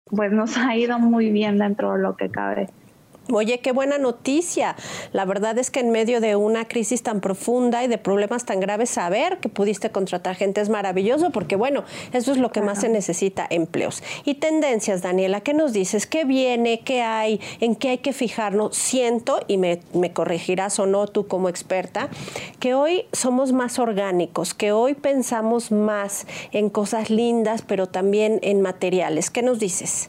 pues 0.05 0.31
nos 0.31 0.57
ha 0.57 0.75
ido 0.75 0.99
muy 0.99 1.31
bien 1.31 1.57
dentro 1.57 1.93
de 1.93 1.99
lo 2.01 2.15
que 2.15 2.29
cabe. 2.29 2.69
Oye, 3.29 3.59
qué 3.59 3.71
buena 3.71 3.99
noticia. 3.99 4.75
La 5.13 5.25
verdad 5.25 5.57
es 5.59 5.69
que 5.69 5.79
en 5.79 5.91
medio 5.91 6.21
de 6.21 6.35
una 6.35 6.67
crisis 6.67 7.03
tan 7.03 7.21
profunda 7.21 7.83
y 7.83 7.87
de 7.87 7.99
problemas 7.99 8.45
tan 8.45 8.59
graves, 8.59 8.89
saber 8.89 9.37
que 9.37 9.47
pudiste 9.47 9.91
contratar 9.91 10.35
gente 10.35 10.59
es 10.59 10.69
maravilloso 10.69 11.29
porque, 11.29 11.55
bueno, 11.55 11.83
eso 12.13 12.31
es 12.31 12.39
lo 12.39 12.51
que 12.51 12.61
más 12.61 12.81
se 12.81 12.89
necesita, 12.89 13.45
empleos. 13.49 14.01
Y 14.25 14.35
tendencias, 14.35 15.03
Daniela, 15.03 15.41
¿qué 15.41 15.53
nos 15.53 15.71
dices? 15.71 16.07
¿Qué 16.07 16.25
viene? 16.25 16.79
¿Qué 16.79 17.03
hay? 17.03 17.39
¿En 17.59 17.75
qué 17.75 17.89
hay 17.89 17.97
que 17.99 18.11
fijarnos? 18.11 18.75
Siento, 18.75 19.39
y 19.47 19.57
me, 19.57 19.79
me 19.93 20.11
corregirás 20.11 20.79
o 20.79 20.87
no 20.87 21.07
tú 21.07 21.27
como 21.27 21.47
experta, 21.47 22.09
que 22.59 22.73
hoy 22.73 23.05
somos 23.13 23.53
más 23.53 23.77
orgánicos, 23.77 24.55
que 24.55 24.71
hoy 24.71 24.95
pensamos 24.95 25.71
más 25.71 26.25
en 26.51 26.69
cosas 26.69 27.11
lindas, 27.11 27.61
pero 27.61 27.85
también 27.85 28.39
en 28.41 28.61
materiales. 28.61 29.29
¿Qué 29.29 29.43
nos 29.43 29.59
dices? 29.59 30.07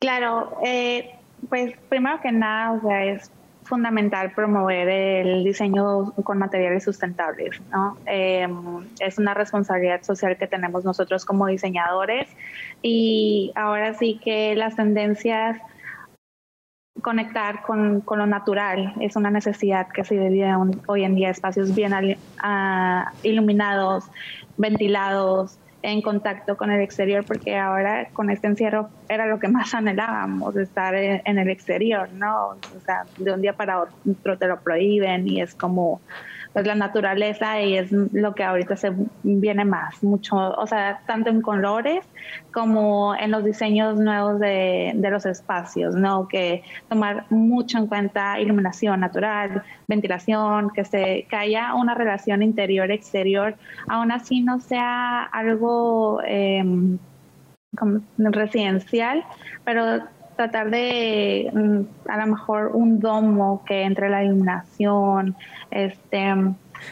Claro, 0.00 0.56
eh, 0.64 1.17
pues 1.48 1.74
primero 1.88 2.20
que 2.20 2.32
nada, 2.32 2.72
o 2.72 2.80
sea, 2.80 3.04
es 3.04 3.30
fundamental 3.68 4.32
promover 4.32 4.88
el 4.88 5.44
diseño 5.44 6.12
con 6.24 6.38
materiales 6.38 6.84
sustentables, 6.84 7.60
¿no? 7.70 7.98
Em, 8.06 8.86
es 8.98 9.18
una 9.18 9.34
responsabilidad 9.34 10.02
social 10.02 10.38
que 10.38 10.46
tenemos 10.46 10.84
nosotros 10.84 11.24
como 11.24 11.46
diseñadores 11.46 12.28
y 12.82 13.52
ahora 13.54 13.94
sí 13.94 14.18
que 14.24 14.56
las 14.56 14.74
tendencias 14.74 15.60
conectar 17.02 17.62
con, 17.62 18.00
con 18.00 18.18
lo 18.18 18.26
natural 18.26 18.94
es 19.00 19.16
una 19.16 19.30
necesidad 19.30 19.88
que 19.88 20.04
se 20.04 20.18
vive 20.18 20.50
hoy 20.86 21.04
en 21.04 21.14
día, 21.14 21.30
espacios 21.30 21.74
bien 21.74 21.92
ah, 22.38 23.12
iluminados, 23.22 24.04
ventilados, 24.56 25.58
en 25.82 26.02
contacto 26.02 26.56
con 26.56 26.70
el 26.70 26.80
exterior, 26.80 27.24
porque 27.26 27.56
ahora 27.56 28.08
con 28.12 28.30
este 28.30 28.48
encierro 28.48 28.90
era 29.08 29.26
lo 29.26 29.38
que 29.38 29.48
más 29.48 29.74
anhelábamos, 29.74 30.56
estar 30.56 30.94
en 30.94 31.38
el 31.38 31.48
exterior, 31.48 32.12
¿no? 32.12 32.60
O 32.74 32.80
sea, 32.80 33.08
de 33.16 33.32
un 33.32 33.40
día 33.40 33.54
para 33.54 33.80
otro 33.80 34.38
te 34.38 34.46
lo 34.46 34.60
prohíben 34.62 35.28
y 35.28 35.40
es 35.40 35.54
como 35.54 36.02
pues 36.58 36.66
la 36.66 36.74
naturaleza 36.74 37.62
y 37.62 37.76
es 37.76 37.92
lo 37.92 38.34
que 38.34 38.42
ahorita 38.42 38.74
se 38.74 38.90
viene 39.22 39.64
más, 39.64 40.02
mucho, 40.02 40.34
o 40.36 40.66
sea, 40.66 41.02
tanto 41.06 41.30
en 41.30 41.40
colores 41.40 42.04
como 42.52 43.14
en 43.14 43.30
los 43.30 43.44
diseños 43.44 43.96
nuevos 43.96 44.40
de, 44.40 44.90
de 44.96 45.10
los 45.10 45.24
espacios, 45.24 45.94
¿no? 45.94 46.26
Que 46.26 46.64
tomar 46.88 47.26
mucho 47.30 47.78
en 47.78 47.86
cuenta 47.86 48.40
iluminación 48.40 48.98
natural, 48.98 49.62
ventilación, 49.86 50.70
que, 50.70 50.84
se, 50.84 51.28
que 51.30 51.36
haya 51.36 51.74
una 51.74 51.94
relación 51.94 52.42
interior-exterior, 52.42 53.54
aún 53.86 54.10
así 54.10 54.40
no 54.40 54.58
sea 54.58 55.22
algo 55.22 56.20
eh, 56.26 56.64
residencial, 58.18 59.24
pero 59.64 60.02
tratar 60.38 60.70
de 60.70 61.50
mm, 61.52 62.08
a 62.08 62.16
lo 62.16 62.26
mejor 62.28 62.70
un 62.72 63.00
domo 63.00 63.64
que 63.66 63.82
entre 63.82 64.08
la 64.08 64.22
iluminación, 64.22 65.36
este 65.68 66.32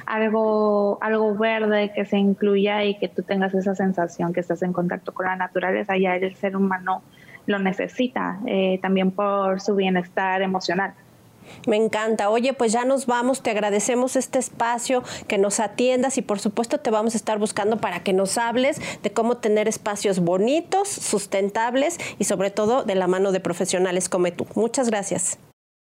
algo, 0.05 0.99
algo 1.01 1.37
verde 1.37 1.93
que 1.95 2.05
se 2.05 2.19
incluya 2.19 2.83
y 2.83 2.99
que 2.99 3.07
tú 3.07 3.23
tengas 3.23 3.55
esa 3.55 3.77
sensación 3.77 4.33
que 4.33 4.41
estás 4.41 4.63
en 4.63 4.73
contacto 4.73 5.15
con 5.15 5.27
la 5.27 5.37
naturaleza, 5.37 5.97
ya 5.97 6.17
el 6.17 6.35
ser 6.35 6.57
humano 6.57 7.03
lo 7.47 7.61
necesita, 7.61 8.41
eh, 8.47 8.81
también 8.83 9.13
por 9.13 9.61
su 9.61 9.77
bienestar 9.77 10.43
emocional. 10.43 10.95
Me 11.67 11.77
encanta. 11.77 12.31
Oye, 12.31 12.53
pues 12.53 12.73
ya 12.73 12.85
nos 12.85 13.07
vamos. 13.07 13.43
Te 13.43 13.51
agradecemos 13.51 14.17
este 14.17 14.39
espacio, 14.39 15.03
que 15.29 15.39
nos 15.39 15.61
atiendas 15.61 16.19
y 16.19 16.23
por 16.23 16.39
supuesto 16.39 16.79
te 16.79 16.91
vamos 16.91 17.15
a 17.15 17.17
estar 17.17 17.39
buscando 17.39 17.79
para 17.79 18.01
que 18.01 18.13
nos 18.13 18.39
hables 18.39 18.81
de 19.03 19.13
cómo 19.13 19.39
tener 19.39 19.69
espacios 19.69 20.21
bonitos, 20.21 20.89
sustentables 20.89 21.99
y 22.19 22.25
sobre 22.25 22.51
todo 22.51 22.85
de 22.85 22.95
la 22.95 23.07
mano 23.07 23.33
de 23.33 23.41
profesionales 23.41 24.09
como 24.09 24.27
tú. 24.33 24.47
Muchas 24.55 24.91
gracias. 24.91 25.39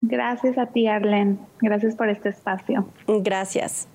Gracias 0.00 0.58
a 0.58 0.66
ti, 0.66 0.86
Arlen. 0.86 1.38
Gracias 1.60 1.94
por 1.94 2.08
este 2.08 2.28
espacio. 2.28 2.86
Gracias. 3.06 3.88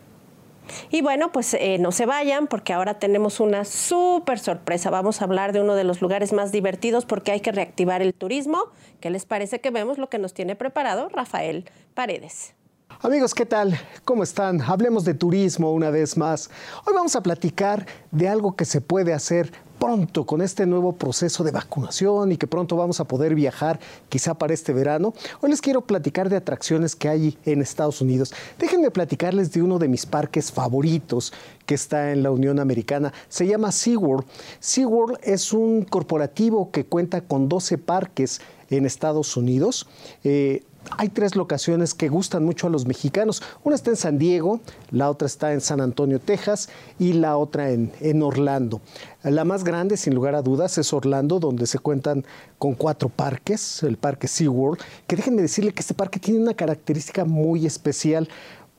Y 0.89 1.01
bueno, 1.01 1.32
pues 1.32 1.53
eh, 1.53 1.77
no 1.79 1.91
se 1.91 2.05
vayan 2.05 2.47
porque 2.47 2.73
ahora 2.73 2.99
tenemos 2.99 3.39
una 3.39 3.65
súper 3.65 4.39
sorpresa. 4.39 4.89
Vamos 4.89 5.21
a 5.21 5.25
hablar 5.25 5.53
de 5.53 5.62
uno 5.62 5.75
de 5.75 5.84
los 5.84 6.01
lugares 6.01 6.34
más 6.34 6.51
divertidos 6.51 7.05
porque 7.05 7.32
hay 7.32 7.41
que 7.41 7.51
reactivar 7.51 8.01
el 8.01 8.13
turismo. 8.13 8.65
¿Qué 8.99 9.10
les 9.10 9.25
parece 9.25 9.62
que 9.62 9.71
vemos 9.71 9.97
lo 9.97 10.10
que 10.10 10.19
nos 10.19 10.34
tiene 10.34 10.55
preparado 10.55 11.10
Rafael 11.10 11.69
Paredes? 11.93 12.53
Amigos, 13.01 13.34
¿qué 13.34 13.45
tal? 13.45 13.79
¿Cómo 14.03 14.23
están? 14.23 14.62
Hablemos 14.62 15.05
de 15.05 15.13
turismo 15.13 15.71
una 15.71 15.89
vez 15.89 16.17
más. 16.17 16.49
Hoy 16.86 16.93
vamos 16.93 17.15
a 17.15 17.23
platicar 17.23 17.86
de 18.12 18.27
algo 18.27 18.58
que 18.58 18.65
se 18.65 18.82
puede 18.82 19.13
hacer 19.13 19.53
pronto 19.80 20.26
con 20.26 20.42
este 20.42 20.65
nuevo 20.65 20.94
proceso 20.94 21.44
de 21.44 21.52
vacunación 21.52 22.32
y 22.32 22.38
que 22.38 22.48
pronto 22.48 22.76
vamos 22.76 23.00
a 23.00 23.06
poder 23.06 23.34
viajar 23.34 23.80
quizá 24.10 24.34
para 24.34 24.54
este 24.54 24.74
verano, 24.74 25.13
hoy 25.42 25.50
les 25.50 25.62
quiero 25.62 25.82
platicar 25.82 26.30
de 26.30 26.36
atracciones 26.36 26.96
que 26.96 27.10
hay 27.10 27.38
en 27.46 27.62
Estados 27.62 28.02
Unidos. 28.02 28.34
Déjenme 28.60 28.92
platicarles 28.92 29.52
de 29.52 29.62
uno 29.62 29.80
de 29.80 29.88
mis 29.88 30.06
parques 30.06 30.52
favoritos 30.52 31.34
que 31.65 31.76
está 31.76 32.12
en 32.12 32.24
la 32.24 32.32
Unión 32.32 32.60
Americana. 32.60 33.13
Se 33.30 33.48
llama 33.48 33.72
SeaWorld. 33.72 34.26
SeaWorld 34.60 35.20
es 35.24 35.54
un 35.54 35.84
corporativo 35.84 36.72
que 36.72 36.86
cuenta 36.86 37.22
con 37.22 37.48
12 37.48 37.78
parques 37.78 38.42
en 38.70 38.86
Estados 38.86 39.36
Unidos. 39.38 39.88
Eh, 40.24 40.63
hay 40.98 41.10
tres 41.10 41.36
locaciones 41.36 41.94
que 41.94 42.10
gustan 42.10 42.44
mucho 42.44 42.68
a 42.68 42.70
los 42.70 42.86
mexicanos. 42.86 43.42
Una 43.63 43.76
está 43.76 43.89
en 43.89 43.96
San 43.96 44.18
Diego, 44.18 44.60
la 44.92 45.10
otra 45.10 45.28
está 45.28 45.54
en 45.54 45.62
San 45.62 45.82
Antonio, 45.82 46.20
Texas 46.20 46.70
y 46.98 47.13
la 47.13 47.38
otra 47.38 47.72
en, 47.72 47.92
en, 48.00 48.22
Orlando. 48.22 48.82
La 49.24 49.44
más 49.44 49.63
grande, 49.63 49.98
sin 49.98 50.15
lugar 50.15 50.36
a 50.36 50.42
dudas, 50.42 50.78
es 50.78 50.94
Orlando, 50.94 51.39
donde 51.39 51.68
se 51.68 51.80
cuentan 51.80 52.26
con 52.58 52.76
cuatro 52.76 53.10
parques, 53.10 53.84
el 53.84 53.98
parque 53.98 54.28
SeaWorld, 54.28 54.80
que 55.08 55.15
déjenme 55.15 55.42
decirle 55.42 55.74
que 55.74 55.82
este 55.82 55.94
parque 55.94 56.20
tiene 56.20 56.39
una 56.39 56.54
característica 56.54 57.26
muy 57.26 57.65
especial 57.65 58.30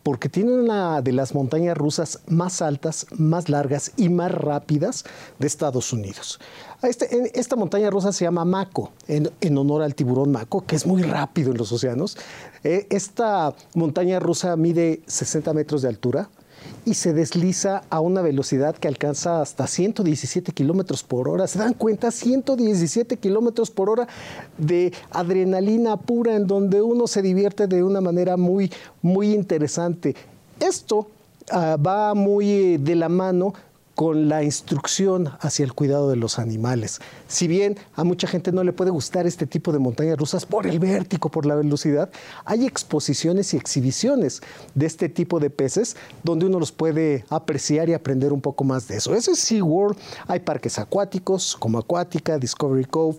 porque 0.03 0.29
tiene 0.29 0.53
una 0.53 1.03
de 1.03 1.13
las 1.13 1.35
montañas 1.35 1.77
rusas 1.77 2.21
más 2.27 2.63
altas, 2.63 3.07
más 3.17 3.49
largas 3.49 3.93
y 3.97 4.09
más 4.09 4.31
rápidas 4.33 5.05
de 5.39 5.47
Estados 5.47 5.93
Unidos. 5.93 6.41
Este, 6.83 7.39
esta 7.39 7.57
montaña 7.57 7.91
rusa 7.91 8.13
se 8.13 8.25
llama 8.25 8.45
Mako, 8.45 8.93
en, 9.07 9.59
honor 9.59 9.83
al 9.83 9.95
tiburón 9.95 10.33
Mako, 10.33 10.65
que 10.65 10.77
es 10.77 10.87
muy 10.87 11.03
rápido 11.03 11.53
en 11.53 11.59
los 11.59 11.71
océanos. 11.73 12.17
Eh, 12.65 12.87
esta 12.91 13.55
montaña 13.75 14.19
rusa 14.19 14.57
mide 14.57 15.03
60 15.07 15.53
metros 15.53 15.83
de 15.83 15.89
altura, 15.89 16.31
y 16.85 16.95
se 16.95 17.13
desliza 17.13 17.83
a 17.91 18.01
una 18.01 18.23
velocidad 18.23 18.77
que 18.77 18.89
alcanza 18.89 19.41
hasta 19.41 19.67
117 19.67 20.53
kilómetros 20.53 21.03
por 21.03 21.29
hora. 21.29 21.47
¿Se 21.47 21.59
dan 21.59 21.75
cuenta? 21.75 22.11
117 22.11 23.17
kilómetros 23.17 23.71
por 23.71 23.91
hora 23.91 24.09
de 24.59 24.93
adrenalina 25.11 25.97
pura 25.97 26.37
en 26.37 26.47
donde 26.47 26.83
uno 26.83 27.07
se 27.07 27.23
divierte 27.23 27.67
de 27.67 27.83
una 27.83 28.01
manera 28.01 28.37
muy, 28.37 28.71
muy 29.03 29.33
interesante. 29.33 30.15
Esto 30.59 31.09
ah, 31.51 31.77
va 31.77 32.15
muy 32.15 32.77
de 32.79 32.95
la 32.97 33.09
mano 33.09 33.53
con 33.95 34.29
la 34.29 34.43
instrucción 34.43 35.31
hacia 35.41 35.65
el 35.65 35.73
cuidado 35.73 36.09
de 36.09 36.17
los 36.17 36.39
animales. 36.39 37.01
Si 37.29 37.47
bien 37.47 37.79
a 37.95 38.05
mucha 38.05 38.27
gente 38.27 38.53
no 38.53 38.65
le 38.65 38.73
puede 38.73 38.91
gustar 38.91 39.27
este 39.27 39.47
tipo 39.47 39.73
de 39.73 39.79
montañas 39.79 40.17
rusas 40.17 40.47
por 40.47 40.67
el 40.67 40.79
vértigo, 40.79 41.29
por 41.29 41.47
la 41.47 41.55
velocidad, 41.55 42.11
hay 42.45 42.67
exposiciones 42.67 43.53
y 43.53 43.57
exhibiciones 43.57 44.41
de 44.75 44.87
este 44.87 45.09
tipo 45.09 45.41
de 45.41 45.51
peces 45.51 45.97
donde 46.23 46.47
uno 46.47 46.59
los 46.59 46.73
puede 46.73 47.25
apreciar 47.29 47.89
y 47.89 47.95
aprender 47.95 48.33
un 48.33 48.41
poco 48.41 48.65
más 48.65 48.89
de 48.89 48.97
eso. 48.97 49.15
Eso 49.15 49.33
es 49.33 49.39
SeaWorld. 49.41 49.97
Hay 50.27 50.41
parques 50.41 50.79
acuáticos 50.79 51.57
como 51.59 51.79
Acuática, 51.79 52.39
Discovery 52.39 52.85
Cove. 52.85 53.19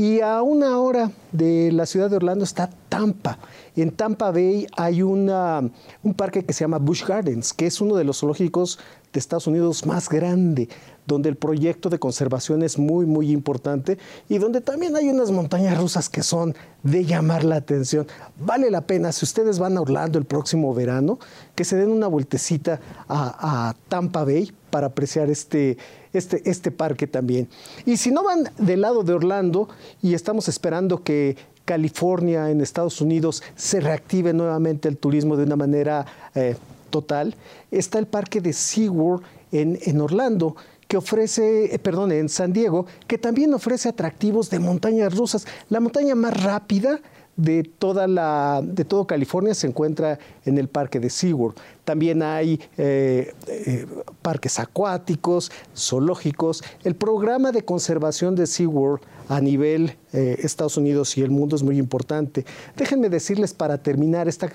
Y 0.00 0.22
a 0.22 0.40
una 0.40 0.78
hora 0.78 1.10
de 1.30 1.70
la 1.72 1.84
ciudad 1.84 2.08
de 2.08 2.16
Orlando 2.16 2.42
está 2.42 2.70
Tampa. 2.88 3.38
En 3.76 3.90
Tampa 3.90 4.30
Bay 4.30 4.66
hay 4.74 5.02
una, 5.02 5.60
un 6.02 6.14
parque 6.14 6.42
que 6.42 6.54
se 6.54 6.64
llama 6.64 6.78
Busch 6.78 7.04
Gardens, 7.06 7.52
que 7.52 7.66
es 7.66 7.82
uno 7.82 7.96
de 7.96 8.04
los 8.04 8.20
zoológicos 8.20 8.78
de 9.12 9.20
Estados 9.20 9.46
Unidos 9.46 9.84
más 9.84 10.08
grande, 10.08 10.70
donde 11.10 11.28
el 11.28 11.36
proyecto 11.36 11.90
de 11.90 11.98
conservación 11.98 12.62
es 12.62 12.78
muy, 12.78 13.04
muy 13.04 13.32
importante 13.32 13.98
y 14.28 14.38
donde 14.38 14.60
también 14.60 14.94
hay 14.94 15.08
unas 15.08 15.32
montañas 15.32 15.76
rusas 15.76 16.08
que 16.08 16.22
son 16.22 16.54
de 16.84 17.04
llamar 17.04 17.42
la 17.42 17.56
atención. 17.56 18.06
Vale 18.38 18.70
la 18.70 18.82
pena, 18.82 19.10
si 19.10 19.24
ustedes 19.24 19.58
van 19.58 19.76
a 19.76 19.80
Orlando 19.80 20.18
el 20.18 20.24
próximo 20.24 20.72
verano, 20.72 21.18
que 21.56 21.64
se 21.64 21.76
den 21.76 21.90
una 21.90 22.06
vueltecita 22.06 22.80
a, 23.08 23.74
Tampa 23.88 24.24
Bay 24.24 24.52
para 24.70 24.86
apreciar 24.86 25.28
este, 25.30 25.76
este, 26.12 26.48
este 26.48 26.70
parque 26.70 27.08
también. 27.08 27.48
Y 27.84 27.96
si 27.96 28.12
no 28.12 28.22
van 28.22 28.44
del 28.56 28.82
lado 28.82 29.02
de 29.02 29.12
Orlando 29.12 29.68
y 30.00 30.14
estamos 30.14 30.48
esperando 30.48 31.02
que 31.02 31.36
California, 31.64 32.50
en 32.50 32.60
Estados 32.60 33.00
Unidos, 33.00 33.42
se 33.56 33.80
reactive 33.80 34.32
nuevamente 34.32 34.88
el 34.88 34.96
turismo 34.96 35.36
de 35.36 35.42
una 35.42 35.56
manera 35.56 36.06
eh, 36.36 36.56
total, 36.90 37.34
está 37.72 37.98
el 37.98 38.06
parque 38.06 38.40
de 38.40 38.52
SeaWorld 38.52 39.22
en, 39.52 39.78
en 39.82 40.00
Orlando, 40.00 40.54
que 40.90 40.96
ofrece, 40.96 41.72
eh, 41.72 41.78
perdón, 41.78 42.10
en 42.10 42.28
San 42.28 42.52
Diego, 42.52 42.84
que 43.06 43.16
también 43.16 43.54
ofrece 43.54 43.88
atractivos 43.88 44.50
de 44.50 44.58
montañas 44.58 45.16
rusas. 45.16 45.46
La 45.68 45.78
montaña 45.78 46.16
más 46.16 46.42
rápida 46.42 47.00
de 47.36 47.62
toda 47.62 48.08
la 48.08 48.60
de 48.60 48.84
todo 48.84 49.06
California 49.06 49.54
se 49.54 49.68
encuentra 49.68 50.18
en 50.44 50.58
el 50.58 50.66
parque 50.66 50.98
de 50.98 51.08
SeaWorld. 51.08 51.56
También 51.84 52.24
hay 52.24 52.60
eh, 52.76 53.32
eh, 53.46 53.86
parques 54.20 54.58
acuáticos, 54.58 55.52
zoológicos. 55.76 56.64
El 56.82 56.96
programa 56.96 57.52
de 57.52 57.64
conservación 57.64 58.34
de 58.34 58.48
SeaWorld 58.48 59.00
a 59.28 59.40
nivel 59.40 59.96
Estados 60.12 60.76
Unidos 60.76 61.16
y 61.16 61.22
el 61.22 61.30
mundo 61.30 61.54
es 61.54 61.62
muy 61.62 61.78
importante. 61.78 62.44
Déjenme 62.76 63.08
decirles 63.08 63.54
para 63.54 63.78
terminar 63.78 64.26
esta 64.26 64.50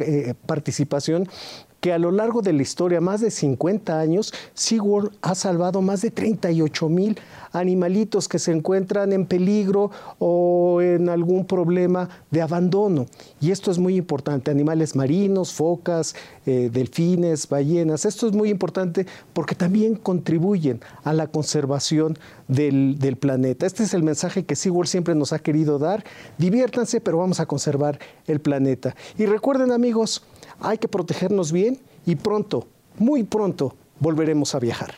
participación 0.45 1.29
que 1.85 1.93
a 1.93 1.99
lo 1.99 2.09
largo 2.09 2.41
de 2.41 2.51
la 2.51 2.63
historia, 2.63 2.99
más 2.99 3.21
de 3.21 3.29
50 3.29 3.99
años, 3.99 4.33
SeaWorld 4.55 5.11
ha 5.21 5.35
salvado 5.35 5.83
más 5.83 6.01
de 6.01 6.09
38 6.09 6.89
mil 6.89 7.15
animalitos 7.51 8.27
que 8.27 8.39
se 8.39 8.51
encuentran 8.51 9.13
en 9.13 9.27
peligro 9.27 9.91
o 10.17 10.81
en 10.81 11.09
algún 11.09 11.45
problema 11.45 12.09
de 12.31 12.41
abandono. 12.41 13.05
Y 13.39 13.51
esto 13.51 13.69
es 13.69 13.77
muy 13.77 13.97
importante, 13.97 14.49
animales 14.49 14.95
marinos, 14.95 15.53
focas, 15.53 16.15
eh, 16.47 16.71
delfines, 16.73 17.47
ballenas. 17.47 18.05
Esto 18.05 18.27
es 18.27 18.33
muy 18.33 18.49
importante 18.49 19.05
porque 19.33 19.53
también 19.53 19.93
contribuyen 19.93 20.81
a 21.03 21.13
la 21.13 21.27
conservación 21.27 22.17
del, 22.47 22.97
planeta. 23.19 23.65
Este 23.65 23.83
es 23.83 23.93
el 23.93 24.01
mensaje 24.01 24.43
que 24.43 24.55
SeaWorld 24.55 24.89
siempre 24.89 25.13
nos 25.13 25.33
ha 25.33 25.39
querido 25.39 25.77
dar. 25.77 26.03
Diviértanse, 26.39 26.99
pero 26.99 27.19
vamos 27.19 27.39
a 27.39 27.45
conservar 27.45 27.99
el 28.25 28.41
planeta. 28.41 28.95
Y 29.17 29.27
recuerden 29.27 29.71
amigos, 29.71 30.23
hay 30.59 30.77
que 30.77 30.87
protegernos 30.87 31.51
bien 31.51 31.79
y 32.05 32.15
pronto, 32.15 32.67
muy 32.97 33.23
pronto, 33.23 33.75
volveremos 33.99 34.55
a 34.55 34.59
viajar. 34.59 34.95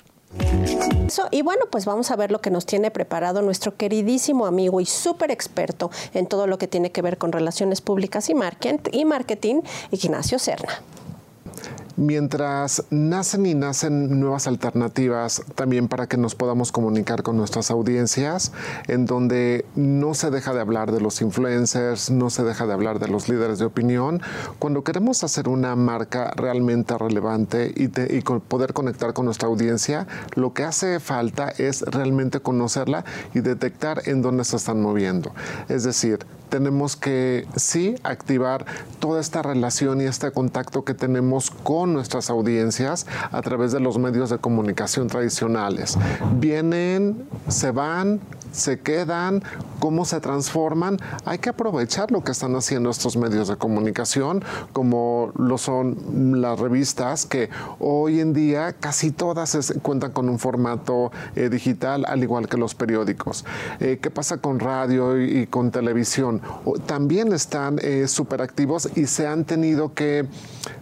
y 1.32 1.42
bueno, 1.42 1.66
pues 1.72 1.86
vamos 1.86 2.12
a 2.12 2.16
ver 2.16 2.32
lo 2.32 2.42
que 2.42 2.50
nos 2.50 2.66
tiene 2.66 2.92
preparado 2.92 3.42
nuestro 3.42 3.76
queridísimo 3.76 4.46
amigo 4.46 4.82
y 4.82 4.86
súper 4.86 5.32
experto 5.32 5.90
en 6.14 6.28
todo 6.28 6.48
lo 6.48 6.58
que 6.58 6.68
tiene 6.68 6.92
que 6.92 7.02
ver 7.02 7.18
con 7.18 7.32
relaciones 7.32 7.82
públicas 7.82 8.30
y 8.30 8.36
marketing, 8.36 9.62
Ignacio 9.92 10.40
Serna 10.40 10.82
mientras 11.98 12.84
nacen 12.92 13.46
y 13.46 13.56
nacen 13.56 14.20
nuevas 14.20 14.48
alternativas 14.48 15.44
también 15.56 15.88
para 15.88 16.08
que 16.08 16.18
nos 16.18 16.36
podamos 16.36 16.72
comunicar 16.72 17.24
con 17.24 17.36
nuestras 17.38 17.72
audiencias, 17.72 18.54
en 18.88 19.06
donde 19.06 19.66
no 19.76 20.14
se 20.14 20.32
deja 20.32 20.54
de 20.54 20.62
hablar 20.62 20.92
de 20.92 21.02
los 21.02 21.22
influencers, 21.22 22.12
no 22.12 22.30
se 22.30 22.44
deja 22.44 22.66
de 22.66 22.74
hablar 22.74 23.00
de 23.00 23.08
los 23.08 23.28
líderes 23.28 23.60
de 23.60 23.66
opinión, 23.66 24.22
cuando 24.60 24.84
queremos 24.84 25.24
hacer 25.24 25.50
una 25.50 25.76
marca 25.76 26.32
realmente 26.36 26.98
relevante 26.98 27.74
y, 27.76 27.88
poder 28.48 28.74
conectar 28.74 29.14
con 29.14 29.26
nuestra 29.26 29.48
audiencia, 29.48 30.08
lo 30.36 30.54
que 30.54 30.64
hace 30.64 31.00
falta 31.00 31.50
es 31.50 31.82
realmente 31.82 32.40
conocerla 32.40 33.04
y 33.34 33.40
detectar 33.40 34.04
en 34.06 34.22
dónde 34.22 34.44
se 34.44 34.58
están 34.58 34.82
moviendo. 34.82 35.32
Es 35.70 35.84
decir, 35.84 36.20
tenemos 36.48 36.96
que 36.96 37.48
sí 37.56 37.96
activar 38.04 38.66
toda 39.00 39.22
esta 39.22 39.42
relación 39.42 40.02
y 40.02 40.06
este 40.06 40.32
contacto 40.32 40.84
que 40.84 40.94
tenemos 40.94 41.52
con 41.52 41.94
nuestras 41.94 42.30
audiencias 42.30 43.06
a 43.32 43.42
través 43.42 43.72
de 43.72 43.80
los 43.80 43.98
medios 43.98 44.30
de 44.30 44.38
comunicación 44.38 45.08
tradicionales. 45.08 45.98
Vienen, 46.40 47.28
se 47.48 47.72
van, 47.72 48.20
se 48.58 48.80
quedan, 48.80 49.44
cómo 49.80 50.06
se 50.06 50.20
transforman. 50.20 50.98
Hay 51.26 51.38
que 51.38 51.50
aprovechar 51.50 52.12
lo 52.12 52.24
que 52.24 52.32
están 52.32 52.56
haciendo 52.56 52.90
estos 52.90 53.16
medios 53.16 53.48
de 53.48 53.56
comunicación, 53.56 54.44
como 54.74 55.32
lo 55.38 55.58
son 55.58 56.42
las 56.42 56.60
revistas, 56.60 57.26
que 57.26 57.50
hoy 57.80 58.20
en 58.20 58.34
día 58.34 58.74
casi 58.74 59.12
todas 59.12 59.74
cuentan 59.82 60.12
con 60.12 60.30
un 60.30 60.40
formato 60.40 61.12
eh, 61.36 61.50
digital, 61.50 62.06
al 62.08 62.24
igual 62.24 62.48
que 62.48 62.58
los 62.58 62.76
periódicos. 62.76 63.46
Eh, 63.80 64.00
¿Qué 64.02 64.10
pasa 64.10 64.38
con 64.38 64.60
radio 64.60 65.22
y, 65.22 65.48
con 65.48 65.72
televisión? 65.72 66.42
también 66.86 67.32
están 67.34 67.80
eh, 67.82 68.08
súper 68.08 68.42
activos 68.42 68.90
y 68.96 69.06
se 69.06 69.28
han 69.28 69.46
tenido 69.46 69.94
que 69.94 70.26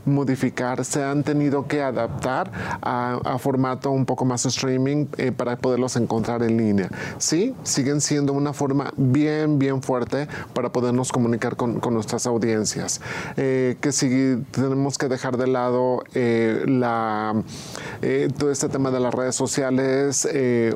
modificar, 0.06 0.86
se 0.86 1.04
han 1.04 1.24
tenido 1.24 1.68
que 1.68 1.82
adaptar 1.82 2.52
a, 2.82 3.20
a 3.24 3.38
formato 3.38 3.92
un 3.92 4.06
poco 4.06 4.26
más 4.26 4.46
streaming 4.46 5.06
para 5.36 5.58
poderlos 5.58 5.96
encontrar 5.96 6.44
en 6.44 6.58
línea. 6.58 6.90
Sí, 7.18 7.54
siguen 7.66 8.02
siendo 8.02 8.34
una 8.34 8.54
forma 8.54 8.94
bien, 8.96 9.60
bien 9.60 9.82
fuerte 9.82 10.28
para 10.54 10.72
podernos 10.72 11.12
comunicar 11.12 11.56
con, 11.56 11.82
nuestras 11.92 12.26
audiencias. 12.28 13.02
Eh, 13.38 13.78
que 13.80 13.92
si 13.92 14.44
tenemos 14.52 14.98
que 14.98 15.08
dejar 15.08 15.38
de 15.38 15.48
lado 15.48 16.04
eh, 16.14 16.64
la, 16.68 17.36
eh, 18.02 18.30
todo 18.38 18.52
este 18.52 18.70
tema 18.70 18.92
de 18.92 19.00
las 19.00 19.14
redes 19.14 19.36
sociales 19.36 20.28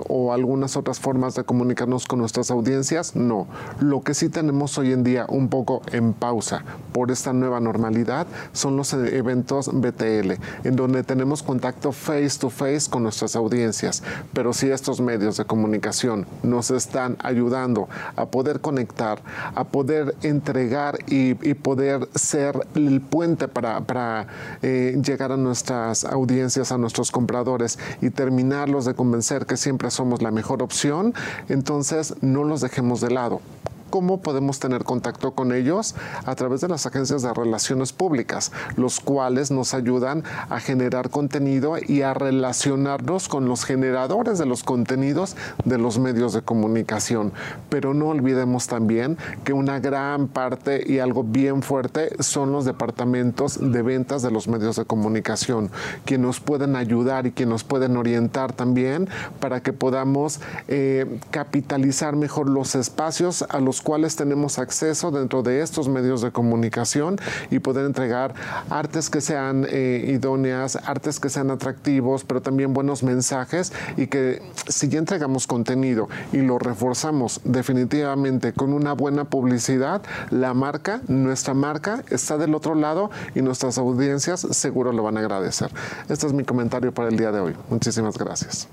o 0.07 0.33
algunas 0.33 0.77
otras 0.77 0.99
formas 0.99 1.35
de 1.35 1.43
comunicarnos 1.43 2.05
con 2.05 2.19
nuestras 2.19 2.51
audiencias, 2.51 3.15
no. 3.15 3.47
Lo 3.79 4.01
que 4.01 4.13
sí 4.13 4.29
tenemos 4.29 4.77
hoy 4.77 4.93
en 4.93 5.03
día 5.03 5.25
un 5.29 5.49
poco 5.49 5.81
en 5.91 6.13
pausa 6.13 6.63
por 6.93 7.11
esta 7.11 7.33
nueva 7.33 7.59
normalidad 7.59 8.27
son 8.53 8.77
los 8.77 8.93
eventos 8.93 9.69
BTL, 9.73 10.33
en 10.63 10.75
donde 10.75 11.03
tenemos 11.03 11.43
contacto 11.43 11.91
face 11.91 12.37
to 12.39 12.49
face 12.49 12.89
con 12.89 13.03
nuestras 13.03 13.35
audiencias. 13.35 14.03
Pero 14.33 14.53
si 14.53 14.69
estos 14.69 15.01
medios 15.01 15.37
de 15.37 15.45
comunicación 15.45 16.25
nos 16.43 16.68
están 16.75 17.17
ayudando 17.19 17.87
a 18.15 18.25
poder 18.25 18.61
conectar, 18.61 19.21
a 19.55 19.63
poder 19.65 20.15
entregar 20.23 20.99
y, 21.07 21.33
poder 21.59 22.07
ser 22.15 22.59
el 22.75 23.01
puente 23.01 23.47
para, 23.47 24.27
eh, 24.61 24.99
llegar 25.03 25.31
a 25.31 25.37
nuestras 25.37 26.05
audiencias, 26.05 26.71
a 26.71 26.77
nuestros 26.77 27.11
compradores 27.11 27.79
y 28.01 28.09
terminarlos 28.09 28.85
de 28.85 28.93
convencer 28.93 29.45
que 29.45 29.57
siempre 29.57 29.91
somos 29.91 30.21
la 30.21 30.31
mejor 30.31 30.63
opción, 30.63 31.13
entonces 31.49 32.15
no 32.21 32.43
los 32.43 32.61
dejemos 32.61 33.01
de 33.01 33.11
lado 33.11 33.41
¿Cómo 33.89 34.21
podemos 34.21 34.59
tener 34.59 34.83
contacto 34.83 35.31
con 35.31 35.51
ellos? 35.51 35.95
A 36.25 36.35
través 36.35 36.61
de 36.61 36.67
las 36.67 36.85
agencias 36.85 37.21
de 37.21 37.33
relaciones 37.33 37.91
públicas, 37.91 38.51
los 38.75 38.99
cuales 38.99 39.51
nos 39.51 39.73
ayudan 39.73 40.23
a 40.49 40.59
generar 40.59 41.09
contenido 41.09 41.75
y 41.85 42.01
a 42.01 42.13
relacionarnos 42.13 43.27
con 43.27 43.47
los 43.47 43.65
generadores 43.65 44.37
de 44.37 44.45
los 44.45 44.63
contenidos 44.63 45.35
de 45.65 45.77
los 45.77 45.99
medios 45.99 46.33
de 46.33 46.41
comunicación. 46.41 47.33
Pero 47.69 47.93
no 47.93 48.07
olvidemos 48.07 48.67
también 48.67 49.17
que 49.43 49.53
una 49.53 49.79
gran 49.79 50.27
parte 50.27 50.83
y 50.85 50.99
algo 50.99 51.23
bien 51.23 51.61
fuerte 51.61 52.09
son 52.21 52.51
los 52.51 52.65
departamentos 52.65 53.59
de 53.59 53.81
ventas 53.81 54.21
de 54.21 54.31
los 54.31 54.47
medios 54.47 54.75
de 54.75 54.85
comunicación, 54.85 55.69
quienes 56.05 56.27
nos 56.27 56.39
pueden 56.39 56.75
ayudar 56.75 57.25
y 57.25 57.31
quienes 57.31 57.49
nos 57.49 57.63
pueden 57.63 57.97
orientar 57.97 58.53
también 58.53 59.09
para 59.39 59.61
que 59.61 59.73
podamos 59.73 60.39
eh, 60.67 61.19
capitalizar 61.31 62.15
mejor 62.15 62.49
los 62.49 62.75
espacios 62.75 63.43
a 63.49 63.59
los 63.59 63.78
cuales 63.81 64.15
tenemos 64.15 64.59
acceso 64.59 65.11
dentro 65.11 65.43
de 65.43 65.61
estos 65.61 65.87
medios 65.89 66.21
de 66.21 66.31
comunicación 66.31 67.17
y 67.49 67.59
poder 67.59 67.85
entregar 67.85 68.33
artes 68.69 69.09
que 69.09 69.21
sean 69.21 69.65
eh, 69.69 70.05
idóneas, 70.07 70.77
artes 70.85 71.19
que 71.19 71.29
sean 71.29 71.51
atractivos, 71.51 72.23
pero 72.23 72.41
también 72.41 72.73
buenos 72.73 73.03
mensajes 73.03 73.73
y 73.97 74.07
que 74.07 74.41
si 74.67 74.89
ya 74.89 74.99
entregamos 74.99 75.47
contenido 75.47 76.09
y 76.31 76.37
lo 76.37 76.59
reforzamos 76.59 77.41
definitivamente 77.43 78.53
con 78.53 78.73
una 78.73 78.93
buena 78.93 79.25
publicidad, 79.25 80.01
la 80.29 80.53
marca, 80.53 81.01
nuestra 81.07 81.53
marca 81.53 82.03
está 82.09 82.37
del 82.37 82.55
otro 82.55 82.75
lado 82.75 83.09
y 83.35 83.41
nuestras 83.41 83.77
audiencias 83.77 84.41
seguro 84.51 84.91
lo 84.91 85.03
van 85.03 85.17
a 85.17 85.21
agradecer. 85.21 85.71
Este 86.09 86.27
es 86.27 86.33
mi 86.33 86.43
comentario 86.43 86.93
para 86.93 87.09
el 87.09 87.17
día 87.17 87.31
de 87.31 87.39
hoy. 87.39 87.55
Muchísimas 87.69 88.17
gracias. 88.17 88.67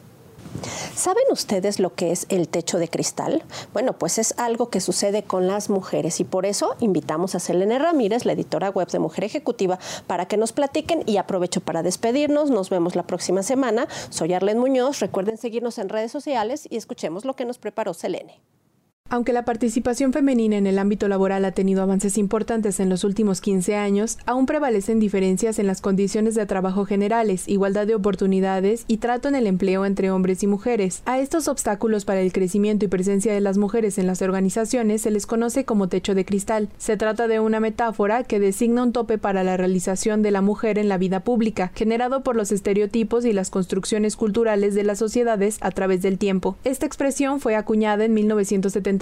¿Saben 0.94 1.24
ustedes 1.30 1.78
lo 1.78 1.94
que 1.94 2.12
es 2.12 2.26
el 2.28 2.48
techo 2.48 2.78
de 2.78 2.88
cristal? 2.88 3.42
Bueno, 3.72 3.92
pues 3.92 4.18
es 4.18 4.34
algo 4.38 4.70
que 4.70 4.80
sucede 4.80 5.22
con 5.22 5.46
las 5.46 5.70
mujeres 5.70 6.20
y 6.20 6.24
por 6.24 6.46
eso 6.46 6.76
invitamos 6.80 7.34
a 7.34 7.40
Selene 7.40 7.78
Ramírez, 7.78 8.24
la 8.24 8.32
editora 8.32 8.70
web 8.70 8.88
de 8.88 8.98
Mujer 8.98 9.24
Ejecutiva, 9.24 9.78
para 10.06 10.26
que 10.26 10.36
nos 10.36 10.52
platiquen 10.52 11.02
y 11.06 11.18
aprovecho 11.18 11.60
para 11.60 11.82
despedirnos. 11.82 12.50
Nos 12.50 12.70
vemos 12.70 12.96
la 12.96 13.06
próxima 13.06 13.42
semana. 13.42 13.88
Soy 14.10 14.32
Arlen 14.34 14.58
Muñoz. 14.58 15.00
Recuerden 15.00 15.36
seguirnos 15.36 15.78
en 15.78 15.88
redes 15.88 16.12
sociales 16.12 16.66
y 16.70 16.76
escuchemos 16.76 17.24
lo 17.24 17.34
que 17.34 17.44
nos 17.44 17.58
preparó 17.58 17.94
Selene. 17.94 18.40
Aunque 19.08 19.32
la 19.32 19.44
participación 19.44 20.12
femenina 20.12 20.56
en 20.56 20.66
el 20.66 20.80
ámbito 20.80 21.06
laboral 21.06 21.44
ha 21.44 21.52
tenido 21.52 21.80
avances 21.80 22.18
importantes 22.18 22.80
en 22.80 22.88
los 22.88 23.04
últimos 23.04 23.40
15 23.40 23.76
años, 23.76 24.18
aún 24.26 24.46
prevalecen 24.46 24.98
diferencias 24.98 25.60
en 25.60 25.68
las 25.68 25.80
condiciones 25.80 26.34
de 26.34 26.44
trabajo 26.44 26.84
generales, 26.84 27.46
igualdad 27.46 27.86
de 27.86 27.94
oportunidades 27.94 28.84
y 28.88 28.96
trato 28.96 29.28
en 29.28 29.36
el 29.36 29.46
empleo 29.46 29.86
entre 29.86 30.10
hombres 30.10 30.42
y 30.42 30.48
mujeres. 30.48 31.02
A 31.06 31.20
estos 31.20 31.46
obstáculos 31.46 32.04
para 32.04 32.20
el 32.20 32.32
crecimiento 32.32 32.84
y 32.84 32.88
presencia 32.88 33.32
de 33.32 33.40
las 33.40 33.58
mujeres 33.58 33.98
en 33.98 34.08
las 34.08 34.22
organizaciones 34.22 35.02
se 35.02 35.12
les 35.12 35.26
conoce 35.26 35.64
como 35.64 35.88
techo 35.88 36.16
de 36.16 36.24
cristal. 36.24 36.68
Se 36.76 36.96
trata 36.96 37.28
de 37.28 37.38
una 37.38 37.60
metáfora 37.60 38.24
que 38.24 38.40
designa 38.40 38.82
un 38.82 38.92
tope 38.92 39.18
para 39.18 39.44
la 39.44 39.56
realización 39.56 40.22
de 40.22 40.32
la 40.32 40.42
mujer 40.42 40.78
en 40.78 40.88
la 40.88 40.98
vida 40.98 41.20
pública, 41.20 41.70
generado 41.76 42.24
por 42.24 42.34
los 42.34 42.50
estereotipos 42.50 43.24
y 43.24 43.32
las 43.32 43.50
construcciones 43.50 44.16
culturales 44.16 44.74
de 44.74 44.82
las 44.82 44.98
sociedades 44.98 45.58
a 45.60 45.70
través 45.70 46.02
del 46.02 46.18
tiempo. 46.18 46.56
Esta 46.64 46.86
expresión 46.86 47.38
fue 47.38 47.54
acuñada 47.54 48.04
en 48.04 48.12
1970 48.12 48.95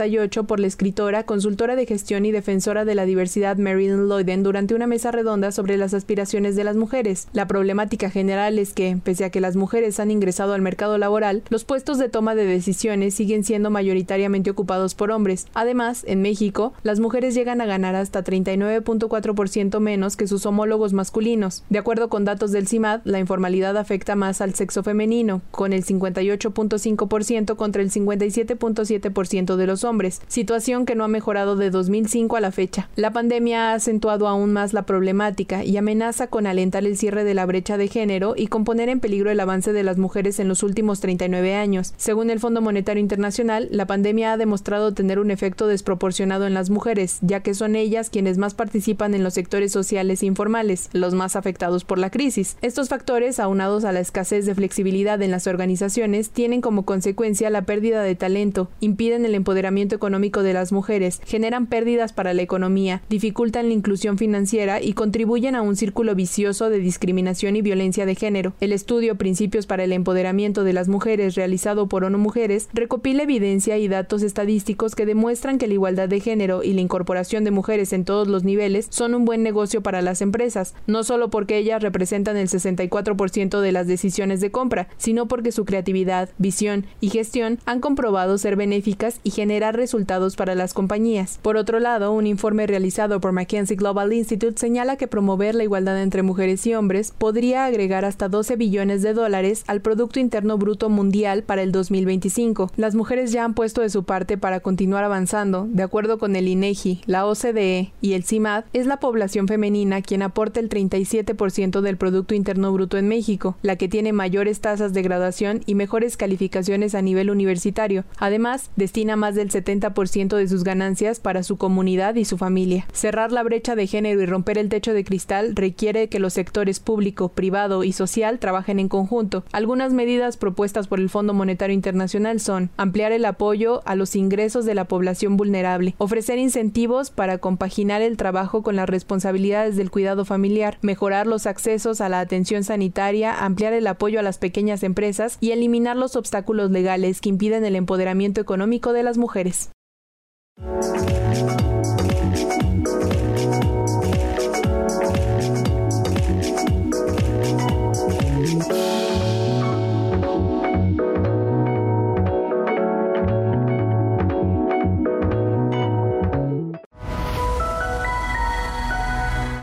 por 0.47 0.61
la 0.61 0.66
escritora, 0.66 1.24
consultora 1.24 1.76
de 1.76 1.86
gestión 1.86 2.24
y 2.26 2.32
defensora 2.32 2.84
de 2.84 2.95
la 2.95 3.05
diversidad 3.05 3.57
Marilyn 3.57 4.09
Lloyden 4.09 4.42
durante 4.42 4.74
una 4.74 4.86
mesa 4.86 5.11
redonda 5.11 5.53
sobre 5.53 5.76
las 5.76 5.95
aspiraciones 5.95 6.57
de 6.57 6.64
las 6.64 6.76
mujeres. 6.76 7.28
La 7.32 7.47
problemática 7.47 8.11
general 8.11 8.59
es 8.59 8.72
que, 8.72 8.99
pese 9.03 9.24
a 9.24 9.30
que 9.30 9.40
las 9.40 9.57
mujeres 9.57 10.01
han 10.01 10.11
ingresado 10.11 10.53
al 10.53 10.62
mercado 10.62 10.99
laboral, 10.99 11.42
los 11.49 11.64
puestos 11.64 11.99
de 11.99 12.09
toma 12.09 12.34
de 12.34 12.45
decisiones 12.45 13.14
siguen 13.14 13.45
siendo 13.45 13.70
mayoritariamente 13.70 14.51
ocupados 14.51 14.95
por 14.95 15.11
hombres. 15.11 15.47
Además, 15.55 16.05
en 16.07 16.22
México, 16.22 16.72
las 16.82 17.01
mujeres 17.01 17.34
llegan 17.34 17.61
a 17.61 17.66
ganar 17.66 17.95
hasta 17.95 18.24
39.4% 18.24 19.80
menos 19.80 20.16
que 20.16 20.26
sus 20.26 20.45
homólogos 20.47 20.92
masculinos. 20.92 21.62
De 21.70 21.78
acuerdo 21.78 22.09
con 22.09 22.24
datos 22.24 22.53
del 22.53 22.68
CIMAD, 22.68 23.03
la 23.05 23.20
informalidad 23.20 23.76
afecta 23.76 24.16
más 24.16 24.40
al 24.40 24.55
sexo 24.55 24.82
femenino, 24.82 25.40
con 25.51 25.72
el 25.72 25.84
58.5% 25.84 27.57
contra 27.57 27.82
el 27.82 27.90
57.7% 27.90 29.57
de 29.57 29.66
los 29.66 29.84
hombres, 29.85 30.20
situación 30.28 30.87
que 30.87 30.95
no 30.95 31.05
ha 31.05 31.09
mejorado 31.09 31.57
de 31.57 31.70
2005 31.70 32.37
a 32.37 32.41
la 32.41 32.53
fecha. 32.53 32.89
La 32.97 33.12
pandemia 33.12 33.70
ha 33.70 33.74
acentuado 33.74 34.28
aún 34.28 34.53
más 34.53 34.72
la 34.72 34.87
problemática 34.87 35.64
y 35.64 35.76
amenaza 35.76 36.26
con 36.28 36.47
alentar 36.47 36.85
el 36.85 36.97
cierre 36.97 37.24
de 37.24 37.35
la 37.35 37.47
brecha 37.47 37.76
de 37.76 37.89
género 37.89 38.35
y 38.37 38.47
con 38.47 38.64
poner 38.64 38.89
en 38.89 39.01
peligro 39.01 39.30
el 39.30 39.41
avance 39.41 39.72
de 39.72 39.82
las 39.82 39.99
mujeres 39.99 40.39
en 40.41 40.49
los 40.49 40.62
últimos 40.62 41.01
39 41.01 41.55
años. 41.55 41.93
Según 41.97 42.30
el 42.30 42.41
Fondo 42.41 42.61
Monetario 42.61 43.01
Internacional, 43.01 43.68
la 43.70 43.87
pandemia 43.87 44.32
ha 44.32 44.37
demostrado 44.37 44.95
tener 44.95 45.18
un 45.18 45.30
efecto 45.30 45.66
desproporcionado 45.66 46.47
en 46.47 46.55
las 46.55 46.70
mujeres, 46.70 47.18
ya 47.20 47.41
que 47.41 47.55
son 47.55 47.76
ellas 47.76 48.11
quienes 48.11 48.39
más 48.39 48.55
participan 48.55 49.14
en 49.14 49.22
los 49.22 49.35
sectores 49.35 49.72
sociales 49.72 50.22
e 50.22 50.26
informales, 50.26 50.89
los 50.93 51.14
más 51.14 51.37
afectados 51.37 51.85
por 51.85 51.99
la 51.99 52.11
crisis. 52.11 52.57
Estos 52.62 52.89
factores, 52.89 53.39
aunados 53.39 53.85
a 53.85 53.93
la 53.93 54.01
escasez 54.01 54.47
de 54.47 54.55
flexibilidad 54.55 55.20
en 55.20 55.30
las 55.30 55.47
organizaciones, 55.47 56.30
tienen 56.30 56.61
como 56.61 56.85
consecuencia 56.85 57.51
la 57.51 57.62
pérdida 57.62 58.03
de 58.03 58.14
talento, 58.14 58.68
impiden 58.80 59.24
el 59.24 59.35
empoderamiento 59.35 59.73
económico 59.82 60.42
de 60.42 60.52
las 60.52 60.72
mujeres, 60.72 61.20
generan 61.26 61.66
pérdidas 61.66 62.12
para 62.12 62.34
la 62.34 62.42
economía, 62.42 63.02
dificultan 63.08 63.68
la 63.68 63.74
inclusión 63.74 64.18
financiera 64.18 64.80
y 64.80 64.92
contribuyen 64.92 65.54
a 65.54 65.62
un 65.62 65.76
círculo 65.76 66.14
vicioso 66.14 66.70
de 66.70 66.78
discriminación 66.78 67.56
y 67.56 67.62
violencia 67.62 68.06
de 68.06 68.14
género. 68.14 68.54
El 68.60 68.72
estudio 68.72 69.16
Principios 69.16 69.66
para 69.66 69.84
el 69.84 69.92
Empoderamiento 69.92 70.64
de 70.64 70.72
las 70.72 70.88
Mujeres 70.88 71.34
realizado 71.34 71.88
por 71.88 72.04
ONU 72.04 72.18
Mujeres 72.18 72.68
recopila 72.72 73.24
evidencia 73.24 73.76
y 73.78 73.88
datos 73.88 74.22
estadísticos 74.22 74.94
que 74.94 75.06
demuestran 75.06 75.58
que 75.58 75.66
la 75.66 75.74
igualdad 75.74 76.08
de 76.08 76.20
género 76.20 76.62
y 76.62 76.72
la 76.72 76.80
incorporación 76.80 77.44
de 77.44 77.50
mujeres 77.50 77.92
en 77.92 78.04
todos 78.04 78.28
los 78.28 78.44
niveles 78.44 78.86
son 78.90 79.14
un 79.14 79.24
buen 79.24 79.42
negocio 79.42 79.82
para 79.82 80.02
las 80.02 80.22
empresas, 80.22 80.74
no 80.86 81.04
solo 81.04 81.30
porque 81.30 81.58
ellas 81.58 81.82
representan 81.82 82.36
el 82.36 82.48
64% 82.48 83.60
de 83.60 83.72
las 83.72 83.86
decisiones 83.86 84.40
de 84.40 84.50
compra, 84.50 84.88
sino 84.96 85.26
porque 85.26 85.52
su 85.52 85.64
creatividad, 85.64 86.30
visión 86.38 86.86
y 87.00 87.10
gestión 87.10 87.58
han 87.66 87.80
comprobado 87.80 88.38
ser 88.38 88.56
benéficas 88.56 89.20
y 89.22 89.30
resultados 89.72 90.36
para 90.36 90.54
las 90.54 90.74
compañías. 90.74 91.38
Por 91.42 91.56
otro 91.56 91.80
lado, 91.80 92.12
un 92.12 92.26
informe 92.26 92.66
realizado 92.66 93.20
por 93.20 93.32
McKinsey 93.32 93.76
Global 93.76 94.12
Institute 94.12 94.60
señala 94.60 94.96
que 94.96 95.08
promover 95.08 95.54
la 95.54 95.64
igualdad 95.64 96.02
entre 96.02 96.22
mujeres 96.22 96.66
y 96.66 96.74
hombres 96.74 97.12
podría 97.16 97.64
agregar 97.64 98.04
hasta 98.04 98.28
12 98.28 98.56
billones 98.56 99.02
de 99.02 99.14
dólares 99.14 99.64
al 99.66 99.80
Producto 99.80 100.20
Interno 100.20 100.58
Bruto 100.58 100.88
Mundial 100.88 101.42
para 101.42 101.62
el 101.62 101.72
2025. 101.72 102.72
Las 102.76 102.94
mujeres 102.94 103.32
ya 103.32 103.44
han 103.44 103.54
puesto 103.54 103.80
de 103.80 103.90
su 103.90 104.04
parte 104.04 104.36
para 104.36 104.60
continuar 104.60 105.04
avanzando. 105.04 105.66
De 105.68 105.82
acuerdo 105.82 106.18
con 106.18 106.36
el 106.36 106.48
INEGI, 106.48 107.02
la 107.06 107.26
OCDE 107.26 107.92
y 108.00 108.12
el 108.12 108.24
CIMAD, 108.24 108.64
es 108.72 108.86
la 108.86 109.00
población 109.00 109.48
femenina 109.48 110.02
quien 110.02 110.22
aporta 110.22 110.60
el 110.60 110.68
37% 110.68 111.80
del 111.80 111.96
Producto 111.96 112.34
Interno 112.34 112.72
Bruto 112.72 112.98
en 112.98 113.08
México, 113.08 113.56
la 113.62 113.76
que 113.76 113.88
tiene 113.88 114.12
mayores 114.12 114.60
tasas 114.60 114.92
de 114.92 115.02
graduación 115.02 115.60
y 115.66 115.74
mejores 115.74 116.16
calificaciones 116.16 116.94
a 116.94 117.02
nivel 117.02 117.30
universitario. 117.30 118.04
Además, 118.18 118.70
destina 118.76 119.16
más 119.16 119.34
del 119.34 119.50
70% 119.55 120.36
de 120.36 120.48
sus 120.48 120.64
ganancias 120.64 121.20
para 121.20 121.42
su 121.42 121.57
comunidad 121.57 122.14
y 122.16 122.24
su 122.24 122.36
familia. 122.36 122.86
Cerrar 122.92 123.32
la 123.32 123.42
brecha 123.42 123.76
de 123.76 123.86
género 123.86 124.20
y 124.20 124.26
romper 124.26 124.59
el 124.59 124.68
techo 124.68 124.92
de 124.92 125.05
cristal 125.05 125.55
requiere 125.55 126.09
que 126.09 126.18
los 126.18 126.32
sectores 126.32 126.80
público, 126.80 127.28
privado 127.28 127.84
y 127.84 127.92
social 127.92 128.38
trabajen 128.38 128.78
en 128.78 128.88
conjunto. 128.88 129.44
Algunas 129.52 129.92
medidas 129.92 130.36
propuestas 130.36 130.88
por 130.88 131.00
el 131.00 131.11
Fondo 131.11 131.34
Monetario 131.34 131.74
Internacional 131.74 132.40
son 132.40 132.70
ampliar 132.76 133.12
el 133.12 133.24
apoyo 133.24 133.82
a 133.86 133.94
los 133.94 134.16
ingresos 134.16 134.64
de 134.64 134.74
la 134.74 134.86
población 134.86 135.36
vulnerable, 135.36 135.94
ofrecer 135.98 136.38
incentivos 136.38 137.11
para 137.11 137.38
compaginar 137.38 138.02
el 138.02 138.16
trabajo 138.16 138.62
con 138.62 138.76
las 138.76 138.88
responsabilidades 138.88 139.76
del 139.76 139.90
cuidado 139.90 140.24
familiar, 140.24 140.78
mejorar 140.82 141.26
los 141.26 141.46
accesos 141.46 142.00
a 142.00 142.09
la 142.09 142.20
atención 142.20 142.64
sanitaria, 142.64 143.44
ampliar 143.44 143.72
el 143.72 143.86
apoyo 143.86 144.18
a 144.18 144.22
las 144.22 144.38
pequeñas 144.38 144.82
empresas 144.82 145.38
y 145.40 145.52
eliminar 145.52 145.96
los 145.96 146.16
obstáculos 146.16 146.70
legales 146.70 147.20
que 147.20 147.28
impiden 147.28 147.64
el 147.64 147.76
empoderamiento 147.76 148.40
económico 148.40 148.92
de 148.92 149.02
las 149.02 149.18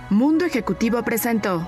Mundo 0.10 0.46
Ejecutivo 0.46 1.02
presentó 1.04 1.66